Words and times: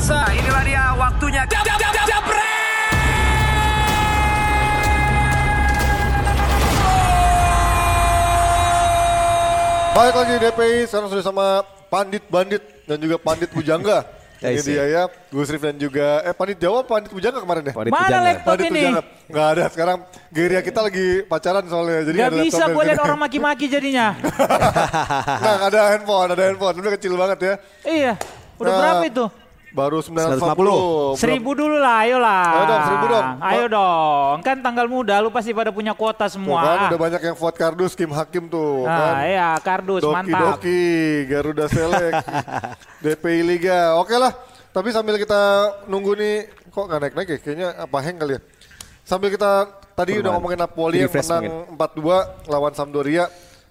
pemirsa, 0.00 0.32
inilah 0.32 0.64
dia 0.64 0.84
waktunya. 0.96 1.42
Jab, 1.44 1.60
jab, 1.60 1.76
jab, 1.76 1.92
jab, 2.08 2.24
Balik 9.92 10.14
lagi 10.16 10.34
DPI, 10.40 10.88
sekarang 10.88 11.08
sudah 11.12 11.20
sama 11.20 11.46
Pandit 11.92 12.24
Bandit 12.32 12.62
dan 12.88 12.96
juga 12.96 13.20
Pandit 13.20 13.52
Bujangga. 13.52 14.00
Ya, 14.40 14.56
Ini 14.56 14.64
dia 14.64 14.84
ya, 14.88 15.02
Gus 15.28 15.52
Rif 15.52 15.60
dan 15.60 15.76
juga, 15.76 16.24
eh 16.24 16.32
Pandit 16.32 16.56
Jawa, 16.56 16.80
Pandit 16.80 17.12
Bujangga 17.12 17.44
kemarin 17.44 17.60
ya? 17.60 17.76
Pandit 17.76 17.92
Mana 17.92 18.00
Pujangga. 18.00 18.24
laptop 18.24 18.48
Pandit 18.48 18.64
ini? 18.64 18.80
Bujangga. 18.80 19.02
Nggak 19.28 19.46
ada, 19.52 19.64
sekarang 19.68 19.98
geria 20.32 20.60
kita 20.64 20.80
lagi 20.80 21.06
pacaran 21.28 21.64
soalnya. 21.68 22.00
Jadi 22.08 22.16
Gak 22.16 22.30
ada 22.32 22.40
bisa 22.40 22.64
gue 22.64 22.84
lihat 22.88 22.96
sini. 22.96 23.04
orang 23.04 23.18
maki-maki 23.20 23.64
jadinya. 23.68 24.06
Nah, 25.44 25.56
ada 25.68 25.80
handphone, 25.92 26.28
ada 26.32 26.42
handphone. 26.48 26.72
Tapi 26.72 26.88
kecil 26.88 27.12
banget 27.20 27.38
ya. 27.44 27.54
iya. 27.84 28.12
Udah 28.56 28.72
Nah, 28.72 28.80
berapa 28.80 29.04
itu? 29.12 29.24
Baru 29.70 30.02
950. 30.02 31.14
950. 31.14 31.14
Seribu 31.14 31.50
dulu 31.54 31.78
lah, 31.78 32.02
ayo 32.02 32.18
lah. 32.18 32.42
Ayo 32.50 32.64
dong, 32.66 32.82
seribu 32.82 33.06
dong. 33.06 33.26
Ayo 33.40 33.64
dong, 33.66 34.34
kan 34.42 34.56
tanggal 34.58 34.86
muda 34.86 35.14
lu 35.18 35.30
pasti 35.30 35.54
pada 35.54 35.70
punya 35.70 35.94
kuota 35.94 36.26
Tuh 36.26 36.42
semua. 36.42 36.58
kan, 36.60 36.78
udah 36.90 36.98
banyak 36.98 37.20
yang 37.22 37.36
vote 37.38 37.54
kardus, 37.54 37.94
Kim 37.94 38.10
Hakim 38.10 38.50
tuh. 38.50 38.82
Nah, 38.82 38.98
kan. 38.98 39.14
iya, 39.22 39.48
kardus, 39.58 40.02
Doki 40.02 40.10
mantap. 40.12 40.58
Doki, 40.58 40.82
Garuda 41.24 41.66
Select, 41.66 42.14
DPI 43.06 43.40
Liga. 43.46 43.94
Oke 43.94 44.18
lah, 44.18 44.34
tapi 44.70 44.90
sambil 44.90 45.14
kita 45.14 45.38
nunggu 45.86 46.18
nih, 46.18 46.34
kok 46.66 46.84
nggak 46.84 47.00
naik-naik 47.00 47.28
ya? 47.28 47.38
Kayaknya 47.38 47.68
apa 47.78 47.96
hang 48.02 48.16
kali 48.18 48.32
ya? 48.34 48.40
Sambil 49.06 49.28
kita 49.30 49.50
tadi 49.92 50.18
udah 50.18 50.18
Perubahan. 50.18 50.34
ngomongin 50.34 50.58
Napoli 50.58 50.96
yang 50.98 51.10
menang 51.10 51.44
4-2 51.78 52.50
lawan 52.50 52.72
Sampdoria. 52.74 53.26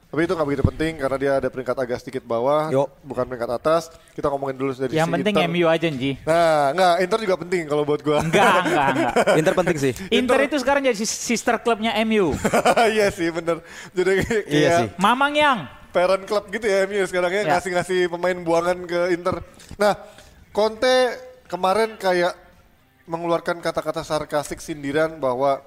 Tapi 0.09 0.25
itu 0.25 0.33
nggak 0.33 0.47
begitu 0.47 0.63
penting 0.65 0.93
karena 0.97 1.17
dia 1.17 1.31
ada 1.37 1.47
peringkat 1.47 1.77
agak 1.77 1.97
sedikit 2.01 2.25
bawah, 2.25 2.73
Yo. 2.73 2.89
bukan 3.05 3.29
peringkat 3.29 3.51
atas. 3.53 3.93
Kita 4.11 4.25
ngomongin 4.27 4.57
dulu 4.57 4.73
dari 4.73 4.97
Yang 4.97 5.05
si 5.05 5.13
penting 5.13 5.35
Inter. 5.37 5.49
MU 5.53 5.65
aja, 5.69 5.85
Nji. 5.85 6.11
Nah, 6.25 6.73
nggak, 6.73 6.93
Inter 7.05 7.19
juga 7.21 7.35
penting 7.37 7.61
kalau 7.69 7.83
buat 7.85 8.01
gua. 8.01 8.17
Enggak, 8.19 8.53
enggak, 8.65 8.87
enggak. 8.89 9.13
Inter 9.39 9.53
penting 9.53 9.77
sih. 9.77 9.93
Inter 10.09 10.39
itu 10.41 10.57
sekarang 10.57 10.81
jadi 10.81 10.97
sis- 10.97 11.13
sister 11.13 11.61
klubnya 11.61 11.93
MU. 12.03 12.33
Iya 12.89 13.13
sih, 13.13 13.29
bener. 13.29 13.61
Jadi 13.91 14.09
kayak 14.19 14.43
Iya 14.49 14.69
sih. 14.75 14.87
Mamang 14.97 15.33
yang. 15.33 15.59
parent 15.89 16.21
club 16.25 16.45
gitu 16.49 16.65
ya 16.65 16.85
MU 16.85 17.01
sekarang 17.03 17.29
ya 17.29 17.41
Ya. 17.41 17.49
ngasih-ngasih 17.57 18.09
pemain 18.09 18.37
buangan 18.39 18.77
ke 18.85 19.09
Inter. 19.09 19.41
Nah, 19.73 19.93
Conte 20.49 21.17
kemarin 21.45 21.93
kayak 21.95 22.33
mengeluarkan 23.05 23.57
kata-kata 23.57 24.01
sarkastik 24.01 24.57
sindiran 24.57 25.17
bahwa 25.17 25.61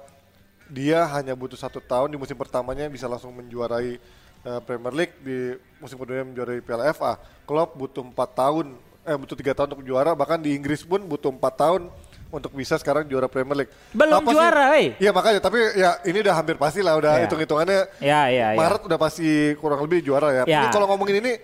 dia 0.67 1.03
hanya 1.11 1.31
butuh 1.31 1.55
satu 1.55 1.79
tahun 1.79 2.07
di 2.07 2.17
musim 2.17 2.35
pertamanya 2.35 2.87
bisa 2.87 3.03
langsung 3.03 3.31
menjuarai 3.31 3.99
eh, 4.43 4.59
Premier 4.63 4.93
League 4.93 5.15
di 5.19 5.37
musim 5.79 5.95
keduanya 5.95 6.27
menjuarai 6.27 6.59
Piala 6.59 6.91
FA. 6.91 7.15
Klopp 7.43 7.75
butuh 7.75 8.03
empat 8.03 8.29
tahun, 8.35 8.75
eh 9.03 9.15
butuh 9.15 9.35
tiga 9.35 9.51
tahun 9.51 9.75
untuk 9.75 9.83
juara. 9.83 10.11
Bahkan 10.13 10.39
di 10.39 10.55
Inggris 10.55 10.83
pun 10.83 11.03
butuh 11.03 11.31
empat 11.31 11.53
tahun 11.55 11.81
untuk 12.29 12.49
bisa 12.51 12.79
sekarang 12.79 13.05
juara 13.05 13.29
Premier 13.29 13.63
League. 13.65 13.73
Belum 13.93 14.17
Apa 14.25 14.31
juara, 14.31 14.63
weh. 14.73 14.97
Iya 14.97 15.11
makanya, 15.13 15.37
tapi 15.37 15.59
ya 15.77 16.01
ini 16.01 16.17
udah 16.23 16.33
hampir 16.33 16.55
pasti 16.57 16.81
lah, 16.81 16.97
udah 16.97 17.21
Ya. 17.21 17.21
hitung-hitungannya 17.27 17.79
Ya, 18.01 18.21
ya, 18.27 18.47
ya. 18.53 18.57
Maret 18.57 18.81
udah 18.89 18.97
pasti 18.97 19.53
kurang 19.61 19.85
lebih 19.85 20.01
juara 20.01 20.33
ya. 20.33 20.43
Ya. 20.49 20.65
Ini 20.65 20.67
kalau 20.73 20.89
ngomongin 20.89 21.21
ini, 21.21 21.37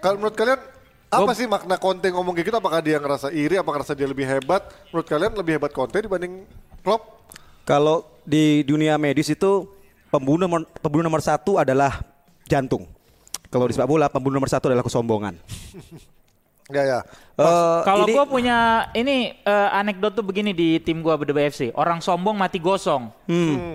kalau 0.00 0.16
menurut 0.16 0.32
kalian 0.32 0.60
apa 1.12 1.30
sih 1.36 1.46
makna 1.46 1.76
Conte 1.78 2.08
ngomong 2.10 2.32
kayak 2.34 2.50
gitu? 2.50 2.58
Apakah 2.58 2.80
dia 2.80 2.96
ngerasa 2.98 3.30
iri? 3.30 3.54
Apakah 3.54 3.84
ngerasa 3.84 3.94
dia 3.94 4.08
lebih 4.08 4.24
hebat? 4.26 4.64
Menurut 4.90 5.06
kalian 5.06 5.32
lebih 5.36 5.52
hebat 5.60 5.70
Conte 5.70 6.00
dibanding 6.00 6.42
Klopp? 6.80 7.30
Kalau 7.62 8.08
di 8.24 8.64
dunia 8.64 8.96
medis 8.96 9.28
itu 9.28 9.68
pembunuh 10.08 10.48
nomor, 10.48 10.64
pembunuh 10.80 11.04
nomor 11.04 11.20
satu 11.20 11.60
adalah 11.60 12.00
jantung. 12.44 12.86
Kalau 13.48 13.64
di 13.64 13.72
sepak 13.72 13.86
bola 13.86 14.06
pembunuh 14.08 14.36
nomor 14.36 14.50
satu 14.50 14.66
adalah 14.66 14.82
kesombongan. 14.82 15.34
Ya 16.64 16.80
ya. 16.80 17.00
Eh, 17.36 17.80
Kalau 17.84 18.08
gue 18.08 18.24
punya 18.24 18.88
ini 18.96 19.36
eh, 19.36 19.68
anekdot 19.76 20.16
tuh 20.16 20.24
begini 20.24 20.56
di 20.56 20.80
tim 20.80 21.04
gue 21.04 21.12
BDBFC. 21.12 21.76
Orang 21.76 22.00
sombong 22.00 22.32
mati 22.32 22.56
gosong. 22.56 23.12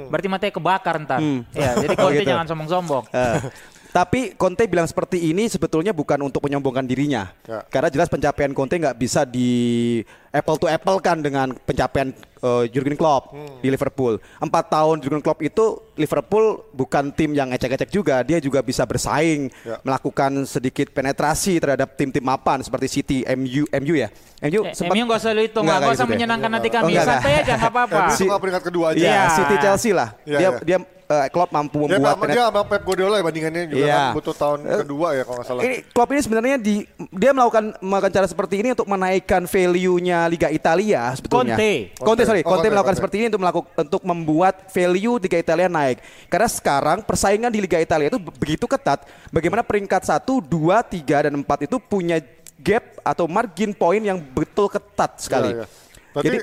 Berarti 0.09 0.25
matinya 0.25 0.53
kebakar 0.57 0.97
ntar. 1.05 1.21
Ya, 1.53 1.77
jadi 1.77 1.93
Oh, 2.01 2.09
Conte 2.09 2.25
gitu. 2.25 2.33
jangan 2.33 2.49
sombong-sombong. 2.49 3.05
Eh, 3.13 3.45
tapi 3.93 4.33
Conte 4.33 4.65
bilang 4.65 4.89
seperti 4.89 5.21
ini 5.21 5.45
sebetulnya 5.45 5.93
bukan 5.93 6.17
untuk 6.21 6.41
menyombongkan 6.41 6.85
dirinya, 6.85 7.29
Ya. 7.45 7.61
karena 7.69 7.93
jelas 7.93 8.09
pencapaian 8.09 8.57
Conte 8.57 8.81
nggak 8.81 8.97
bisa 8.97 9.21
di 9.21 10.01
apple 10.31 10.57
to 10.57 10.65
apple 10.65 10.97
kan 10.97 11.19
dengan 11.19 11.51
pencapaian 11.57 12.09
eh, 12.39 12.63
Jurgen 12.69 12.95
Klopp 12.95 13.29
Hmm. 13.29 13.59
di 13.59 13.67
Liverpool. 13.67 14.15
Empat 14.37 14.69
tahun 14.69 14.99
Jurgen 14.99 15.19
Klopp 15.19 15.41
itu 15.41 15.65
Liverpool 15.93 16.63
bukan 16.71 17.11
tim 17.11 17.31
yang 17.31 17.49
ecek-ecek 17.49 17.89
juga, 17.89 18.21
dia 18.21 18.37
juga 18.37 18.61
bisa 18.61 18.83
bersaing, 18.83 19.51
Ya. 19.61 19.75
melakukan 19.81 20.31
sedikit 20.45 20.87
penetrasi 20.89 21.59
terhadap 21.59 21.93
tim-tim 21.93 22.21
mapan 22.21 22.61
seperti 22.61 22.87
City, 22.87 23.17
MU, 23.27 23.67
MU 23.69 23.93
ya, 23.93 24.07
MU 24.41 24.63
Eh, 24.63 24.71
sempat- 24.71 24.95
MU 24.95 25.03
gak 25.05 25.19
usah 25.19 25.31
lu 25.31 25.41
hitung 25.41 25.63
Nggak, 25.63 25.67
lah, 25.67 25.77
nggak 25.77 25.83
gak 25.83 25.91
usah 25.91 25.99
gitu 25.99 26.07
ya? 26.07 26.15
menyenangkan 26.15 26.51
hati 26.53 26.69
Oh, 26.69 26.73
kami. 26.73 26.91
nggak, 26.91 27.05
Santai 27.05 27.19
nggak. 27.27 27.43
aja 27.43 27.53
gak 27.53 27.71
apa-apa. 27.71 27.99
Si- 28.13 28.29
peringkat 28.31 28.63
kedua 28.63 28.85
aja. 28.89 28.97
Iya, 28.97 29.11
Iya. 29.11 29.23
City 29.35 29.55
Chelsea 29.59 29.91
lah. 29.91 30.09
Iya, 30.23 30.37
dia 30.37 30.49
iya. 30.49 30.59
dia 30.63 30.79
eh, 31.09 31.25
Klopp 31.27 31.49
mampu 31.49 31.83
Ya 31.83 31.97
membuat 31.97 32.21
penet- 32.21 32.37
dia 32.37 32.45
sama 32.45 32.61
Pep 32.63 32.85
Guardiola 32.85 33.17
ya 33.17 33.23
bandingannya 33.25 33.63
juga 33.65 33.81
Iya. 33.81 33.97
kan 33.97 34.13
butuh 34.13 34.35
tahun 34.37 34.59
Eh, 34.63 34.79
kedua 34.79 35.07
ya 35.09 35.21
kalau 35.25 35.35
nggak 35.35 35.47
salah. 35.49 35.61
Ini 35.65 35.75
Klopp 35.89 36.09
ini 36.13 36.21
sebenarnya 36.21 36.55
di 36.59 36.75
dia 37.11 37.31
melakukan 37.33 37.63
melakukan 37.81 38.13
cara 38.13 38.27
seperti 38.29 38.55
ini 38.55 38.69
untuk 38.69 38.85
menaikkan 38.85 39.41
value-nya 39.43 40.18
Liga 40.25 40.49
Italia 40.49 41.13
sebetulnya. 41.13 41.55
Conte. 41.55 41.73
Conte 41.95 42.23
sorry, 42.25 42.41
Oh, 42.41 42.49
Conte 42.49 42.65
Conte, 42.65 42.67
melakukan 42.67 42.89
Conte. 42.89 42.99
seperti 42.99 43.15
ini 43.15 43.25
untuk 43.29 43.41
melakukan 43.41 43.71
untuk 43.77 44.01
membuat 44.03 44.55
value 44.67 45.15
Liga 45.15 45.37
Italia 45.37 45.67
naik. 45.69 45.97
Karena 46.25 46.49
sekarang 46.49 46.97
persaingan 47.01 47.47
di 47.47 47.61
Liga 47.61 47.77
Italia 47.77 48.09
itu 48.09 48.19
be- 48.19 48.33
begitu 48.33 48.65
ketat. 48.65 49.05
Bagaimana 49.29 49.61
peringkat 49.61 50.03
1, 50.03 50.41
2, 50.41 50.81
3 50.81 51.29
dan 51.29 51.33
4 51.37 51.63
itu 51.63 51.77
punya 51.77 52.19
gap 52.57 52.99
atau 52.99 53.23
margin 53.23 53.71
point 53.71 54.01
yang 54.01 54.19
betul 54.19 54.67
ketat 54.67 55.15
sekali. 55.15 55.55
Iya, 55.55 55.63
iya. 55.63 55.67
Berarti 56.09 56.27
Jadi 56.27 56.37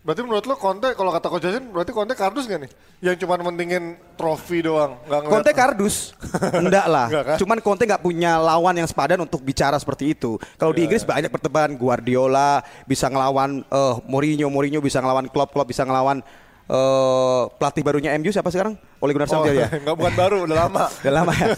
berarti 0.00 0.20
menurut 0.20 0.44
lo 0.44 0.56
Conte 0.56 0.92
kalau 0.92 1.10
kata 1.10 1.28
Coach 1.28 1.44
Justin 1.44 1.68
berarti 1.68 1.92
Conte 1.92 2.14
kardus 2.14 2.44
gak 2.44 2.60
nih? 2.60 2.70
Yang 3.02 3.16
cuma 3.20 3.36
mentingin 3.36 4.00
trofi 4.14 4.60
doang, 4.60 4.96
ngeliat- 5.02 5.28
Conte 5.28 5.52
kardus, 5.52 6.16
enggak 6.56 6.86
lah. 6.86 7.06
Enggak 7.06 7.24
kan? 7.26 7.36
Cuman 7.36 7.58
Conte 7.60 7.84
nggak 7.84 8.00
punya 8.00 8.36
lawan 8.36 8.72
yang 8.74 8.84
sepadan 8.84 9.20
untuk 9.20 9.40
bicara 9.40 9.76
seperti 9.76 10.12
itu. 10.12 10.40
Kalau 10.54 10.72
Iya, 10.72 10.76
di 10.76 10.82
Inggris 10.86 11.04
banyak 11.04 11.28
pertebaan 11.28 11.76
Guardiola 11.76 12.60
bisa 12.84 13.06
ngelawan 13.06 13.60
eh, 13.62 13.94
Mourinho, 14.04 14.48
Mourinho 14.48 14.80
bisa 14.80 14.98
ngelawan 14.98 15.26
Klopp, 15.26 15.52
Klopp 15.52 15.68
bisa 15.68 15.84
ngelawan 15.84 16.24
eh, 16.66 17.42
pelatih 17.52 17.82
barunya 17.82 18.16
MU 18.16 18.28
siapa 18.28 18.48
sekarang? 18.48 18.80
Ole 18.98 19.12
Gunnar 19.12 19.28
Oh, 19.28 19.32
Solskjaer 19.36 19.56
ya. 19.58 19.68
nggak 19.84 19.96
bukan 19.96 20.14
baru, 20.14 20.36
udah 20.44 20.56
lama. 20.58 20.84
Udah 21.00 21.12
lama 21.14 21.32
ya. 21.34 21.52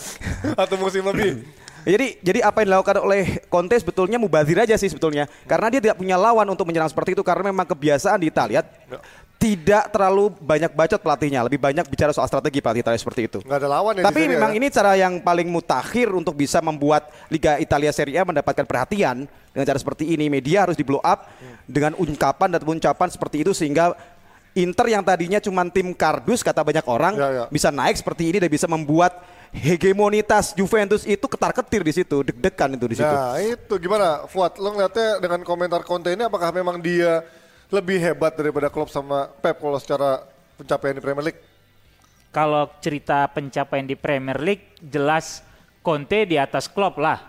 Atau 0.56 0.76
musim 0.76 1.02
lebih. 1.04 1.46
Jadi 1.82 2.22
jadi 2.22 2.40
apa 2.46 2.62
yang 2.62 2.74
dilakukan 2.74 3.02
oleh 3.02 3.42
Conte 3.50 3.74
sebetulnya 3.74 4.16
mubazir 4.16 4.54
aja 4.58 4.78
sih 4.78 4.86
sebetulnya. 4.86 5.26
Karena 5.50 5.66
dia 5.68 5.80
tidak 5.82 5.98
punya 5.98 6.14
lawan 6.14 6.46
untuk 6.46 6.66
menyerang 6.66 6.88
seperti 6.88 7.18
itu 7.18 7.22
karena 7.26 7.50
memang 7.50 7.66
kebiasaan 7.66 8.22
di 8.22 8.30
Italia 8.30 8.62
tidak 9.42 9.90
terlalu 9.90 10.30
banyak 10.38 10.70
bacot 10.70 11.02
pelatihnya, 11.02 11.42
lebih 11.42 11.58
banyak 11.58 11.82
bicara 11.90 12.14
soal 12.14 12.30
strategi 12.30 12.62
pelatih 12.62 12.86
Italia 12.86 13.00
seperti 13.02 13.26
itu. 13.26 13.38
Nggak 13.42 13.58
ada 13.58 13.68
lawan 13.74 13.92
ya 13.98 14.02
di 14.02 14.06
Tapi 14.06 14.20
sini 14.22 14.32
memang 14.38 14.50
ya. 14.54 14.56
ini 14.62 14.66
cara 14.70 14.92
yang 14.94 15.18
paling 15.18 15.48
mutakhir 15.50 16.08
untuk 16.14 16.38
bisa 16.38 16.62
membuat 16.62 17.10
Liga 17.26 17.58
Italia 17.58 17.90
Serie 17.90 18.22
A 18.22 18.22
mendapatkan 18.22 18.62
perhatian 18.62 19.26
dengan 19.26 19.66
cara 19.66 19.78
seperti 19.82 20.14
ini. 20.14 20.30
Media 20.30 20.62
harus 20.70 20.78
di 20.78 20.86
blow 20.86 21.02
up 21.02 21.26
dengan 21.66 21.98
ungkapan 21.98 22.54
dan 22.54 22.62
ucapan 22.62 23.08
seperti 23.10 23.42
itu 23.42 23.50
sehingga 23.50 23.98
Inter 24.52 24.84
yang 24.92 25.02
tadinya 25.02 25.40
cuma 25.40 25.64
tim 25.72 25.90
kardus 25.96 26.44
kata 26.44 26.60
banyak 26.62 26.84
orang 26.84 27.16
Ya, 27.16 27.28
ya. 27.32 27.44
bisa 27.48 27.72
naik 27.72 27.96
seperti 27.98 28.30
ini 28.30 28.38
dan 28.38 28.52
bisa 28.52 28.68
membuat 28.68 29.24
hegemonitas 29.52 30.56
Juventus 30.56 31.04
itu 31.04 31.22
ketar-ketir 31.28 31.84
di 31.84 31.92
situ, 31.92 32.24
deg-degan 32.24 32.72
itu 32.72 32.86
di 32.88 32.96
situ. 32.96 33.12
Nah 33.12 33.36
itu 33.38 33.74
gimana 33.76 34.24
Fuad, 34.24 34.56
lo 34.56 34.72
ngeliatnya 34.72 35.20
dengan 35.20 35.44
komentar 35.44 35.84
Conte 35.84 36.08
ini 36.08 36.24
apakah 36.24 36.48
memang 36.50 36.80
dia 36.80 37.20
lebih 37.68 38.00
hebat 38.00 38.32
daripada 38.32 38.72
Klopp 38.72 38.88
sama 38.88 39.28
Pep 39.40 39.60
kalau 39.60 39.76
secara 39.76 40.24
pencapaian 40.56 40.96
di 40.96 41.02
Premier 41.04 41.24
League? 41.28 41.40
Kalau 42.32 42.64
cerita 42.80 43.28
pencapaian 43.28 43.84
di 43.84 43.92
Premier 43.92 44.40
League, 44.40 44.80
jelas 44.80 45.44
Conte 45.84 46.24
di 46.24 46.40
atas 46.40 46.64
Klopp 46.64 46.96
lah. 46.96 47.20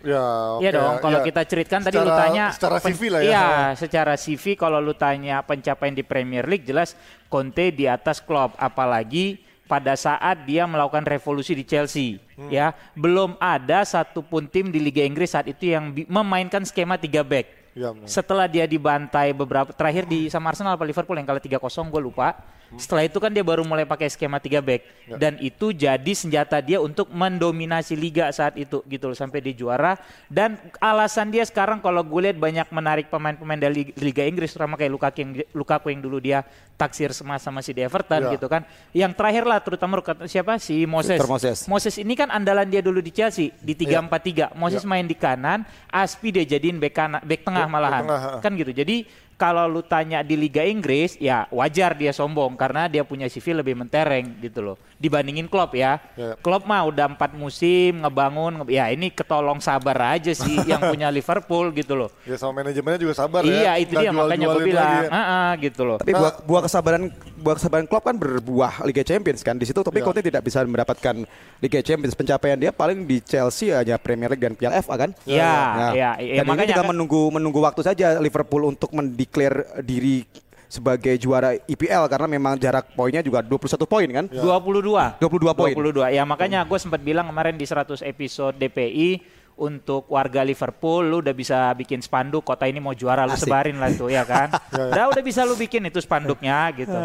Ya, 0.00 0.20
oke. 0.56 0.64
Iya 0.64 0.70
dong, 0.80 0.96
kalau 1.00 1.18
ya. 1.20 1.24
kita 1.28 1.42
ceritakan 1.44 1.82
tadi 1.84 1.96
lu 2.00 2.08
tanya 2.08 2.44
secara 2.56 2.76
CV 2.80 3.00
lah 3.12 3.20
ya. 3.20 3.28
Iya, 3.28 3.48
secara 3.76 4.14
CV 4.16 4.44
kalau 4.56 4.80
lu 4.80 4.96
tanya 4.96 5.44
pencapaian 5.44 5.92
di 5.92 6.04
Premier 6.04 6.44
League 6.48 6.64
jelas 6.64 6.96
Conte 7.28 7.72
di 7.72 7.84
atas 7.84 8.20
Klopp 8.24 8.56
apalagi 8.56 9.49
pada 9.70 9.94
saat 9.94 10.42
dia 10.42 10.66
melakukan 10.66 11.06
revolusi 11.06 11.54
di 11.54 11.62
Chelsea 11.62 12.18
Hmm. 12.34 12.48
ya. 12.48 12.72
Belum 12.96 13.36
ada 13.36 13.84
satupun 13.86 14.48
tim 14.48 14.72
di 14.72 14.80
Liga 14.80 15.04
Inggris 15.04 15.36
saat 15.36 15.46
itu 15.46 15.70
yang 15.70 15.92
memainkan 16.08 16.64
skema 16.66 16.96
3 16.96 17.20
back. 17.20 17.69
Benar. 17.72 18.06
Setelah 18.06 18.46
dia 18.46 18.66
dibantai 18.66 19.30
beberapa 19.30 19.70
terakhir 19.70 20.04
di 20.04 20.26
sama 20.26 20.50
Arsenal 20.50 20.74
apa 20.74 20.82
Liverpool 20.82 21.14
yang 21.14 21.24
kalah 21.24 21.38
3-0 21.38 21.60
gue 21.86 22.02
lupa. 22.02 22.34
Setelah 22.70 23.02
itu 23.02 23.18
kan 23.18 23.34
dia 23.34 23.42
baru 23.42 23.66
mulai 23.66 23.82
pakai 23.82 24.06
skema 24.06 24.38
3 24.38 24.62
back 24.62 24.82
Ya. 25.10 25.18
dan 25.18 25.34
itu 25.42 25.74
jadi 25.74 26.12
senjata 26.14 26.62
dia 26.62 26.78
untuk 26.78 27.10
mendominasi 27.10 27.98
liga 27.98 28.30
saat 28.30 28.54
itu 28.54 28.78
gitu 28.86 29.10
loh 29.10 29.18
sampai 29.18 29.42
dia 29.42 29.50
juara 29.50 29.98
dan 30.30 30.54
alasan 30.78 31.34
dia 31.34 31.42
sekarang 31.42 31.82
kalau 31.82 31.98
gue 32.06 32.30
lihat 32.30 32.38
banyak 32.38 32.70
menarik 32.70 33.10
pemain-pemain 33.10 33.58
dari 33.58 33.90
Liga 33.98 34.22
Inggris 34.22 34.54
terutama 34.54 34.78
kayak 34.78 34.86
Lukaku 34.86 35.18
yang 35.18 35.30
Lukaku 35.50 35.90
yang 35.90 35.98
dulu 35.98 36.22
dia 36.22 36.46
taksir 36.78 37.10
semasa 37.10 37.50
masih 37.50 37.74
di 37.74 37.82
Everton 37.82 38.22
Ya. 38.22 38.38
gitu 38.38 38.46
kan. 38.46 38.62
Yang 38.94 39.12
terakhir 39.18 39.44
lah 39.44 39.58
terutama 39.58 39.98
siapa 40.24 40.56
si 40.56 40.86
Moses. 40.86 41.18
Victor 41.18 41.26
Moses. 41.28 41.58
Moses 41.66 41.94
ini 41.98 42.14
kan 42.14 42.30
andalan 42.30 42.70
dia 42.70 42.80
dulu 42.80 43.02
di 43.02 43.10
Chelsea 43.10 43.50
di 43.58 43.74
3-4-3. 43.74 44.54
Moses 44.54 44.80
Ya. 44.80 44.88
main 44.88 45.04
di 45.04 45.12
kanan, 45.12 45.66
Aspi 45.90 46.30
dia 46.30 46.46
jadiin 46.46 46.78
bek 46.78 46.94
kanan, 46.94 47.20
bek 47.20 47.42
tengah 47.42 47.66
malahan. 47.70 48.02
tengah, 48.04 48.20
ha. 48.20 48.30
Kan 48.42 48.58
gitu. 48.58 48.74
Jadi 48.74 49.06
kalau 49.40 49.64
lu 49.70 49.80
tanya 49.80 50.20
di 50.20 50.36
Liga 50.36 50.66
Inggris, 50.66 51.16
ya 51.16 51.48
wajar 51.48 51.96
dia 51.96 52.12
sombong 52.12 52.58
karena 52.58 52.90
dia 52.90 53.06
punya 53.06 53.30
CV 53.30 53.62
lebih 53.62 53.78
mentereng 53.78 54.36
gitu 54.42 54.60
loh. 54.60 54.76
Dibandingin 55.00 55.48
Klopp 55.48 55.72
ya. 55.72 55.96
Ya. 56.12 56.36
Klopp 56.36 56.62
mah 56.62 56.84
udah 56.84 57.08
empat 57.08 57.32
musim 57.32 57.98
ngebangun, 57.98 58.52
nge- 58.60 58.68
ya 58.70 58.84
ini 58.86 59.08
ketolong 59.08 59.56
sabar 59.58 59.96
aja 60.12 60.28
sih 60.30 60.60
yang 60.68 60.76
punya 60.84 61.08
Liverpool 61.08 61.72
gitu 61.72 61.96
loh. 61.96 62.12
Ya 62.22 62.36
sama 62.36 62.60
manajemennya 62.60 63.00
juga 63.00 63.16
sabar 63.16 63.40
ya. 63.40 63.48
iya 63.50 63.72
itu 63.78 63.90
Nggak 63.90 64.04
dia 64.04 64.12
makanya 64.12 64.46
gue 64.46 64.62
bilang, 64.62 64.92
ya. 65.00 65.08
"Ah, 65.08 65.16
ah," 65.16 65.50
gitu 65.56 65.82
loh. 65.82 65.96
Tapi 65.96 66.12
buah, 66.12 66.32
buah 66.44 66.62
kesabaran 66.62 67.02
buah 67.34 67.56
kesabaran 67.56 67.86
klub 67.86 68.02
kan 68.02 68.12
berbuah 68.14 68.84
Liga 68.84 69.00
Champions 69.00 69.40
kan 69.40 69.56
di 69.56 69.64
situ 69.64 69.80
tapi 69.80 69.98
Ya. 69.98 70.04
Conte 70.04 70.20
tidak 70.20 70.44
bisa 70.44 70.60
mendapatkan 70.62 71.24
Liga 71.58 71.80
Champions. 71.80 72.12
Pencapaian 72.12 72.60
dia 72.60 72.68
paling 72.70 73.02
di 73.02 73.18
Chelsea 73.18 73.72
hanya 73.72 73.96
Premier 73.96 74.28
League 74.28 74.42
dan 74.42 74.52
Piala 74.52 74.76
FA 74.78 74.94
kan? 74.98 75.10
Ya, 75.24 75.40
Nah, 75.40 75.92
ya, 75.92 76.10
ya, 76.18 76.34
dan 76.36 76.44
ini 76.44 76.46
makanya 76.46 76.70
juga 76.70 76.82
kan- 76.82 76.90
menunggu 76.92 77.20
menunggu 77.30 77.58
waktu 77.58 77.80
saja 77.82 78.20
Liverpool 78.20 78.68
untuk 78.68 78.92
mendeklar 78.92 79.64
diri 79.80 80.28
sebagai 80.70 81.18
juara 81.18 81.58
IPL 81.66 82.06
karena 82.06 82.30
memang 82.30 82.54
jarak 82.54 82.94
poinnya 82.94 83.26
juga 83.26 83.42
21 83.42 83.90
poin 83.90 84.06
kan? 84.06 84.24
Ya. 84.30 84.38
22. 84.38 85.18
22 85.18 85.58
poin. 85.58 85.74
22. 85.74 86.14
Ya 86.14 86.22
makanya 86.22 86.62
gue 86.62 86.78
sempat 86.78 87.02
bilang 87.02 87.26
kemarin 87.26 87.58
di 87.58 87.66
100 87.66 88.06
episode 88.06 88.54
DPI 88.54 89.18
untuk 89.58 90.06
warga 90.08 90.46
Liverpool 90.46 91.10
lu 91.10 91.20
udah 91.20 91.34
bisa 91.34 91.74
bikin 91.76 92.00
spanduk 92.00 92.46
kota 92.46 92.64
ini 92.70 92.78
mau 92.78 92.94
juara 92.94 93.28
lu 93.28 93.34
Asik. 93.34 93.50
sebarin 93.50 93.76
lah 93.82 93.90
itu 93.90 94.06
ya 94.06 94.22
kan. 94.22 94.54
udah 94.94 95.10
udah 95.10 95.22
bisa 95.26 95.42
lu 95.42 95.58
bikin 95.58 95.90
itu 95.90 95.98
spanduknya 95.98 96.70
gitu. 96.78 96.96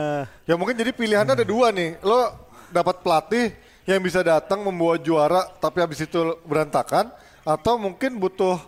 Ya 0.46 0.54
mungkin 0.54 0.78
jadi 0.78 0.94
pilihannya 0.94 1.34
ada 1.34 1.44
dua 1.44 1.74
nih. 1.74 1.98
Lo 2.06 2.32
dapat 2.70 3.02
pelatih 3.02 3.50
yang 3.90 3.98
bisa 4.00 4.22
datang 4.22 4.62
membawa 4.62 4.96
juara 5.02 5.42
tapi 5.58 5.82
habis 5.82 6.06
itu 6.06 6.38
berantakan 6.46 7.10
atau 7.42 7.82
mungkin 7.82 8.22
butuh 8.22 8.62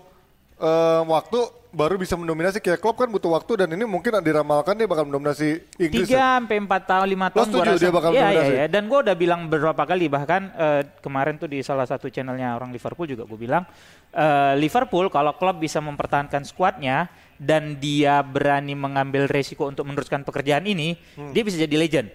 eh, 0.58 1.02
waktu 1.06 1.57
baru 1.70 1.96
bisa 1.96 2.16
mendominasi 2.16 2.58
kayak 2.58 2.80
Klopp 2.80 2.98
kan 2.98 3.08
butuh 3.08 3.28
waktu 3.30 3.64
dan 3.64 3.70
ini 3.70 3.84
mungkin 3.84 4.16
diramalkan 4.18 4.74
dia 4.74 4.86
bakal 4.86 5.04
mendominasi 5.04 5.62
Inggris. 5.76 6.08
ya. 6.08 6.16
Tiga 6.16 6.24
sampai 6.40 6.56
empat 6.58 6.82
tahun, 6.84 7.08
lima 7.08 7.28
Lo 7.28 7.36
tahun 7.36 7.48
gua 7.50 7.64
rasa. 7.66 7.78
dia 7.78 7.92
bakal 7.92 8.12
iya, 8.12 8.22
dominasi? 8.24 8.54
iya. 8.54 8.66
Dan 8.68 8.84
gue 8.86 9.00
udah 9.00 9.16
bilang 9.16 9.40
beberapa 9.46 9.84
kali 9.84 10.06
bahkan 10.08 10.42
eh, 10.50 10.82
kemarin 11.00 11.36
tuh 11.36 11.46
di 11.46 11.60
salah 11.60 11.84
satu 11.84 12.08
channelnya 12.08 12.54
orang 12.54 12.72
Liverpool 12.72 13.06
juga 13.06 13.24
gue 13.24 13.36
bilang 13.38 13.68
eh, 14.10 14.54
Liverpool 14.56 15.08
kalau 15.08 15.36
klub 15.36 15.58
bisa 15.58 15.78
mempertahankan 15.78 16.42
skuadnya 16.42 17.12
dan 17.36 17.78
dia 17.78 18.20
berani 18.20 18.74
mengambil 18.74 19.28
resiko 19.28 19.68
untuk 19.68 19.86
meneruskan 19.86 20.24
pekerjaan 20.24 20.66
ini, 20.66 20.98
Hmm. 21.14 21.30
dia 21.30 21.44
bisa 21.44 21.56
jadi 21.56 21.76
legend. 21.76 22.10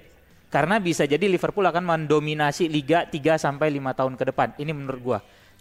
Karena 0.48 0.76
bisa 0.76 1.04
jadi 1.04 1.24
Liverpool 1.24 1.62
akan 1.62 1.80
mendominasi 1.80 2.66
liga 2.66 3.06
3 3.06 3.36
sampai 3.36 3.70
5 3.70 3.94
tahun 3.94 4.14
ke 4.14 4.24
depan. 4.28 4.48
Ini 4.56 4.68
menurut 4.70 5.00
gua. 5.00 5.18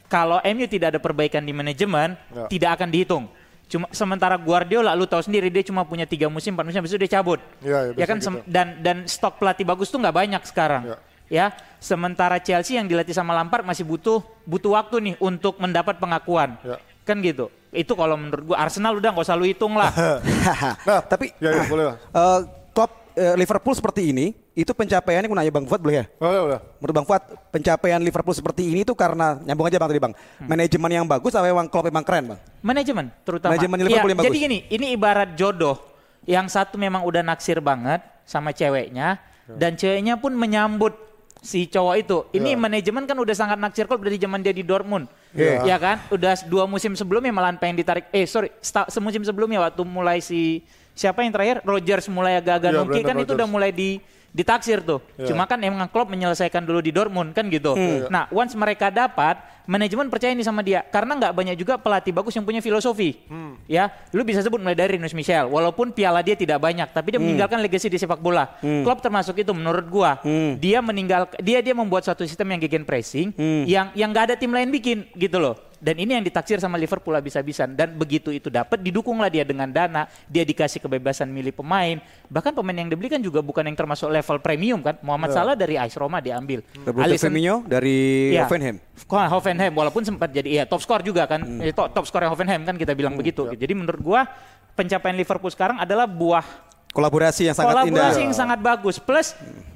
Kalau 0.08 0.44
MU 0.44 0.66
tidak 0.66 0.92
ada 0.92 1.00
perbaikan 1.00 1.40
di 1.40 1.52
manajemen, 1.52 2.20
Ya. 2.28 2.44
tidak 2.48 2.76
akan 2.76 2.90
dihitung. 2.90 3.26
Cuma 3.72 3.88
sementara 3.90 4.36
Guardiola 4.36 4.92
lu 4.92 5.08
tahu 5.08 5.24
sendiri 5.24 5.48
dia 5.48 5.64
cuma 5.64 5.88
punya 5.88 6.04
tiga 6.04 6.28
musim, 6.28 6.52
empat 6.52 6.68
musim 6.68 6.84
habis 6.84 6.92
itu 6.92 7.00
dia 7.00 7.16
cabut. 7.16 7.40
Iya, 7.64 7.96
ya, 7.96 8.04
ya 8.04 8.06
kan 8.06 8.20
biasa 8.20 8.28
sem- 8.28 8.40
gitu. 8.44 8.52
dan 8.52 8.68
dan 8.84 8.98
stok 9.08 9.40
pelatih 9.40 9.64
bagus 9.64 9.88
tuh 9.88 10.04
nggak 10.04 10.12
banyak 10.12 10.44
sekarang. 10.44 10.84
Ya. 10.86 10.98
Ya, 11.32 11.46
sementara 11.80 12.36
Chelsea 12.44 12.76
yang 12.76 12.92
dilatih 12.92 13.16
sama 13.16 13.32
Lampard 13.32 13.64
masih 13.64 13.88
butuh 13.88 14.20
butuh 14.44 14.76
waktu 14.76 15.00
nih 15.00 15.16
untuk 15.18 15.56
mendapat 15.58 15.96
pengakuan. 15.96 16.60
Ya. 16.60 16.76
Kan 17.08 17.24
gitu. 17.24 17.48
Itu 17.72 17.96
kalau 17.96 18.20
menurut 18.20 18.52
gua 18.52 18.68
Arsenal 18.68 19.00
udah 19.00 19.16
nggak 19.16 19.24
usah 19.24 19.40
lu 19.40 19.48
hitung 19.48 19.80
lah. 19.80 19.96
Nah, 20.88 21.00
tapi 21.00 21.32
ya, 21.40 21.56
ya 21.56 21.64
boleh 21.72 21.86
lah. 21.88 21.96
eh, 21.96 22.40
Klopp 22.76 22.92
eh, 23.16 23.36
Liverpool 23.40 23.72
seperti 23.72 24.12
ini 24.12 24.36
itu 24.52 24.68
pencapaiannya 24.68 25.28
gue 25.28 25.38
nanya 25.38 25.54
Bang 25.54 25.64
Fuad 25.64 25.80
boleh 25.80 26.04
ya? 26.04 26.06
Boleh, 26.20 26.40
boleh. 26.44 26.60
Menurut 26.78 26.96
Bang 26.96 27.08
Fuad, 27.08 27.24
pencapaian 27.50 28.00
Liverpool 28.00 28.36
seperti 28.36 28.68
ini 28.68 28.84
tuh 28.84 28.94
karena 28.94 29.40
nyambung 29.40 29.64
aja 29.64 29.80
Bang 29.80 29.90
tadi 29.90 30.02
Bang. 30.04 30.14
Manajemen 30.40 30.92
yang 30.92 31.06
bagus 31.08 31.32
apa 31.32 31.48
memang 31.48 31.72
Klopp 31.72 31.88
memang 31.88 32.04
keren 32.04 32.36
Bang? 32.36 32.40
Manajemen 32.60 33.06
terutama. 33.24 33.56
Manajemen 33.56 33.78
Liverpool 33.80 33.96
Iya, 34.04 34.12
yang 34.12 34.20
bagus. 34.20 34.28
Jadi 34.30 34.38
gini, 34.44 34.58
ini 34.68 34.86
ibarat 34.92 35.30
jodoh. 35.34 35.80
Yang 36.22 36.54
satu 36.54 36.76
memang 36.76 37.02
udah 37.02 37.24
naksir 37.24 37.58
banget 37.58 38.04
sama 38.28 38.52
ceweknya 38.52 39.18
dan 39.50 39.74
ceweknya 39.74 40.22
pun 40.22 40.36
menyambut 40.36 40.94
si 41.42 41.66
cowok 41.66 41.96
itu. 41.98 42.18
Ini 42.32 42.54
Ya. 42.54 42.60
manajemen 42.60 43.10
kan 43.10 43.18
udah 43.18 43.34
sangat 43.34 43.58
naksir 43.58 43.90
kalau 43.90 44.04
dari 44.04 44.22
zaman 44.22 44.38
dia 44.38 44.54
di 44.54 44.62
Dortmund. 44.62 45.10
Iya. 45.34 45.66
Ya 45.66 45.78
kan? 45.80 45.98
Udah 46.12 46.38
dua 46.46 46.70
musim 46.70 46.94
sebelumnya 46.94 47.34
malahan 47.34 47.58
pengen 47.58 47.80
ditarik. 47.80 48.06
Eh 48.12 48.28
sorry, 48.28 48.52
semusim 48.92 49.26
sebelumnya 49.26 49.64
waktu 49.64 49.82
mulai 49.82 50.20
si 50.20 50.62
siapa 50.94 51.24
yang 51.24 51.34
terakhir 51.34 51.64
Rogers 51.64 52.06
mulai 52.06 52.38
agak-agak 52.38 52.70
Iya, 52.70 52.84
Brendan 52.86 53.08
kan 53.08 53.16
itu 53.16 53.26
Rodgers. 53.26 53.38
udah 53.42 53.48
mulai 53.50 53.72
di 53.74 53.98
ditaksir 54.32 54.80
tuh. 54.80 55.04
Iya. 55.20 55.32
Cuma 55.32 55.44
kan 55.44 55.60
emang 55.60 55.92
Klopp 55.92 56.08
menyelesaikan 56.08 56.64
dulu 56.64 56.80
di 56.80 56.96
Dortmund 56.96 57.36
kan 57.36 57.52
gitu. 57.52 57.76
Nah, 58.08 58.32
once 58.32 58.56
mereka 58.56 58.88
dapat, 58.88 59.40
manajemen 59.68 60.10
percaya 60.10 60.32
nih 60.34 60.44
sama 60.44 60.66
dia 60.66 60.82
karena 60.88 61.16
nggak 61.20 61.34
banyak 61.36 61.56
juga 61.60 61.78
pelatih 61.78 62.12
bagus 62.16 62.34
yang 62.36 62.48
punya 62.48 62.64
filosofi. 62.64 63.20
Ya, 63.68 63.92
lu 64.16 64.24
bisa 64.24 64.40
sebut 64.40 64.60
mulai 64.60 64.76
dari 64.76 64.96
Rinus 64.96 65.16
Michel, 65.16 65.48
walaupun 65.52 65.92
piala 65.92 66.24
dia 66.24 66.36
tidak 66.36 66.60
banyak, 66.64 66.92
tapi 66.92 67.16
dia 67.16 67.20
meninggalkan 67.22 67.60
legasi 67.60 67.88
di 67.92 68.00
sepak 68.00 68.20
bola. 68.20 68.56
Klopp 68.60 69.04
termasuk 69.04 69.40
itu 69.40 69.52
menurut 69.52 69.86
gua. 69.92 70.20
Dia 70.58 70.80
meninggal 70.80 71.28
dia 71.40 71.60
dia 71.60 71.76
membuat 71.76 72.08
suatu 72.08 72.24
sistem 72.24 72.56
yang 72.56 72.62
gegen 72.64 72.84
pressing 72.88 73.36
yang 73.68 73.92
yang 73.96 74.10
nggak 74.12 74.32
ada 74.32 74.36
tim 74.40 74.52
lain 74.52 74.72
bikin 74.72 75.08
gitu 75.16 75.40
loh. 75.40 75.71
Dan 75.82 75.98
ini 75.98 76.14
yang 76.14 76.22
ditaksir 76.22 76.62
sama 76.62 76.78
Liverpool 76.78 77.18
habis-habisan. 77.18 77.74
Dan 77.74 77.98
begitu 77.98 78.30
itu 78.30 78.54
dapat, 78.54 78.78
didukunglah 78.78 79.34
dia 79.34 79.42
dengan 79.42 79.66
dana, 79.66 80.06
dia 80.30 80.46
dikasih 80.46 80.78
kebebasan 80.78 81.26
milih 81.26 81.58
pemain. 81.58 81.98
Bahkan 82.30 82.54
pemain 82.54 82.78
yang 82.78 82.86
dibeli 82.86 83.10
kan 83.10 83.18
juga 83.18 83.42
bukan 83.42 83.66
yang 83.66 83.74
termasuk 83.74 84.14
level 84.14 84.38
premium 84.38 84.86
kan. 84.86 85.02
Muhammad 85.02 85.34
Salah 85.34 85.58
dari 85.58 85.82
AS 85.82 85.98
Roma 85.98 86.22
diambil. 86.22 86.62
Roberto 86.86 87.02
Alisson- 87.02 87.34
Firmino 87.34 87.66
dari 87.66 88.30
Iya. 88.38 88.46
Hoffenheim. 88.46 88.78
Hoffenheim 89.10 89.74
walaupun 89.74 90.06
sempat 90.06 90.30
jadi 90.30 90.62
ya 90.62 90.64
top 90.70 90.86
skor 90.86 91.02
juga 91.02 91.26
kan. 91.26 91.42
Eh, 91.60 91.74
top, 91.74 91.90
top 91.92 92.06
skor 92.06 92.22
Hoffenheim 92.30 92.62
kan 92.62 92.78
kita 92.78 92.94
bilang 92.94 93.18
begitu. 93.18 93.50
Jadi 93.50 93.74
menurut 93.74 94.00
gua 94.06 94.30
pencapaian 94.78 95.18
Liverpool 95.18 95.50
sekarang 95.50 95.82
adalah 95.82 96.06
buah 96.06 96.46
Kolaborasi 96.92 97.48
yang 97.48 97.56
sangat 97.56 97.74
kolaborasi 97.74 97.92
indah. 98.14 98.26
yang 98.26 98.36
sangat 98.36 98.60
bagus. 98.60 98.96
Plus 98.98 99.32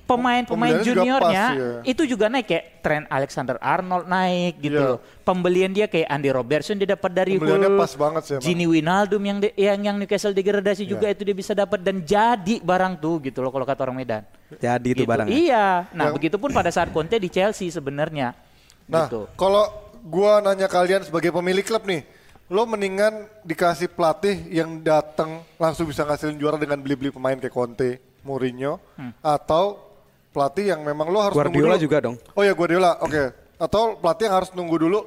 pemain-pemain 0.06 0.46
Pembeliannya 0.46 0.86
juga 0.86 1.02
juniornya 1.02 1.46
pas, 1.48 1.58
ya. 1.58 1.70
itu 1.84 2.04
juga 2.06 2.26
naik 2.28 2.46
kayak 2.46 2.64
Trent 2.80 3.06
Alexander 3.10 3.56
Arnold 3.58 4.06
naik 4.06 4.54
gitu 4.60 4.78
loh. 4.78 5.00
Pembelian 5.24 5.72
dia 5.72 5.88
kayak 5.88 6.06
Andy 6.08 6.30
Robertson 6.30 6.76
dia 6.76 6.90
dapat 6.92 7.10
dari 7.10 7.32
Pembeliannya 7.36 7.72
Hull. 7.72 7.82
pas 7.82 7.92
banget 7.96 8.22
sih 8.22 8.34
emang. 8.36 8.46
Gini 8.46 8.64
Wijnaldum 8.68 9.22
yang 9.24 9.38
de- 9.40 9.56
yang 9.56 9.80
yang 9.82 9.96
Newcastle 9.96 10.30
degradasi 10.32 10.84
Iya. 10.84 10.92
juga 10.92 11.08
itu 11.10 11.22
dia 11.24 11.34
bisa 11.34 11.52
dapat 11.54 11.82
dan 11.82 12.00
jadi 12.00 12.56
barang 12.60 12.94
tuh 12.96 13.18
gitu 13.24 13.40
loh 13.40 13.50
kalau 13.50 13.64
kata 13.64 13.82
orang 13.82 13.98
Medan. 13.98 14.22
Jadi 14.52 14.88
itu 14.92 15.02
Gitu. 15.02 15.10
barangnya. 15.10 15.34
Iya. 15.34 15.66
Nah, 15.90 16.06
Yang- 16.06 16.16
begitupun 16.16 16.50
pada 16.52 16.70
saat 16.70 16.92
Conte 16.92 17.16
di 17.16 17.28
Chelsea 17.28 17.68
sebenarnya. 17.68 18.38
Nah, 18.86 19.10
gitu. 19.10 19.26
kalau 19.34 19.66
gua 20.04 20.38
nanya 20.38 20.68
kalian 20.68 21.02
sebagai 21.02 21.34
pemilik 21.34 21.64
klub 21.64 21.82
nih, 21.82 22.06
lo 22.46 22.62
mendingan 22.64 23.14
dikasih 23.42 23.90
pelatih 23.90 24.38
yang 24.48 24.78
datang 24.80 25.42
langsung 25.56 25.86
bisa 25.86 26.06
ngasilin 26.06 26.38
juara 26.38 26.56
dengan 26.56 26.78
beli-beli 26.78 27.10
pemain 27.10 27.34
kayak 27.34 27.50
Conte, 27.50 27.98
Mourinho, 28.22 28.78
atau 29.20 29.82
pelatih 30.30 30.70
yang 30.70 30.82
memang 30.82 31.10
lo 31.10 31.20
harus 31.20 31.34
Guardiola 31.34 31.54
nunggu 31.74 31.74
dulu. 31.74 31.86
juga 31.90 31.98
dong. 32.00 32.16
Oh 32.32 32.42
ya 32.42 32.54
Guardiola, 32.54 33.02
oke. 33.02 33.24
Atau 33.58 33.98
pelatih 33.98 34.30
yang 34.30 34.36
harus 34.36 34.50
nunggu 34.52 34.78
dulu 34.78 35.00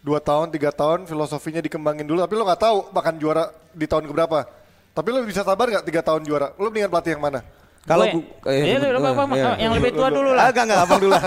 dua 0.00 0.18
tahun, 0.18 0.50
tiga 0.50 0.72
tahun, 0.72 1.04
filosofinya 1.04 1.60
dikembangin 1.60 2.02
dulu, 2.02 2.18
tapi 2.20 2.34
lo 2.34 2.42
nggak 2.42 2.58
tahu 2.60 2.76
bahkan 2.90 3.14
juara 3.14 3.44
di 3.70 3.86
tahun 3.86 4.04
keberapa. 4.04 4.48
Tapi 4.90 5.08
lo 5.08 5.22
bisa 5.22 5.46
sabar 5.46 5.70
nggak 5.70 5.86
tiga 5.86 6.02
tahun 6.02 6.26
juara? 6.26 6.50
Lo 6.56 6.68
mendingan 6.68 6.90
pelatih 6.90 7.14
yang 7.14 7.22
mana? 7.22 7.40
Kalau 7.80 8.04
Gue- 8.04 8.18
gu- 8.18 8.50
eh, 8.50 8.64
Iya, 8.66 8.76
eh, 8.78 8.92
apa, 8.92 9.10
apa, 9.14 9.34
iya. 9.34 9.50
yang 9.58 9.72
lebih 9.72 9.90
tua 9.94 10.08
dulu 10.10 10.30
lah. 10.34 10.50
Agak 10.50 10.62
enggak 10.66 10.80
abang 10.84 11.00
dulu. 11.00 11.12
lah. 11.14 11.22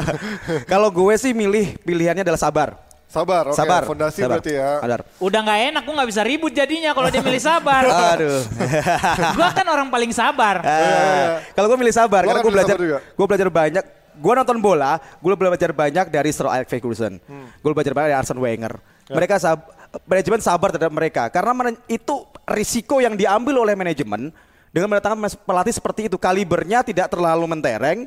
Kalau 0.72 0.88
gue 0.88 1.14
sih 1.16 1.32
milih 1.32 1.76
pilihannya 1.82 2.22
adalah 2.22 2.40
sabar. 2.40 2.85
Sabar, 3.16 3.44
oke. 3.48 3.56
sabar. 3.56 3.82
Fondasi 3.88 4.20
sabar. 4.20 4.28
berarti 4.36 4.52
ya. 4.52 4.70
Sabar. 4.84 5.00
Udah 5.16 5.40
nggak 5.40 5.60
enak, 5.72 5.82
gue 5.88 5.94
nggak 5.96 6.08
bisa 6.12 6.22
ribut 6.22 6.52
jadinya 6.52 6.90
kalau 6.92 7.08
dia 7.08 7.22
milih 7.24 7.40
sabar. 7.40 7.82
Aduh. 8.12 8.40
gue 9.36 9.48
kan 9.56 9.66
orang 9.66 9.88
paling 9.88 10.12
sabar. 10.12 10.60
Eh, 10.60 11.28
Kalau 11.56 11.66
gue 11.72 11.78
milih 11.80 11.94
sabar, 11.96 12.22
Lo 12.24 12.28
karena 12.28 12.40
gue 12.44 12.52
belajar, 12.52 12.76
gue 12.92 13.26
belajar 13.26 13.48
banyak. 13.48 13.84
Gue 14.16 14.32
nonton 14.32 14.56
bola, 14.60 14.96
gue 14.96 15.32
belajar 15.36 15.70
banyak 15.76 16.06
dari 16.08 16.30
Sir 16.32 16.48
Alex 16.48 16.68
Ferguson. 16.72 17.20
Hmm. 17.24 17.48
Gue 17.60 17.72
belajar 17.72 17.92
banyak 17.92 18.08
dari 18.12 18.16
Arsene 18.16 18.40
Wenger. 18.40 18.80
Ya. 19.08 19.14
Mereka 19.16 19.34
sab 19.40 19.60
manajemen 20.04 20.40
sabar 20.44 20.68
terhadap 20.74 20.92
mereka 20.92 21.32
karena 21.32 21.72
itu 21.88 22.26
risiko 22.44 23.00
yang 23.00 23.16
diambil 23.16 23.64
oleh 23.64 23.72
manajemen 23.72 24.28
dengan 24.74 24.92
mendatangkan 24.92 25.40
pelatih 25.46 25.72
seperti 25.72 26.00
itu 26.12 26.20
kalibernya 26.20 26.84
tidak 26.84 27.08
terlalu 27.08 27.48
mentereng. 27.48 28.04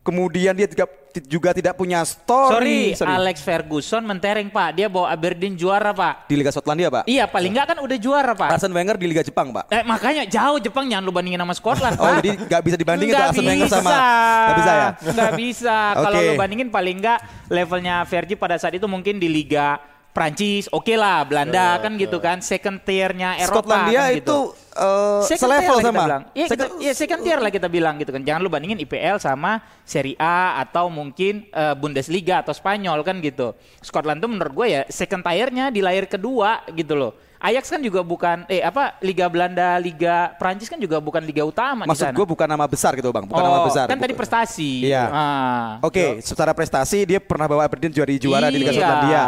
Kemudian 0.00 0.56
dia 0.56 0.64
juga, 0.64 0.86
juga 1.28 1.50
tidak 1.52 1.76
punya 1.76 2.00
Sorry, 2.08 2.96
story. 2.96 3.10
Alex 3.12 3.44
Ferguson 3.44 4.00
mentereng 4.00 4.48
pak. 4.48 4.80
Dia 4.80 4.88
bawa 4.88 5.12
Aberdeen 5.12 5.54
juara 5.58 5.92
pak. 5.92 6.24
di 6.24 6.40
Liga 6.40 6.48
Skotlandia, 6.48 6.88
Pak. 6.88 7.04
Iya, 7.04 7.28
paling 7.28 7.52
nggak 7.52 7.66
kan 7.74 7.78
udah 7.84 7.98
juara 8.00 8.32
pak. 8.32 8.48
Arsene 8.56 8.72
Wenger 8.72 8.96
di 8.96 9.06
Liga 9.10 9.20
Jepang, 9.20 9.52
Pak. 9.52 9.68
Eh, 9.68 9.82
makanya 9.84 10.24
jauh 10.24 10.56
Jepang 10.56 10.88
jangan 10.88 11.04
lu 11.04 11.12
bandingin 11.12 11.40
sama 11.42 11.54
Scotland 11.54 11.94
Oh, 12.00 12.16
jadi 12.22 12.30
nggak 12.48 12.62
bisa 12.64 12.76
dibandingin 12.80 13.12
tuh 13.12 13.26
Arsene 13.28 13.48
Wenger 13.50 13.68
sama 13.68 13.90
nggak 13.92 14.56
bisa 14.56 14.72
ya? 14.72 14.88
Nggak 15.12 15.32
bisa. 15.36 15.76
Kalau 16.00 16.18
Oke. 16.18 16.26
lu 16.26 16.32
bandingin 16.40 16.68
paling 16.72 16.96
nggak 17.02 17.18
levelnya 17.52 17.94
Fergie 18.08 18.38
pada 18.40 18.56
saat 18.56 18.72
itu 18.72 18.86
mungkin 18.88 19.20
di 19.20 19.28
Liga 19.28 19.76
Prancis, 20.10 20.66
oke 20.68 20.90
lah, 20.92 21.22
Belanda 21.22 21.78
kan 21.78 21.94
gitu 21.94 22.18
kan, 22.18 22.42
second 22.42 22.82
tier-nya 22.82 23.38
Eropa 23.38 23.62
Skotlandia 23.62 24.00
kan 24.02 24.10
itu 24.10 24.18
gitu. 24.18 24.38
eh, 24.74 25.20
Second 25.22 25.42
selevel 25.46 25.76
kita 25.78 25.86
sama. 25.86 26.00
bilang. 26.02 26.22
Iya, 26.34 26.46
kita, 26.46 26.54
Second- 26.66 26.78
iya, 26.82 26.92
second 26.92 27.20
tier 27.22 27.38
lah 27.38 27.50
kita 27.50 27.68
bilang 27.70 27.94
gitu 27.94 28.10
kan. 28.10 28.22
Jangan 28.22 28.40
lu 28.42 28.50
bandingin 28.50 28.78
IPL 28.78 29.16
sama 29.16 29.62
Serie 29.82 30.18
A 30.18 30.58
atau 30.58 30.90
mungkin 30.90 31.46
eh, 31.46 31.74
Bundesliga 31.78 32.42
atau 32.42 32.50
Spanyol 32.50 33.06
kan 33.06 33.22
gitu. 33.22 33.54
Scotland 33.78 34.18
tuh 34.18 34.28
menurut 34.28 34.50
gue 34.52 34.66
ya 34.68 34.82
second 34.90 35.22
tier-nya 35.22 35.70
di 35.70 35.78
layar 35.78 36.04
kedua 36.04 36.66
gitu 36.70 36.98
loh. 36.98 37.14
Ajax 37.40 37.72
kan 37.72 37.80
juga 37.80 38.04
bukan 38.04 38.44
eh 38.52 38.60
apa 38.60 39.00
Liga 39.00 39.24
Belanda, 39.32 39.80
Liga 39.80 40.36
Prancis 40.36 40.68
kan 40.68 40.76
juga 40.76 41.00
bukan 41.00 41.24
liga 41.24 41.40
utama 41.40 41.88
Maksud 41.88 42.12
gue 42.12 42.26
bukan 42.28 42.44
nama 42.44 42.68
besar 42.68 42.92
gitu 42.92 43.08
bang, 43.08 43.24
bukan 43.24 43.40
oh, 43.40 43.46
nama 43.48 43.60
besar. 43.64 43.88
Kan 43.88 43.96
tadi 43.96 44.12
prestasi. 44.12 44.84
Iya. 44.84 45.08
Ah. 45.08 45.68
Oke, 45.80 46.20
secara 46.20 46.52
prestasi 46.52 47.08
dia 47.08 47.16
pernah 47.16 47.48
bawa 47.48 47.64
Aberdeen 47.64 47.96
juara 47.96 48.12
juara 48.12 48.46
di 48.52 48.60
Liga 48.60 48.76
Iya. 48.76 48.76
Skotlandia. 48.76 49.22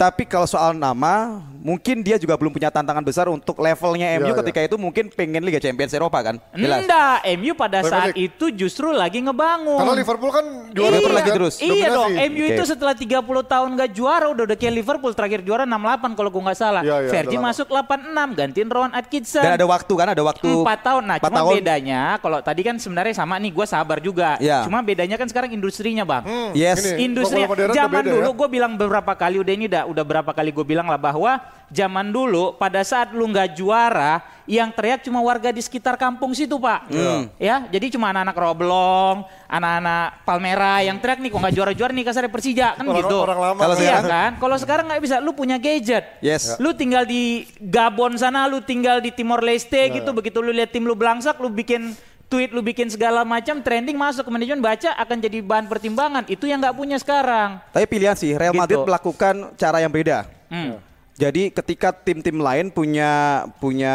Tapi 0.00 0.22
kalau 0.24 0.48
soal 0.48 0.72
nama, 0.72 1.44
mungkin 1.60 2.00
dia 2.00 2.16
juga 2.16 2.40
belum 2.40 2.56
punya 2.56 2.72
tantangan 2.72 3.04
besar 3.04 3.28
untuk 3.28 3.60
levelnya 3.60 4.16
MU 4.16 4.30
Iya, 4.30 4.32
iya. 4.32 4.38
ketika 4.40 4.60
itu 4.64 4.76
mungkin 4.80 5.04
pengen 5.12 5.44
Liga 5.44 5.60
Champions 5.60 5.92
Eropa 5.92 6.18
kan? 6.24 6.40
Jelas. 6.56 6.88
Enggak, 6.88 7.16
MU 7.36 7.52
pada 7.52 7.78
Premier 7.84 7.92
saat 7.92 8.08
League. 8.16 8.32
itu 8.32 8.44
justru 8.64 8.88
lagi 8.96 9.20
ngebangun. 9.20 9.76
Karena 9.76 9.94
Liverpool 9.94 10.30
kan 10.32 10.44
juara 10.72 10.88
Liverpool 10.96 11.04
terus 11.04 11.18
lagi 11.20 11.28
kan? 11.28 11.36
terus. 11.36 11.54
Iya 11.60 11.86
dong, 11.92 12.12
Dominasi. 12.16 12.28
MU 12.32 12.44
Oke. 12.44 12.54
itu 12.56 12.62
setelah 12.64 12.94
30 12.96 13.52
tahun 13.52 13.68
gak 13.76 13.90
juara 13.92 14.26
udah 14.32 14.42
udah 14.48 14.56
kayak 14.56 14.74
Liverpool 14.74 15.12
terakhir 15.12 15.40
juara 15.44 15.68
68 15.68 16.16
kalau 16.16 16.30
gue 16.32 16.42
nggak 16.48 16.58
salah. 16.58 16.82
Iya, 16.82 16.96
iya, 17.04 17.10
Fergie. 17.12 17.36
Masuk 17.58 17.74
86 17.74 18.38
gantiin 18.38 18.68
Rowan 18.70 18.92
Atkinson. 18.94 19.42
Dan 19.42 19.58
ada 19.58 19.66
waktu 19.66 19.92
kan, 19.98 20.06
ada 20.14 20.22
waktu. 20.22 20.46
Empat 20.46 20.78
tahun. 20.78 21.02
Nah, 21.02 21.16
empat 21.18 21.26
cuma 21.26 21.38
tahun. 21.42 21.54
bedanya 21.58 22.00
kalau 22.22 22.38
tadi 22.38 22.62
kan 22.62 22.78
sebenarnya 22.78 23.14
sama 23.18 23.34
nih, 23.42 23.50
gue 23.50 23.66
sabar 23.66 23.98
juga. 23.98 24.38
Iya. 24.38 24.62
Cuma 24.62 24.78
bedanya 24.78 25.18
kan 25.18 25.26
sekarang 25.26 25.50
industrinya 25.50 26.06
bang. 26.06 26.22
Hmm, 26.22 26.50
Yes. 26.54 26.86
ini, 26.86 27.10
Industri 27.10 27.42
zaman 27.42 28.02
beda 28.06 28.14
dulu 28.14 28.30
ya. 28.30 28.36
gue 28.38 28.48
bilang 28.48 28.72
beberapa 28.78 29.12
kali 29.18 29.42
udah 29.42 29.52
ini 29.58 29.66
udah 29.66 29.82
udah 29.90 30.04
berapa 30.06 30.30
kali 30.30 30.54
gue 30.54 30.62
bilang 30.62 30.86
lah 30.86 31.00
bahwa 31.00 31.42
zaman 31.68 32.08
dulu 32.08 32.54
pada 32.54 32.80
saat 32.80 33.10
lu 33.10 33.24
nggak 33.24 33.52
juara 33.52 34.18
yang 34.44 34.68
teriak 34.68 35.00
cuma 35.00 35.20
warga 35.20 35.48
di 35.48 35.60
sekitar 35.60 35.94
kampung 35.94 36.32
situ 36.32 36.56
pak 36.56 36.88
Hmm. 36.88 37.28
ya 37.36 37.68
jadi 37.68 37.92
cuma 37.92 38.08
anak-anak 38.08 38.32
Roblong 38.34 39.16
anak-anak 39.46 40.24
Palmera 40.24 40.80
yang 40.80 40.96
teriak 40.96 41.18
nih 41.18 41.28
kok 41.28 41.38
nggak 41.38 41.54
juara-juara 41.54 41.92
nih 41.92 42.04
kasarnya 42.04 42.30
Persija 42.30 42.68
kan 42.72 42.82
Orang- 42.82 42.96
gitu 42.98 43.16
orang 43.18 43.38
lama 43.42 43.60
Kalau 43.60 43.74
kan. 43.74 43.82
iya 43.82 43.90
sekarang- 43.94 44.08
kan 44.08 44.30
kalau 44.38 44.56
sekarang 44.56 44.84
nggak 44.88 45.02
bisa 45.02 45.16
lu 45.18 45.32
punya 45.32 45.56
gadget 45.56 46.04
Yes. 46.18 46.56
lu 46.56 46.72
tinggal 46.72 47.04
di 47.04 47.44
Gabon 47.58 48.16
sana 48.16 48.44
lu 48.44 48.60
tinggal 48.60 48.98
di 48.98 49.10
Timor 49.10 49.40
Leste 49.40 49.76
Nah. 49.78 49.92
gitu 49.94 50.10
begitu 50.10 50.40
lu 50.40 50.48
lihat 50.50 50.70
tim 50.70 50.82
lu 50.82 50.92
belangsak 50.92 51.36
lu 51.36 51.48
bikin 51.48 51.92
tweet 52.24 52.48
lu 52.48 52.60
bikin 52.60 52.88
segala 52.88 53.20
macam 53.22 53.60
trending 53.60 53.96
masuk 53.96 54.20
ke 54.22 54.30
manajemen 54.30 54.60
baca 54.60 54.92
akan 54.94 55.16
jadi 55.18 55.40
bahan 55.40 55.64
pertimbangan 55.64 56.24
itu 56.26 56.44
yang 56.44 56.56
nggak 56.58 56.72
punya 56.72 56.96
sekarang 56.96 57.60
Tapi 57.68 57.84
pilihan 57.84 58.12
sih, 58.12 58.32
Real 58.32 58.52
Gitu. 58.52 58.60
Madrid 58.60 58.80
melakukan 58.82 59.34
cara 59.54 59.76
yang 59.78 59.88
beda. 59.88 60.24
Hmm. 60.48 60.76
Jadi 61.18 61.50
ketika 61.50 61.90
tim-tim 61.90 62.38
lain 62.38 62.70
punya 62.70 63.10
punya 63.58 63.90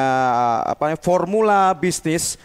apa 0.61 0.91
namanya, 0.91 0.99
formula 0.99 1.71
bisnis 1.71 2.35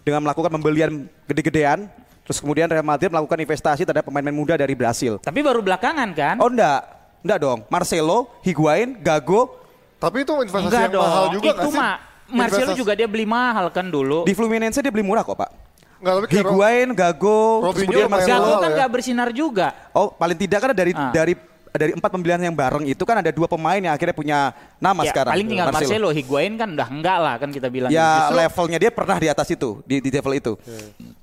dengan 0.00 0.22
melakukan 0.22 0.46
pembelian 0.48 0.92
gede-gedean, 1.26 1.90
terus 2.22 2.38
kemudian 2.38 2.70
Real 2.70 2.86
Madrid 2.86 3.10
melakukan 3.10 3.34
investasi 3.36 3.82
terhadap 3.82 4.06
pemain-pemain 4.06 4.30
muda 4.32 4.54
dari 4.54 4.72
Brasil. 4.72 5.18
Tapi 5.18 5.42
baru 5.42 5.58
belakangan 5.58 6.08
kan? 6.14 6.34
Oh 6.38 6.46
enggak, 6.46 6.80
enggak 7.20 7.38
dong. 7.38 7.58
Marcelo, 7.66 8.30
Higuain, 8.40 8.94
Gago 8.96 9.58
Tapi 9.98 10.22
itu 10.22 10.30
investasi 10.30 10.64
Enggak 10.64 10.82
yang 10.86 10.94
dong. 10.94 11.02
mahal 11.02 11.24
juga 11.34 11.50
itu 11.50 11.68
sih? 11.68 11.74
mah 11.76 11.94
Marcelo 12.28 12.38
Investasi- 12.70 12.78
juga 12.78 12.92
dia 12.94 13.08
beli 13.10 13.26
mahal 13.26 13.66
kan 13.68 13.86
dulu. 13.88 14.22
di 14.22 14.30
Fluminense 14.30 14.78
dia 14.78 14.94
beli 14.94 15.02
murah 15.02 15.26
kok 15.26 15.34
pak. 15.34 15.50
Nggak, 15.98 16.12
tapi 16.14 16.26
kayak 16.28 16.38
Ro- 16.38 16.50
Higuain, 16.54 16.88
Gago, 16.94 17.40
Robinho 17.66 17.74
kemudian 17.82 18.06
Marcelo. 18.06 18.38
Gago 18.38 18.54
kan 18.54 18.70
ya. 18.70 18.76
nggak 18.78 18.90
bersinar 18.94 19.28
juga. 19.34 19.66
Oh 19.90 20.14
paling 20.14 20.38
tidak 20.38 20.58
kan 20.62 20.70
dari 20.70 20.94
Ah. 20.94 21.10
dari 21.10 21.34
dari 21.78 21.92
empat 21.94 22.10
pembelian 22.10 22.42
yang 22.42 22.52
bareng 22.52 22.84
itu 22.84 23.00
kan 23.02 23.22
ada 23.22 23.30
dua 23.30 23.46
pemain 23.46 23.78
yang 23.78 23.90
akhirnya 23.90 24.12
punya 24.12 24.38
nama 24.76 25.00
Ya, 25.00 25.10
sekarang. 25.14 25.32
paling 25.32 25.46
tinggal 25.46 25.66
Marcelo. 25.70 26.08
Higuain 26.10 26.54
kan 26.54 26.68
udah 26.68 26.88
enggak 26.90 27.18
lah 27.18 27.34
kan 27.38 27.48
kita 27.48 27.70
bilang. 27.70 27.88
Ya 27.88 28.26
Justru- 28.26 28.36
levelnya 28.36 28.78
dia 28.78 28.90
pernah 28.90 29.16
di 29.16 29.28
atas 29.28 29.48
itu, 29.48 29.78
di, 29.84 30.02
di 30.02 30.10
level 30.10 30.34
itu. 30.34 30.52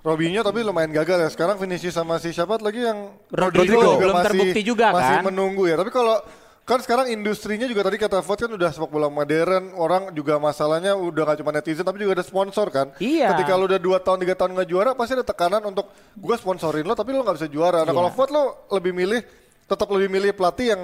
Robinho 0.01 0.41
tapi 0.41 0.61
lumayan 0.61 0.93
gagal 0.93 1.17
ya. 1.19 1.29
Sekarang 1.29 1.57
Vinicius 1.57 1.91
sama 1.91 2.15
si 2.15 2.31
siapa 2.31 2.55
lagi 2.57 2.79
yang 2.79 3.11
Rodrigo 3.27 3.97
belum 3.97 4.15
terbukti 4.23 4.61
juga 4.61 4.89
masih 4.91 5.15
kan? 5.19 5.23
menunggu 5.25 5.65
ya. 5.65 5.75
Tapi 5.75 5.89
kalau 5.89 6.21
kan 6.61 6.81
sekarang 6.81 7.05
industrinya 7.07 7.65
juga 7.65 7.85
tadi 7.85 7.93
kata 7.95 8.21
Ford 8.21 8.37
kan 8.39 8.49
udah 8.49 8.69
sepak 8.69 8.89
bola 8.89 9.05
modern, 9.05 9.69
orang 9.75 10.09
juga 10.11 10.37
masalahnya 10.37 10.93
udah 10.93 11.21
gak 11.27 11.37
cuma 11.39 11.51
netizen 11.51 11.85
tapi 11.85 12.01
juga 12.01 12.17
ada 12.17 12.25
sponsor 12.25 12.69
kan. 12.69 12.89
Iya. 12.97 13.33
Ketika 13.33 13.53
lu 13.53 13.65
udah 13.65 13.77
2 13.77 14.01
tahun 14.01 14.17
3 14.19 14.33
tahun 14.33 14.51
nggak 14.55 14.67
juara 14.67 14.89
pasti 14.93 15.13
ada 15.13 15.21
tekanan 15.21 15.61
untuk 15.63 15.85
gua 16.15 16.33
sponsorin 16.35 16.81
lo 16.81 16.93
tapi 16.93 17.11
lo 17.11 17.21
nggak 17.21 17.37
bisa 17.37 17.45
juara. 17.47 17.81
Nah 17.81 17.89
Iya. 17.89 17.97
kalau 17.97 18.09
Ford 18.09 18.29
lo 18.29 18.43
lebih 18.71 18.93
milih 18.93 19.21
tetap 19.65 19.87
lebih 19.89 20.09
milih 20.09 20.31
pelatih 20.31 20.67
yang 20.71 20.81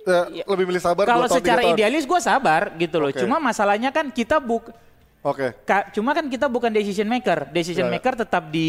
eh, 0.00 0.24
Iya. 0.32 0.44
lebih 0.46 0.64
milih 0.64 0.80
sabar 0.80 1.04
Kalau 1.04 1.24
2 1.24 1.28
tahun, 1.28 1.36
3 1.36 1.44
secara 1.44 1.60
tahun. 1.62 1.72
idealis 1.74 2.04
gue 2.04 2.20
sabar 2.20 2.62
gitu 2.74 2.96
loh. 2.96 3.10
Oke. 3.10 3.20
Cuma 3.20 3.36
masalahnya 3.36 3.90
kan 3.90 4.08
kita 4.08 4.36
buk 4.38 4.72
Oke. 5.20 5.52
ka- 5.62 5.92
cuma 5.92 6.10
kan 6.10 6.24
kita 6.24 6.46
bukan 6.46 6.72
decision 6.72 7.04
maker. 7.04 7.48
Decision 7.50 7.84
Ya, 7.84 7.92
ya. 7.92 7.94
maker 7.94 8.14
tetap 8.18 8.48
di 8.48 8.68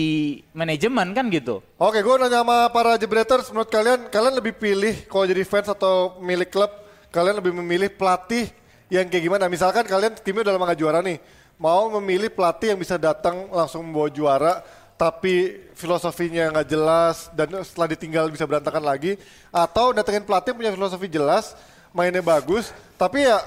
manajemen 0.52 1.08
kan 1.12 1.24
gitu. 1.28 1.64
Oke, 1.78 2.00
gue 2.00 2.16
nanya 2.18 2.44
sama 2.44 2.68
para 2.68 2.96
jebreters, 2.96 3.48
menurut 3.48 3.70
kalian, 3.70 4.08
kalian 4.08 4.36
lebih 4.36 4.54
pilih 4.54 5.08
kalau 5.08 5.24
jadi 5.24 5.40
fans 5.42 5.68
atau 5.68 6.20
milik 6.20 6.52
klub, 6.52 6.68
kalian 7.08 7.40
lebih 7.40 7.56
memilih 7.56 7.88
pelatih 7.90 8.52
yang 8.88 9.08
kayak 9.08 9.24
gimana? 9.24 9.48
Misalkan 9.48 9.84
kalian 9.84 10.12
timnya 10.18 10.44
udah 10.44 10.54
lama 10.54 10.68
gak 10.68 10.80
juara 10.80 11.00
nih, 11.00 11.24
mau 11.56 11.88
memilih 11.96 12.28
pelatih 12.28 12.76
yang 12.76 12.80
bisa 12.80 13.00
datang 13.00 13.48
langsung 13.48 13.80
membawa 13.82 14.12
juara, 14.12 14.54
tapi 15.02 15.58
filosofinya 15.74 16.54
nggak 16.54 16.68
jelas 16.70 17.26
dan 17.34 17.50
setelah 17.66 17.90
ditinggal 17.90 18.30
bisa 18.30 18.46
berantakan 18.46 18.86
lagi, 18.86 19.18
atau 19.50 19.90
datengin 19.98 20.22
pelatih 20.22 20.54
punya 20.54 20.70
filosofi 20.70 21.10
jelas, 21.10 21.58
mainnya 21.90 22.22
bagus, 22.22 22.70
tapi 23.02 23.26
ya 23.26 23.42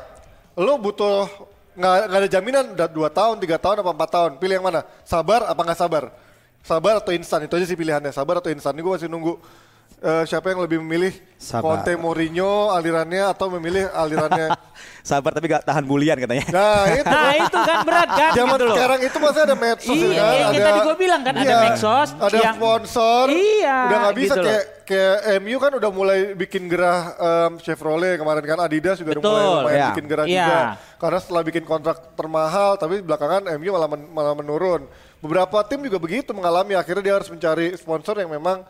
lo 0.59 0.75
butuh 0.83 1.31
nggak 1.79 2.11
ada 2.11 2.27
jaminan 2.27 2.75
udah 2.75 2.91
dua 2.91 3.07
tahun, 3.07 3.39
tiga 3.39 3.55
tahun, 3.63 3.87
apa 3.87 3.91
empat 3.95 4.11
tahun, 4.11 4.31
pilih 4.43 4.59
yang 4.59 4.67
mana? 4.67 4.83
Sabar 5.07 5.47
apa 5.47 5.61
nggak 5.63 5.79
sabar? 5.79 6.11
Sabar 6.67 6.99
atau 6.99 7.15
instan 7.15 7.47
itu 7.47 7.55
aja 7.55 7.67
sih 7.71 7.79
pilihannya. 7.79 8.11
Sabar 8.11 8.41
atau 8.41 8.49
instan. 8.49 8.73
Ini 8.73 8.81
gue 8.81 8.93
masih 8.97 9.11
nunggu 9.13 9.37
eh, 10.05 10.25
siapa 10.25 10.47
yang 10.47 10.61
lebih 10.61 10.79
memilih 10.79 11.13
Sabar. 11.35 11.81
Conte 11.81 11.93
Mourinho 11.95 12.69
alirannya 12.71 13.25
atau 13.27 13.49
memilih 13.51 13.89
alirannya. 13.91 14.53
Sabar 15.05 15.33
tapi 15.33 15.45
gak 15.47 15.61
tahan 15.63 15.85
bulian 15.85 16.17
katanya. 16.17 16.45
nah 16.49 16.85
itu. 16.95 17.05
Nah 17.07 17.33
itu 17.35 17.59
kan 17.59 17.79
berat 17.83 18.09
kan 18.11 18.33
Zaman 18.33 18.55
gitu 18.55 18.65
loh. 18.65 18.75
sekarang 18.75 19.01
itu 19.03 19.17
masih 19.19 19.41
ada 19.43 19.55
medsos 19.55 19.93
Iya, 19.95 20.09
ya 20.09 20.23
kan? 20.23 20.33
yang 20.35 20.49
ada, 20.51 20.65
tadi 20.65 20.79
gua 20.81 20.97
bilang 20.97 21.21
kan, 21.21 21.35
ada 21.35 21.45
iya, 21.45 21.57
medsos 21.63 22.09
ada 22.15 22.37
yang- 22.39 22.57
sponsor. 22.57 23.25
Iya, 23.29 23.77
Udah 23.83 23.99
nggak 23.99 24.17
bisa 24.17 24.35
gitu 24.35 24.41
kayak 24.43 24.65
kayak 24.85 25.17
MU 25.41 25.57
kan 25.59 25.73
udah 25.75 25.91
mulai 25.91 26.19
bikin 26.35 26.63
gerah 26.67 27.01
em, 27.15 27.53
Chevrolet 27.59 28.17
kemarin 28.17 28.45
kan 28.47 28.59
Adidas 28.61 28.97
juga 28.97 29.11
udah 29.15 29.23
mulai, 29.23 29.37
Betul, 29.37 29.53
lumayan 29.59 29.77
iya. 29.77 29.89
bikin 29.91 30.07
gerah 30.07 30.25
Iya. 30.25 30.37
juga. 30.39 30.59
Karena 30.97 31.19
setelah 31.19 31.43
bikin 31.43 31.65
kontrak 31.65 31.97
termahal 32.15 32.71
tapi 32.77 32.95
belakangan 32.99 33.43
MU 33.55 33.69
malah 33.71 33.89
men- 33.91 34.09
malah 34.11 34.33
menurun. 34.33 34.83
Beberapa 35.21 35.61
tim 35.63 35.81
juga 35.81 35.97
begitu 35.97 36.33
mengalami 36.33 36.73
akhirnya 36.73 37.01
dia 37.03 37.15
harus 37.15 37.29
mencari 37.29 37.73
sponsor 37.75 38.17
yang 38.17 38.29
memang 38.31 38.65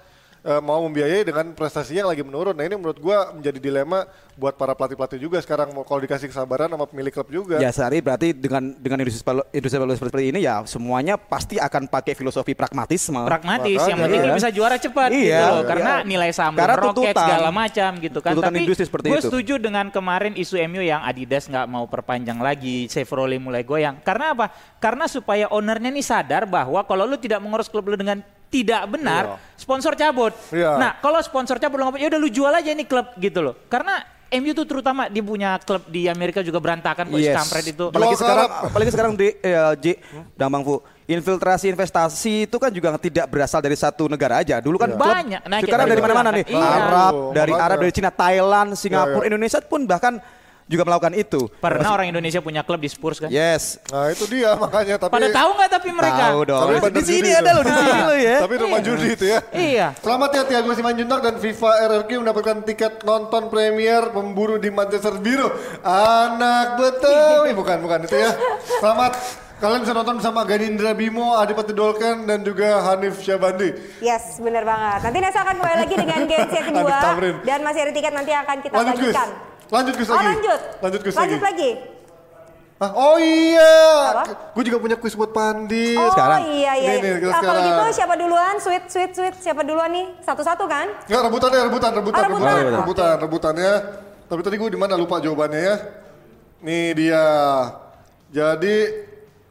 eh, 0.44 0.60
mau 0.60 0.84
membiayai 0.84 1.24
dengan 1.24 1.50
prestasinya 1.50 2.04
yang 2.04 2.10
lagi 2.10 2.22
menurun. 2.22 2.52
Nah 2.52 2.62
ini 2.62 2.76
menurut 2.76 2.96
gua 2.96 3.32
menjadi 3.32 3.56
dilema 3.56 4.04
buat 4.34 4.52
para 4.52 4.74
pelatih-pelatih 4.74 5.16
juga 5.16 5.38
sekarang 5.38 5.70
mau 5.70 5.82
kalau 5.82 6.00
dikasih 6.00 6.26
kesabaran 6.26 6.66
sama 6.66 6.84
pemilik 6.84 7.08
klub 7.08 7.28
juga. 7.28 7.56
Ya 7.56 7.70
sehari 7.70 7.98
berarti 7.98 8.30
dengan 8.30 8.74
dengan 8.74 9.00
industri 9.00 9.20
sepak- 9.20 9.48
industri 9.50 9.78
bola 9.78 9.94
seperti 9.94 10.26
ini 10.26 10.40
ya 10.40 10.60
semuanya 10.64 11.14
pasti 11.16 11.56
akan 11.56 11.86
pakai 11.86 12.12
filosofi 12.12 12.52
pragmatis. 12.52 13.06
pragmatis 13.06 13.78
yang 13.80 13.96
Makanya. 13.96 14.04
penting 14.04 14.20
Iya. 14.20 14.34
bisa 14.34 14.50
juara 14.50 14.76
cepat 14.76 15.08
gitu 15.08 15.30
Iya. 15.30 15.40
loh 15.50 15.62
karena 15.64 15.92
Iya. 15.96 16.04
nilai 16.04 16.30
saham 16.30 16.52
Karena 16.52 16.76
roket 16.76 17.14
tuntutan. 17.14 17.24
segala 17.24 17.50
macam 17.50 17.90
gitu 17.96 18.18
kan 18.18 18.32
tapi 18.34 18.58
industri 18.60 18.84
seperti 18.84 19.06
gue 19.06 19.16
itu. 19.16 19.24
setuju 19.24 19.54
dengan 19.56 19.86
kemarin 19.88 20.34
isu 20.34 20.60
MU 20.60 20.82
yang 20.82 21.00
Adidas 21.00 21.46
nggak 21.46 21.64
mau 21.64 21.86
perpanjang 21.86 22.36
lagi 22.36 22.84
Chevrolet 22.86 23.38
mulai 23.38 23.62
goyang 23.62 24.02
karena 24.02 24.34
apa 24.34 24.50
karena 24.76 25.06
supaya 25.06 25.48
ownernya 25.48 25.88
nih 25.88 26.02
sadar 26.02 26.44
bahwa 26.44 26.82
kalau 26.82 27.04
lu 27.04 27.16
tidak 27.16 27.38
mengurus 27.38 27.66
klub 27.66 27.86
lu 27.86 27.94
dengan 27.94 28.20
tidak 28.54 28.82
benar 28.86 29.22
sponsor 29.58 29.92
cabut 29.94 30.30
Iya. 30.48 30.78
nah 30.78 30.90
kalau 30.96 31.18
sponsor 31.18 31.58
cabut 31.58 31.74
nggak 31.76 31.98
ya 31.98 32.06
udah 32.06 32.20
lu 32.20 32.30
jual 32.30 32.54
aja 32.54 32.70
nih 32.70 32.86
klub 32.86 33.10
gitu 33.18 33.42
loh 33.42 33.58
karena 33.66 34.06
MU 34.34 34.50
tuh 34.50 34.66
terutama 34.66 35.06
dia 35.06 35.22
punya 35.22 35.58
klub 35.58 35.86
di 35.86 36.06
Amerika 36.06 36.42
juga 36.42 36.58
berantakan 36.58 37.06
kok 37.06 37.18
Yes. 37.18 37.34
kampret 37.34 37.66
itu 37.70 37.86
Apalagi 37.86 38.14
Jual 38.14 38.22
sekarang, 38.24 38.48
apalagi 38.66 38.90
sekarang 38.90 39.12
di 39.14 39.28
eh, 39.30 39.72
J, 39.78 39.84
dan 40.34 40.50
Bang 40.50 40.66
Fu, 40.66 40.82
infiltrasi 41.06 41.70
investasi 41.70 42.50
itu 42.50 42.56
kan 42.58 42.74
juga 42.74 42.98
tidak 42.98 43.30
berasal 43.30 43.62
dari 43.62 43.78
satu 43.78 44.10
negara 44.10 44.42
aja. 44.42 44.58
Dulu 44.58 44.74
kan 44.74 44.90
Iya. 44.90 44.98
klub 44.98 45.06
Banyak. 45.06 45.42
Nah, 45.46 45.58
sekarang 45.62 45.86
dari 45.86 46.00
mana-mana 46.02 46.30
nih, 46.34 46.44
iya. 46.50 46.66
Arab, 46.66 47.12
Tuh, 47.12 47.30
dari 47.30 47.52
makanya. 47.52 47.66
Arab, 47.70 47.76
dari 47.78 47.92
Cina, 47.94 48.10
Thailand, 48.10 48.68
Singapura, 48.74 49.14
Iya, 49.14 49.22
iya. 49.22 49.28
Indonesia 49.30 49.58
pun 49.62 49.80
bahkan 49.86 50.14
juga 50.64 50.82
melakukan 50.88 51.12
itu. 51.12 51.46
pernah 51.60 51.92
orang 51.92 52.08
Indonesia 52.08 52.40
punya 52.40 52.64
klub 52.64 52.80
di 52.80 52.88
Spurs 52.88 53.20
kan 53.20 53.28
Yes. 53.28 53.76
Nah 53.92 54.08
itu 54.08 54.24
dia 54.24 54.56
makanya 54.56 54.96
tapi 54.96 55.12
pada 55.12 55.28
tahu 55.28 55.50
nggak 55.54 55.70
tapi 55.70 55.88
mereka 55.92 56.22
Tahu 56.32 56.40
dong. 56.48 56.60
Tapi 56.64 56.74
Di 56.74 56.84
bener 56.88 57.04
sini 57.04 57.30
ada 57.36 57.50
loh, 57.52 57.62
di 57.62 57.72
sini 57.74 58.00
loh 58.00 58.16
ya. 58.16 58.36
Tapi 58.44 58.54
rumah 58.56 58.80
judi 58.80 59.08
itu 59.12 59.24
ya. 59.28 59.38
Iya. 59.52 59.86
Selamat 60.00 60.30
ya 60.32 60.42
Tiago 60.48 60.70
Simanjuntak 60.72 61.20
dan 61.20 61.34
FIFA 61.36 61.70
RRQ 61.84 62.10
mendapatkan 62.24 62.56
tiket 62.64 62.92
nonton 63.04 63.42
premier 63.52 64.02
pemburu 64.08 64.56
di 64.56 64.72
Manchester 64.72 65.20
Biru. 65.20 65.48
Anak 65.84 66.80
betul. 66.80 67.52
Bukan, 67.54 67.76
bukan 67.84 67.98
itu 68.08 68.16
ya. 68.16 68.32
Selamat. 68.80 69.12
Kalian 69.54 69.80
bisa 69.86 69.94
nonton 69.94 70.18
bersama 70.18 70.42
Ganindra 70.44 70.92
Bimo, 70.92 71.38
Adipati 71.38 71.72
Dolken, 71.72 72.26
dan 72.26 72.42
juga 72.42 72.84
Hanif 72.84 73.22
Syabandi. 73.22 73.72
Yes, 74.02 74.36
benar 74.36 74.66
banget. 74.66 75.08
Nanti 75.08 75.18
Nesa 75.22 75.40
akan 75.40 75.56
kembali 75.56 75.78
lagi 75.78 75.94
dengan 75.94 76.20
games 76.26 76.52
yang 76.52 76.66
kedua 76.68 76.96
dan 77.46 77.58
masih 77.62 77.80
ada 77.86 77.92
tiket 77.94 78.12
nanti 78.12 78.32
akan 78.34 78.56
kita 78.60 78.74
Lanjut 78.74 78.98
Gus. 78.98 79.14
bagikan. 79.14 79.28
Lanjut 79.74 79.94
Gus 79.96 80.06
Oh 80.06 80.14
lagi. 80.14 80.26
lanjut. 80.30 80.60
Lanjut 80.78 81.00
Gus 81.02 81.14
lanjut 81.14 81.40
lagi. 81.40 81.42
lagi. 81.42 81.70
Ah, 82.76 82.90
oh 82.92 83.16
iya. 83.16 83.74
Gue 84.50 84.62
juga 84.62 84.78
punya 84.78 84.94
kuis 84.94 85.14
buat 85.14 85.30
Pandit. 85.30 85.94
Oh 85.96 86.10
Sekarang. 86.10 86.42
iya 86.44 86.72
iya. 86.74 86.88
Ini 86.92 86.98
nih, 87.00 87.12
iya. 87.20 87.30
Ah, 87.32 87.40
kalau 87.40 87.60
gitu 87.60 87.82
siapa 87.92 88.14
duluan? 88.14 88.54
Sweet 88.58 88.84
sweet 88.88 89.12
sweet. 89.12 89.34
Siapa 89.36 89.62
duluan 89.62 89.90
nih? 89.90 90.06
Satu-satu 90.20 90.66
kan? 90.66 90.90
Enggak, 91.02 91.22
rebutan 91.24 91.48
ya, 91.50 91.62
rebutan, 91.64 91.90
rebutan, 91.92 92.20
Oh, 92.20 92.26
rebutan. 92.28 92.54
rebutan, 92.54 92.74
rebutan, 92.76 93.14
rebutannya. 93.20 93.74
Tapi 94.24 94.40
tadi 94.42 94.56
gue 94.56 94.68
di 94.68 94.76
mana 94.76 94.94
lupa 94.94 95.18
jawabannya 95.18 95.60
ya. 95.60 95.76
Nih 96.60 96.86
dia. 96.94 97.24
Jadi 98.28 98.76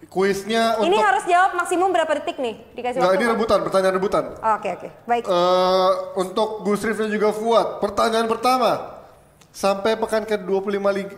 kuisnya 0.06 0.78
Ini 0.78 0.92
untuk 0.92 1.02
harus 1.02 1.24
jawab 1.26 1.52
maksimum 1.56 1.90
berapa 1.90 2.12
detik 2.14 2.38
nih? 2.38 2.60
Dikasih 2.76 3.00
Enggak, 3.00 3.08
waktu. 3.08 3.16
ini 3.16 3.24
nggak? 3.24 3.34
rebutan, 3.34 3.60
pertanyaan 3.64 3.96
rebutan. 3.96 4.24
Oh, 4.36 4.54
Oke 4.54 4.70
oke, 4.70 4.90
baik. 5.06 5.24
Eh 5.26 5.90
untuk 6.20 6.50
Gus 6.62 6.84
Rif 6.84 6.98
dan 6.98 7.10
juga 7.10 7.32
Fuad, 7.32 7.80
pertanyaan 7.80 8.28
pertama. 8.28 8.72
Sampai 9.54 9.94
pekan 9.94 10.26
ke-25 10.26 10.82
Liga 10.90 11.14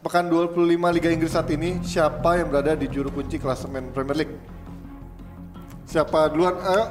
pekan 0.00 0.30
25 0.30 0.56
Liga 0.96 1.10
Inggris 1.12 1.34
saat 1.34 1.50
ini, 1.52 1.82
siapa 1.84 2.40
yang 2.40 2.48
berada 2.48 2.72
di 2.72 2.88
juru 2.88 3.12
kunci 3.12 3.36
klasemen 3.36 3.90
Premier 3.90 4.24
League? 4.24 4.34
Siapa 5.84 6.30
duluan? 6.30 6.54
Ayo. 6.56 6.84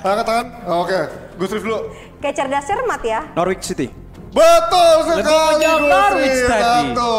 Angkat 0.00 0.26
tangan. 0.26 0.46
Oh, 0.66 0.82
Oke, 0.84 1.00
Gus 1.38 1.54
Rif 1.54 1.62
dulu. 1.62 1.78
Kayak 2.18 2.34
cerdas 2.36 2.64
cermat 2.66 3.00
ya. 3.00 3.20
Norwich 3.32 3.62
City. 3.62 3.88
Betul 4.34 4.96
sekali 5.06 5.64
Norwich 5.64 6.34
Rif. 6.34 6.50
tadi. 6.50 6.64
Satu. 6.66 7.14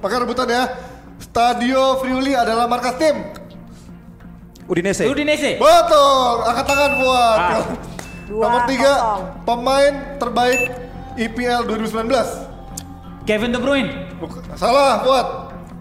Pakai 0.00 0.16
rebutan 0.24 0.48
ya. 0.48 0.64
Stadio 1.20 2.00
Friuli 2.00 2.32
adalah 2.32 2.64
markas 2.64 2.96
tim. 2.96 3.28
Udinese. 4.66 5.04
Udinese. 5.04 5.60
Betul. 5.60 6.34
Angkat 6.48 6.64
tangan 6.64 6.92
Fuad. 6.96 7.38
Ah. 7.38 7.62
Dua, 8.24 8.42
Nomor 8.46 8.62
tiga, 8.70 8.92
kosong. 8.94 9.22
pemain 9.42 9.92
terbaik 10.16 10.60
IPL 11.18 11.62
2019. 11.66 12.49
Kevin 13.30 13.54
De 13.54 13.62
Bruyne. 13.62 14.10
Buk- 14.18 14.42
Salah, 14.58 15.06
Fuad. 15.06 15.26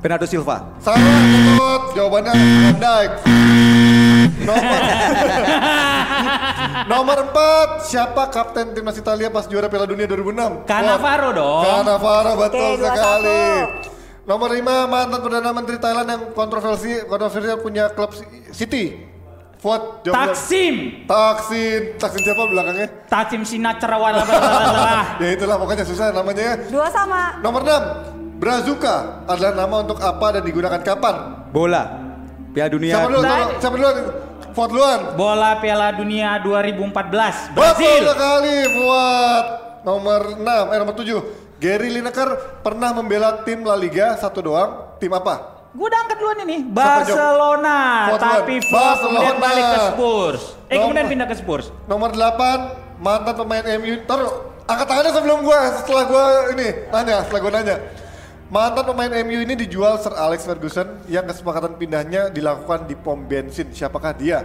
Bernardo 0.06 0.30
Silva. 0.30 0.70
Salah, 0.78 1.02
Fuad. 1.58 1.82
Jawabannya 1.98 2.34
Van 2.38 2.78
Dijk. 2.78 3.12
Nomor 4.46 4.78
Nomor 6.94 7.20
4, 7.34 7.90
siapa 7.90 8.30
kapten 8.30 8.78
timnas 8.78 9.02
Italia 9.02 9.34
pas 9.34 9.50
juara 9.50 9.66
Piala 9.66 9.90
Dunia 9.90 10.06
2006? 10.06 10.70
Cannavaro 10.70 11.30
dong. 11.34 11.66
Cannavaro 11.66 12.32
betul 12.38 12.78
Oke, 12.78 12.86
sekali. 12.86 13.42
Nomor 14.30 14.50
5, 14.54 14.62
mantan 14.86 15.20
Perdana 15.26 15.50
Menteri 15.50 15.78
Thailand 15.82 16.06
yang 16.06 16.22
kontroversi 16.38 17.02
kontroversial 17.10 17.58
punya 17.58 17.90
klub 17.90 18.14
City. 18.54 19.09
Fuad, 19.60 20.08
jawab 20.08 20.32
Taksim. 20.32 21.04
Taksin, 21.04 22.00
Taksin 22.00 22.24
siapa 22.24 22.48
belakangnya? 22.48 22.88
Taksim 23.12 23.44
Sinatra 23.44 24.00
wala 24.00 24.24
Ya 25.24 25.36
itulah 25.36 25.60
pokoknya 25.60 25.84
susah 25.84 26.16
namanya. 26.16 26.64
Dua 26.72 26.88
sama. 26.88 27.44
Nomor 27.44 27.68
6, 27.68 28.40
Brazuka 28.40 29.28
adalah 29.28 29.52
nama 29.60 29.84
untuk 29.84 30.00
apa 30.00 30.40
dan 30.40 30.48
digunakan 30.48 30.80
kapan? 30.80 31.16
Bola. 31.52 31.92
Piala 32.56 32.72
Dunia. 32.72 32.94
Siapa 32.96 33.10
dulu? 33.12 33.20
Nah, 33.20 33.48
Siapa 33.60 33.76
duluan? 33.76 33.96
Fuad 34.56 34.70
duluan. 34.72 35.00
Bola 35.20 35.52
Piala 35.60 35.92
Dunia 35.92 36.40
2014. 36.40 37.52
Betul 37.52 37.60
Brasil. 37.60 38.02
sekali 38.08 38.58
Fuad. 38.80 39.46
Nomor 39.84 40.22
6, 40.40 40.72
eh 40.72 40.78
nomor 40.80 40.96
7. 40.96 41.60
Gary 41.60 41.92
Lineker 41.92 42.64
pernah 42.64 42.96
membela 42.96 43.44
tim 43.44 43.60
La 43.68 43.76
Liga 43.76 44.16
satu 44.16 44.40
doang. 44.40 44.96
Tim 45.04 45.12
apa? 45.12 45.59
Gue 45.80 45.88
udah 45.88 46.00
angkat 46.04 46.18
duluan 46.20 46.40
ini. 46.44 46.58
Barcelona. 46.68 47.78
Tapi. 48.20 48.60
Ford 48.68 49.00
kemudian 49.00 49.40
Barcelona. 49.40 49.40
balik 49.40 49.64
ke 49.64 49.80
Spurs. 49.88 50.42
Eh 50.68 50.76
Nomor- 50.76 50.84
kemudian 50.92 51.06
pindah 51.08 51.28
ke 51.32 51.36
Spurs. 51.40 51.66
Nomor 51.88 52.12
8, 52.12 52.60
mantan 53.00 53.34
pemain 53.40 53.64
MU. 53.80 53.96
Taruh, 54.04 54.32
angkat 54.68 54.86
tangannya 54.92 55.14
sebelum 55.16 55.40
gua, 55.40 55.60
setelah 55.80 56.04
gua 56.04 56.24
ini 56.52 56.68
nanya, 56.92 57.24
setelah 57.24 57.42
gua 57.48 57.54
nanya. 57.64 57.76
Mantan 58.52 58.84
pemain 58.92 59.12
MU 59.24 59.40
ini 59.40 59.56
dijual 59.56 59.96
Sir 60.04 60.12
Alex 60.20 60.44
Ferguson 60.44 61.00
yang 61.08 61.24
kesepakatan 61.24 61.80
pindahnya 61.80 62.28
dilakukan 62.28 62.84
di 62.84 63.00
pom 63.00 63.24
bensin. 63.24 63.72
Siapakah 63.72 64.12
dia? 64.12 64.44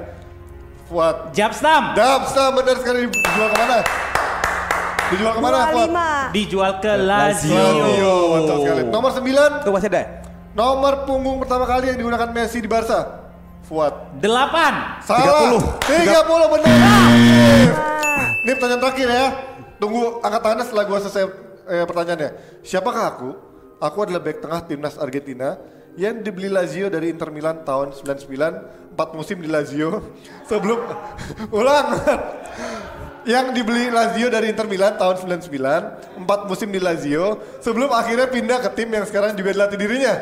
Fuad. 0.87 1.35
Jabstam. 1.35 1.99
Dapsa 1.99 2.55
benar 2.55 2.79
sekali 2.79 3.11
dijual 3.11 3.49
ke 3.50 3.57
mana? 3.59 3.79
Dijual 5.11 5.33
ke 5.35 5.41
mana 5.43 5.59
Fuad? 5.67 5.91
Dijual 6.31 6.73
ke 6.79 6.93
Lazio. 6.95 7.59
Lazio, 7.59 8.14
betul 8.38 8.57
sekali. 8.62 8.81
Nomor 8.87 9.11
9, 9.11 9.50
Itu 9.67 9.73
masih 9.75 9.91
ada. 9.91 10.03
Nomor 10.54 11.04
punggung 11.04 11.42
pertama 11.42 11.66
kali 11.66 11.90
yang 11.90 11.99
digunakan 11.99 12.30
Messi 12.30 12.62
di 12.62 12.70
Barca. 12.70 13.26
Fuad. 13.66 14.21
Delapan. 14.23 15.02
Salah. 15.02 15.80
30 15.82 16.54
benar. 16.54 17.08
Ini 18.45 18.52
pertanyaan 18.54 18.80
terakhir 18.80 19.08
ya. 19.08 19.26
Tunggu 19.80 20.23
angkat 20.23 20.40
tangannya 20.40 20.64
setelah 20.64 20.84
gua 20.86 20.99
selesai 21.02 21.25
eh, 21.69 21.84
pertanyaannya. 21.84 22.30
Siapakah 22.62 23.04
aku? 23.10 23.30
Aku 23.82 23.99
adalah 24.06 24.23
back 24.23 24.38
tengah 24.40 24.60
timnas 24.64 24.97
Argentina 24.97 25.58
yang 25.99 26.23
dibeli 26.23 26.50
Lazio 26.50 26.90
dari 26.90 27.10
Inter 27.10 27.30
Milan 27.30 27.62
tahun 27.67 27.95
99, 27.97 28.95
4 28.95 29.19
musim 29.19 29.36
di 29.40 29.49
Lazio. 29.49 30.14
Sebelum 30.50 30.78
ulang. 31.58 31.86
Yang 33.25 33.52
dibeli 33.52 33.89
Lazio 33.89 34.28
dari 34.28 34.52
Inter 34.52 34.69
Milan 34.69 34.97
tahun 34.97 35.17
99, 35.25 35.49
4 36.21 36.49
musim 36.49 36.69
di 36.69 36.80
Lazio 36.80 37.41
sebelum 37.58 37.89
akhirnya 37.89 38.28
pindah 38.28 38.60
ke 38.60 38.71
tim 38.73 38.89
yang 38.89 39.04
sekarang 39.04 39.32
juga 39.32 39.52
dilatih 39.52 39.78
dirinya. 39.80 40.15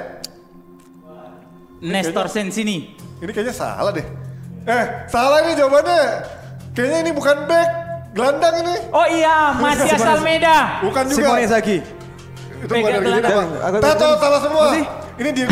Nestor 1.82 2.30
Sensini. 2.30 2.94
Ini 3.18 3.30
kayaknya 3.30 3.54
salah 3.54 3.90
deh. 3.90 4.06
Eh, 4.62 4.84
salah 5.10 5.42
ini 5.42 5.58
jawabannya. 5.58 6.02
Kayaknya 6.72 6.98
ini 7.02 7.10
bukan 7.10 7.36
back, 7.50 7.68
gelandang 8.14 8.54
ini. 8.62 8.74
Oh 8.94 9.06
iya, 9.06 9.50
Matias 9.58 9.98
Simone- 9.98 10.14
Almeida. 10.14 10.56
Bukan 10.86 11.04
juga. 11.10 11.18
Simone 11.18 11.40
Inzaghi. 11.42 11.78
Itu 12.62 12.70
bukan 12.70 12.90
dari 12.94 13.02
gelandang. 13.02 13.46
Tato 13.82 14.08
salah 14.16 14.40
semua. 14.40 14.64
Masih? 14.70 14.86
Ini 15.12 15.30
dia. 15.34 15.46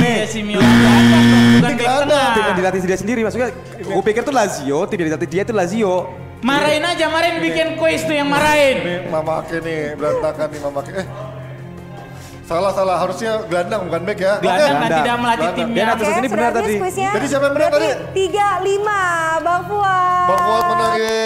Eh, 0.00 0.22
Simeone 0.24 0.62
gelandang 0.64 1.24
dong, 1.26 1.44
bukan 1.58 1.68
Ini 1.68 1.76
gelandang. 1.76 2.32
Tim 2.32 2.44
yang 2.46 2.56
dilatih 2.56 2.78
dia 2.80 2.98
sendiri 2.98 3.20
maksudnya. 3.26 3.48
Gue 3.76 4.02
pikir 4.06 4.22
tuh 4.22 4.32
Lazio, 4.32 4.78
tim 4.86 4.98
yang 5.02 5.08
dilatih 5.12 5.28
dia 5.28 5.42
itu 5.42 5.52
Lazio. 5.52 5.94
Marahin 6.44 6.84
aja, 6.84 7.08
marahin 7.08 7.40
bikin 7.40 7.68
kuis 7.80 8.04
tuh 8.04 8.12
yang 8.12 8.28
marahin. 8.28 8.76
Ini 8.84 8.96
mamake 9.08 9.64
nih, 9.64 9.96
berantakan 9.96 10.46
nih 10.52 10.60
mamake. 10.60 10.92
Eh. 10.92 11.06
Salah 12.44 12.76
salah 12.76 13.00
harusnya 13.00 13.40
gelandang 13.48 13.88
bukan 13.88 14.04
back 14.04 14.18
ya. 14.20 14.36
Gelandang 14.36 14.60
kan 14.60 14.76
Gelandang. 14.76 15.00
tidak 15.00 15.16
melatih 15.16 15.40
Gelandang. 15.40 15.56
timnya. 15.56 15.80
Dia 15.80 15.86
atas 15.88 16.04
Oke, 16.04 16.18
ini 16.20 16.28
benar 16.28 16.50
tadi. 16.52 16.74
Jadi 16.92 17.26
siapa 17.32 17.44
yang 17.48 17.54
Berarti 17.56 17.72
tadi? 17.72 17.88
Tiga 18.12 18.48
lima, 18.60 19.00
Bang 19.40 19.62
Fuad. 19.64 20.26
Bang 20.28 20.40
Fuad 20.44 20.64
menang 20.68 20.94
ye. 21.00 21.24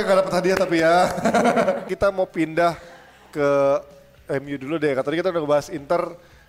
Gak 0.00 0.16
dapet 0.16 0.32
hadiah 0.32 0.56
tapi 0.56 0.76
ya. 0.80 0.96
kita 1.92 2.06
mau 2.08 2.24
pindah 2.24 2.72
ke 3.28 3.48
MU 4.40 4.56
dulu 4.56 4.74
deh. 4.80 4.96
Tadi 4.96 5.16
kita 5.20 5.28
udah 5.28 5.42
ngebahas 5.44 5.68
Inter. 5.68 6.02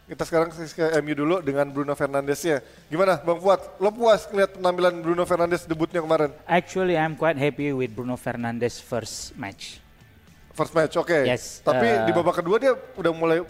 Kita 0.05 0.21
sekarang 0.21 0.53
ke 0.53 0.85
MU 1.01 1.13
dulu 1.17 1.35
dengan 1.41 1.65
Bruno 1.65 1.97
Fernandesnya. 1.97 2.61
Gimana 2.93 3.17
Bang 3.25 3.41
Fuad? 3.41 3.57
Lo 3.81 3.89
puas 3.89 4.29
ngeliat 4.29 4.53
penampilan 4.53 5.01
Bruno 5.01 5.25
Fernandes 5.25 5.65
debutnya 5.65 5.97
kemarin? 5.97 6.29
Actually, 6.45 6.93
I'm 6.93 7.17
quite 7.17 7.41
happy 7.41 7.73
with 7.73 7.89
Bruno 7.89 8.13
Fernandes 8.13 8.77
first 8.77 9.33
match. 9.33 9.81
First 10.53 10.77
match, 10.77 10.93
oke. 10.93 11.25
Yes, 11.25 11.57
Tapi 11.65 11.89
uh, 11.89 12.05
di 12.05 12.13
babak 12.13 12.37
kedua 12.37 12.61
dia 12.61 12.77
udah 12.77 13.11
mulai 13.17 13.41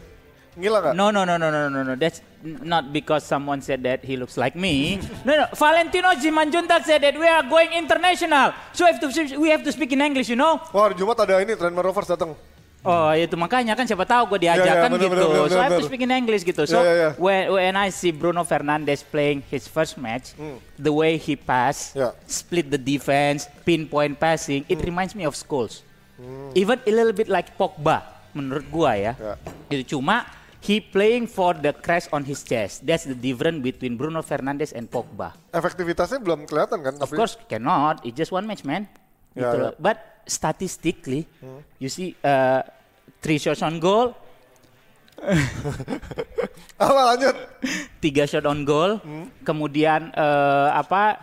ngilang 0.55 0.79
nggak? 0.79 0.93
No, 0.95 1.11
no, 1.11 1.27
no, 1.27 1.35
no, 1.35 1.51
no, 1.51 1.67
no, 1.67 1.83
no. 1.83 1.93
That's 1.99 2.23
not 2.47 2.87
because 2.95 3.27
someone 3.27 3.59
said 3.59 3.83
that 3.83 4.07
he 4.07 4.15
looks 4.15 4.39
like 4.39 4.55
me. 4.55 5.03
no, 5.27 5.35
no. 5.35 5.51
Valentino 5.59 6.15
Simanjuntak 6.15 6.87
said 6.87 7.03
that 7.03 7.19
we 7.19 7.27
are 7.27 7.43
going 7.43 7.75
international. 7.75 8.55
So 8.71 8.87
we 8.87 8.95
have 8.95 9.03
to 9.03 9.09
we 9.35 9.51
have 9.51 9.63
to 9.67 9.75
speak 9.75 9.91
in 9.91 9.99
English, 9.99 10.31
you 10.31 10.39
know. 10.39 10.63
Wah, 10.71 10.87
hari 10.87 10.95
Jumat 10.95 11.19
ada 11.19 11.35
ini 11.43 11.51
Trend 11.59 11.75
Rovers 11.75 12.07
datang. 12.07 12.54
Oh 12.85 13.09
itu 13.11 13.33
makanya 13.33 13.73
kan 13.73 13.83
siapa 13.83 14.05
tahu 14.05 14.29
gue 14.31 14.45
Ya, 14.45 14.53
ya, 14.53 14.61
diajakan 14.61 14.89
bener, 14.91 15.01
gitu. 15.01 15.11
bener, 15.11 15.27
bener, 15.27 15.49
so 15.49 15.57
I 15.57 15.63
have 15.63 15.73
to 15.73 15.81
bener. 15.81 15.89
speak 15.89 16.01
in 16.01 16.11
English 16.11 16.43
gitu. 16.43 16.63
So 16.63 16.77
Ya, 16.77 16.85
ya, 16.85 16.93
ya. 16.93 17.09
when 17.17 17.41
when 17.51 17.73
I 17.73 17.89
see 17.89 18.13
Bruno 18.13 18.41
Fernandes 18.41 19.01
playing 19.01 19.41
his 19.49 19.65
first 19.65 19.97
match, 19.97 20.37
the 20.75 20.93
way 20.93 21.17
he 21.17 21.33
pass, 21.33 21.91
Ya. 21.91 22.13
split 22.23 22.69
the 22.69 22.77
defense, 22.77 23.49
pinpoint 23.63 24.15
passing, 24.15 24.63
it 24.65 24.79
reminds 24.79 25.11
me 25.11 25.25
of 25.25 25.33
Scholes. 25.33 25.81
Even 26.53 26.79
a 26.79 26.91
little 26.91 27.11
bit 27.11 27.27
like 27.27 27.53
Pogba 27.53 28.05
menurut 28.31 28.69
gua 28.69 28.95
ya. 28.95 29.13
Ya. 29.15 29.35
Itu 29.67 29.97
cuma 29.97 30.23
he 30.61 30.79
playing 30.79 31.25
for 31.25 31.53
the 31.53 31.69
crest 31.71 32.09
on 32.09 32.21
his 32.21 32.41
chest. 32.41 32.81
That's 32.81 33.03
the 33.03 33.13
difference 33.13 33.59
between 33.59 33.97
Bruno 33.97 34.21
Fernandes 34.21 34.71
and 34.71 34.87
Pogba. 34.87 35.35
Efektivitasnya 35.51 36.17
belum 36.17 36.45
kelihatan 36.45 36.79
kan? 36.79 36.93
Of 37.01 37.11
course 37.11 37.35
cannot. 37.45 37.99
It's 38.01 38.15
just 38.15 38.31
one 38.31 38.45
match, 38.45 38.63
man. 38.63 38.87
Ya, 39.33 39.43
Gitu 39.43 39.55
ya. 39.57 39.63
loh. 39.67 39.73
But 39.75 39.97
statistically, 40.25 41.23
you 41.77 41.87
see 41.87 42.17
uh, 42.19 42.61
three 43.19 43.37
shots 43.37 43.61
on 43.61 43.77
goal, 43.77 44.13
Apa 46.75 47.01
lanjut? 47.15 47.35
tiga 48.03 48.27
shot 48.27 48.43
on 48.43 48.67
goal, 48.67 48.99
kemudian 49.41 50.11
eh, 50.11 50.69
apa 50.69 51.17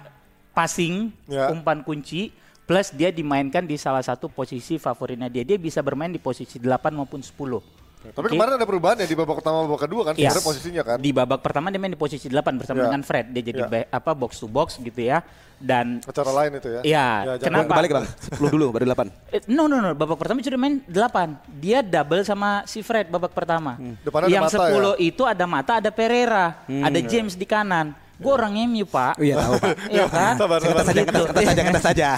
passing, 0.50 1.12
Ya. 1.28 1.52
umpan 1.52 1.84
kunci, 1.84 2.32
plus 2.64 2.88
dia 2.90 3.12
dimainkan 3.12 3.62
di 3.62 3.76
salah 3.76 4.00
satu 4.00 4.26
posisi 4.26 4.80
favoritnya 4.80 5.28
dia. 5.28 5.44
Dia 5.44 5.60
bisa 5.60 5.84
bermain 5.84 6.08
di 6.08 6.16
posisi 6.16 6.56
8 6.56 6.66
maupun 6.90 7.20
10. 7.20 7.60
Tapi 8.04 8.26
Oke. 8.26 8.34
kemarin 8.34 8.58
ada 8.58 8.66
perubahan 8.66 8.96
ya 8.98 9.06
di 9.06 9.14
babak 9.14 9.38
pertama 9.38 9.62
babak 9.62 9.80
kedua 9.80 10.02
kan? 10.02 10.14
Yes. 10.14 10.34
Sebenarnya 10.34 10.42
posisinya 10.44 10.82
kan? 10.82 10.98
Di 10.98 11.10
babak 11.10 11.38
pertama 11.38 11.70
dia 11.70 11.78
main 11.78 11.88
di 11.88 11.96
posisi 11.96 12.26
8 12.26 12.58
bersama 12.58 12.78
Ya. 12.78 12.84
dengan 12.90 13.02
Fred. 13.02 13.26
Dia 13.30 13.42
jadi 13.44 13.60
Ya. 13.60 13.68
ba- 13.68 13.88
apa 13.88 14.10
box 14.12 14.32
to 14.36 14.46
box 14.46 14.74
gitu 14.76 14.98
ya. 14.98 15.22
Dan 15.56 16.02
Acara 16.02 16.34
lain 16.34 16.58
itu 16.58 16.68
ya? 16.68 16.80
Iya, 16.82 17.06
jangan- 17.38 17.62
kenapa? 17.62 17.72
Balik 17.78 17.90
bang. 17.94 18.06
10 18.34 18.50
dulu 18.50 18.66
baru 18.72 18.84
8. 18.84 19.06
Eh, 19.30 19.40
No 19.46 19.70
no 19.70 19.78
no, 19.78 19.94
babak 19.94 20.18
pertama 20.18 20.42
sudah 20.42 20.58
main 20.58 20.82
8. 20.82 21.38
Dia 21.54 21.78
double 21.80 22.26
sama 22.26 22.66
si 22.66 22.82
Fred 22.82 23.06
babak 23.06 23.30
pertama. 23.30 23.78
Depannya 24.02 24.26
ada 24.26 24.34
Yang 24.34 24.44
Mata 24.44 24.58
10 24.66 24.92
itu 24.98 25.22
ada 25.22 25.44
Mata, 25.46 25.72
ada 25.78 25.90
Pereira, 25.90 26.66
ada 26.66 26.98
James 27.00 27.32
di 27.32 27.46
kanan. 27.46 27.94
Gue 28.22 28.32
orang 28.38 28.54
MU 28.70 28.86
pak. 28.86 29.18
Oh 29.18 29.24
iya 29.26 29.36
tahu 29.42 29.54
pak. 29.58 29.74
Iya 29.92 30.04
kan? 30.08 30.34
Sabar, 30.38 30.58
sabar. 30.62 30.84
saja, 30.86 31.00
kita, 31.02 31.18
kita 31.26 31.40
saja, 31.42 31.62
kita 31.66 31.80
saja. 31.82 32.08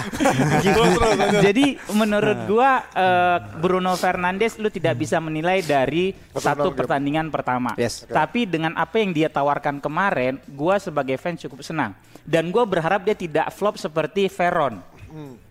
Jadi 1.41 1.65
menurut 1.91 2.39
gua 2.45 2.85
eh, 2.93 3.37
Bruno 3.59 3.97
Fernandes 3.97 4.61
lu 4.61 4.69
tidak 4.69 5.01
bisa 5.01 5.17
menilai 5.17 5.65
dari 5.65 6.13
satu 6.37 6.71
pertandingan 6.71 7.33
pertama. 7.33 7.73
Yes. 7.75 8.05
Tapi 8.05 8.45
dengan 8.45 8.77
apa 8.77 9.01
yang 9.01 9.11
dia 9.11 9.27
tawarkan 9.27 9.81
kemarin, 9.81 10.37
gua 10.53 10.77
sebagai 10.77 11.17
fans 11.17 11.41
cukup 11.41 11.65
senang. 11.65 11.97
Dan 12.21 12.53
gua 12.53 12.63
berharap 12.69 13.01
dia 13.03 13.17
tidak 13.17 13.49
flop 13.51 13.81
seperti 13.81 14.29
Veron. 14.29 14.79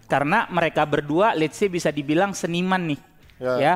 Karena 0.05 0.47
mereka 0.53 0.85
berdua 0.85 1.33
let's 1.33 1.57
say 1.57 1.67
bisa 1.67 1.89
dibilang 1.89 2.37
seniman 2.37 2.95
nih. 2.95 3.01
Ya. 3.41 3.55
Ya. 3.59 3.75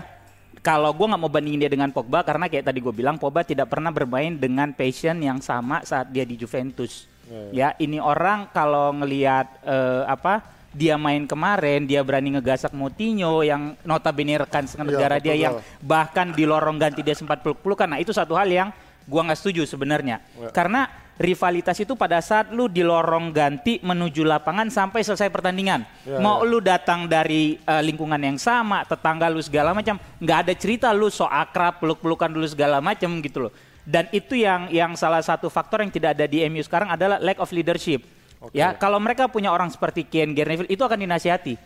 Kalau 0.62 0.90
gua 0.92 1.14
nggak 1.14 1.23
mau 1.23 1.31
bandingin 1.31 1.61
dia 1.66 1.71
dengan 1.71 1.90
Pogba 1.94 2.27
karena 2.27 2.51
kayak 2.51 2.68
tadi 2.68 2.79
gue 2.83 2.94
bilang 2.94 3.16
Pogba 3.16 3.47
tidak 3.47 3.71
pernah 3.71 3.94
bermain 3.94 4.35
dengan 4.35 4.75
passion 4.75 5.18
yang 5.23 5.38
sama 5.38 5.87
saat 5.87 6.11
dia 6.11 6.27
di 6.27 6.35
Juventus. 6.35 7.07
Ya, 7.53 7.77
ini 7.77 8.01
orang 8.01 8.49
kalau 8.57 8.88
ngelihat 8.97 9.61
eh, 9.61 10.03
apa 10.09 10.40
dia 10.73 10.97
main 10.97 11.29
kemarin 11.29 11.85
dia 11.85 12.01
berani 12.01 12.33
ngegasak 12.37 12.73
Moutinho 12.73 13.44
yang 13.44 13.77
notabene 13.85 14.40
rekan 14.40 14.64
senegara 14.64 15.21
Iya, 15.21 15.25
dia 15.25 15.35
betul. 15.35 15.44
yang 15.44 15.55
bahkan 15.85 16.27
di 16.33 16.44
lorong 16.49 16.77
ganti 16.81 17.01
dia 17.05 17.16
sempat 17.16 17.40
peluk-peluk 17.44 17.77
karena 17.77 18.01
itu 18.01 18.12
satu 18.16 18.33
hal 18.33 18.49
yang 18.49 18.68
gua 19.05 19.29
nggak 19.29 19.38
setuju 19.40 19.68
sebenarnya. 19.68 20.25
Ya. 20.40 20.49
Karena 20.53 20.88
rivalitas 21.18 21.74
itu 21.83 21.98
pada 21.98 22.22
saat 22.22 22.54
lu 22.54 22.70
di 22.70 22.87
lorong 22.87 23.35
ganti 23.35 23.83
menuju 23.83 24.22
lapangan 24.22 24.70
sampai 24.70 25.02
selesai 25.02 25.28
pertandingan. 25.28 25.83
Ya, 26.07 26.22
Mau 26.22 26.46
lu 26.46 26.62
datang 26.62 27.11
dari 27.11 27.59
eh, 27.59 27.83
lingkungan 27.83 28.22
yang 28.22 28.38
sama, 28.38 28.87
tetangga 28.87 29.26
lu 29.26 29.42
segala 29.42 29.74
macam, 29.74 29.98
nggak 30.22 30.38
ada 30.46 30.54
cerita 30.54 30.88
lu 30.94 31.11
so 31.11 31.26
akrab, 31.26 31.83
peluk-pelukan 31.83 32.31
dulu 32.31 32.46
segala 32.46 32.78
macam 32.78 33.18
gitu 33.18 33.50
loh. 33.50 33.52
Dan 33.83 34.07
itu 34.14 34.38
yang 34.38 34.70
yang 34.70 34.94
salah 34.94 35.20
satu 35.20 35.50
faktor 35.50 35.83
yang 35.83 35.90
tidak 35.90 36.14
ada 36.14 36.24
di 36.31 36.44
MU 36.46 36.62
sekarang 36.62 36.94
adalah 36.94 37.18
lack 37.18 37.42
of 37.42 37.50
leadership. 37.50 38.07
Ya, 38.54 38.70
kalau 38.78 39.02
mereka 39.02 39.26
punya 39.26 39.50
orang 39.50 39.66
seperti 39.66 40.07
Ken 40.07 40.31
Neville 40.31 40.70
itu 40.70 40.78
akan 40.78 41.02
dinasihati. 41.02 41.59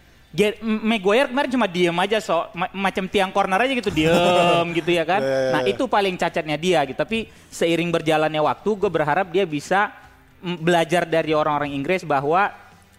Maguire 0.65 1.29
kemarin 1.29 1.51
cuma 1.53 1.69
diem 1.69 1.93
aja 1.93 2.17
so 2.17 2.49
ma- 2.57 2.73
macam 2.73 3.05
tiang 3.05 3.29
corner 3.29 3.61
aja 3.61 3.73
gitu 3.77 3.93
diem 3.93 4.67
gitu 4.81 4.89
ya 4.89 5.05
kan. 5.05 5.21
Ya, 5.21 5.29
ya, 5.29 5.53
Nah 5.53 5.61
ya. 5.63 5.77
itu 5.77 5.85
paling 5.85 6.17
cacatnya 6.17 6.57
dia 6.57 6.81
gitu. 6.89 6.97
Tapi 6.97 7.29
seiring 7.53 7.93
berjalannya 7.93 8.41
waktu, 8.41 8.71
gue 8.73 8.89
berharap 8.89 9.29
dia 9.29 9.45
bisa 9.45 9.93
belajar 10.41 11.05
dari 11.05 11.37
orang-orang 11.37 11.77
Inggris 11.77 12.03
bahwa 12.03 12.49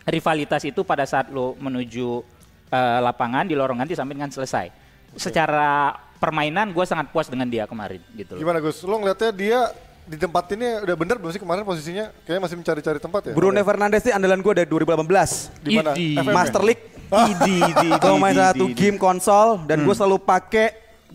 rivalitas 0.06 0.62
itu 0.64 0.86
pada 0.86 1.04
saat 1.04 1.34
lo 1.34 1.58
menuju 1.58 2.22
eh, 2.70 3.00
lapangan 3.02 3.50
di 3.50 3.58
lorong 3.58 3.82
ganti 3.82 3.98
sampai 3.98 4.14
dengan 4.14 4.30
selesai. 4.30 4.70
Secara 5.18 5.90
permainan 6.18 6.70
gue 6.70 6.86
sangat 6.86 7.10
puas 7.10 7.28
dengan 7.28 7.50
dia 7.50 7.66
kemarin 7.66 8.00
gitu 8.14 8.38
loh. 8.38 8.40
Gimana 8.46 8.62
Gus? 8.62 8.80
Lo 8.86 8.96
ngeliatnya 8.96 9.32
dia 9.34 9.60
di 10.04 10.18
tempat 10.20 10.44
ini 10.52 10.84
udah 10.84 10.96
bener 10.96 11.16
belum 11.16 11.32
sih 11.32 11.40
kemarin 11.40 11.64
posisinya? 11.64 12.12
Kayaknya 12.24 12.42
masih 12.44 12.58
mencari-cari 12.60 13.00
tempat 13.00 13.22
ya? 13.28 13.34
Bruno 13.34 13.60
Fernandes 13.60 14.04
ini 14.04 14.12
andalan 14.12 14.40
gue 14.40 14.54
dari 14.54 14.68
2018. 14.68 15.64
Di 15.64 15.70
mana? 15.74 15.92
Master 16.24 16.62
League. 16.62 16.84
Idi, 17.14 17.56
idi, 17.62 17.90
Gue 18.02 18.18
main 18.18 18.34
satu 18.34 18.66
idi. 18.68 18.74
game 18.74 18.98
konsol 18.98 19.62
dan 19.70 19.86
gue 19.86 19.94
selalu 19.94 20.18
pakai 20.18 20.74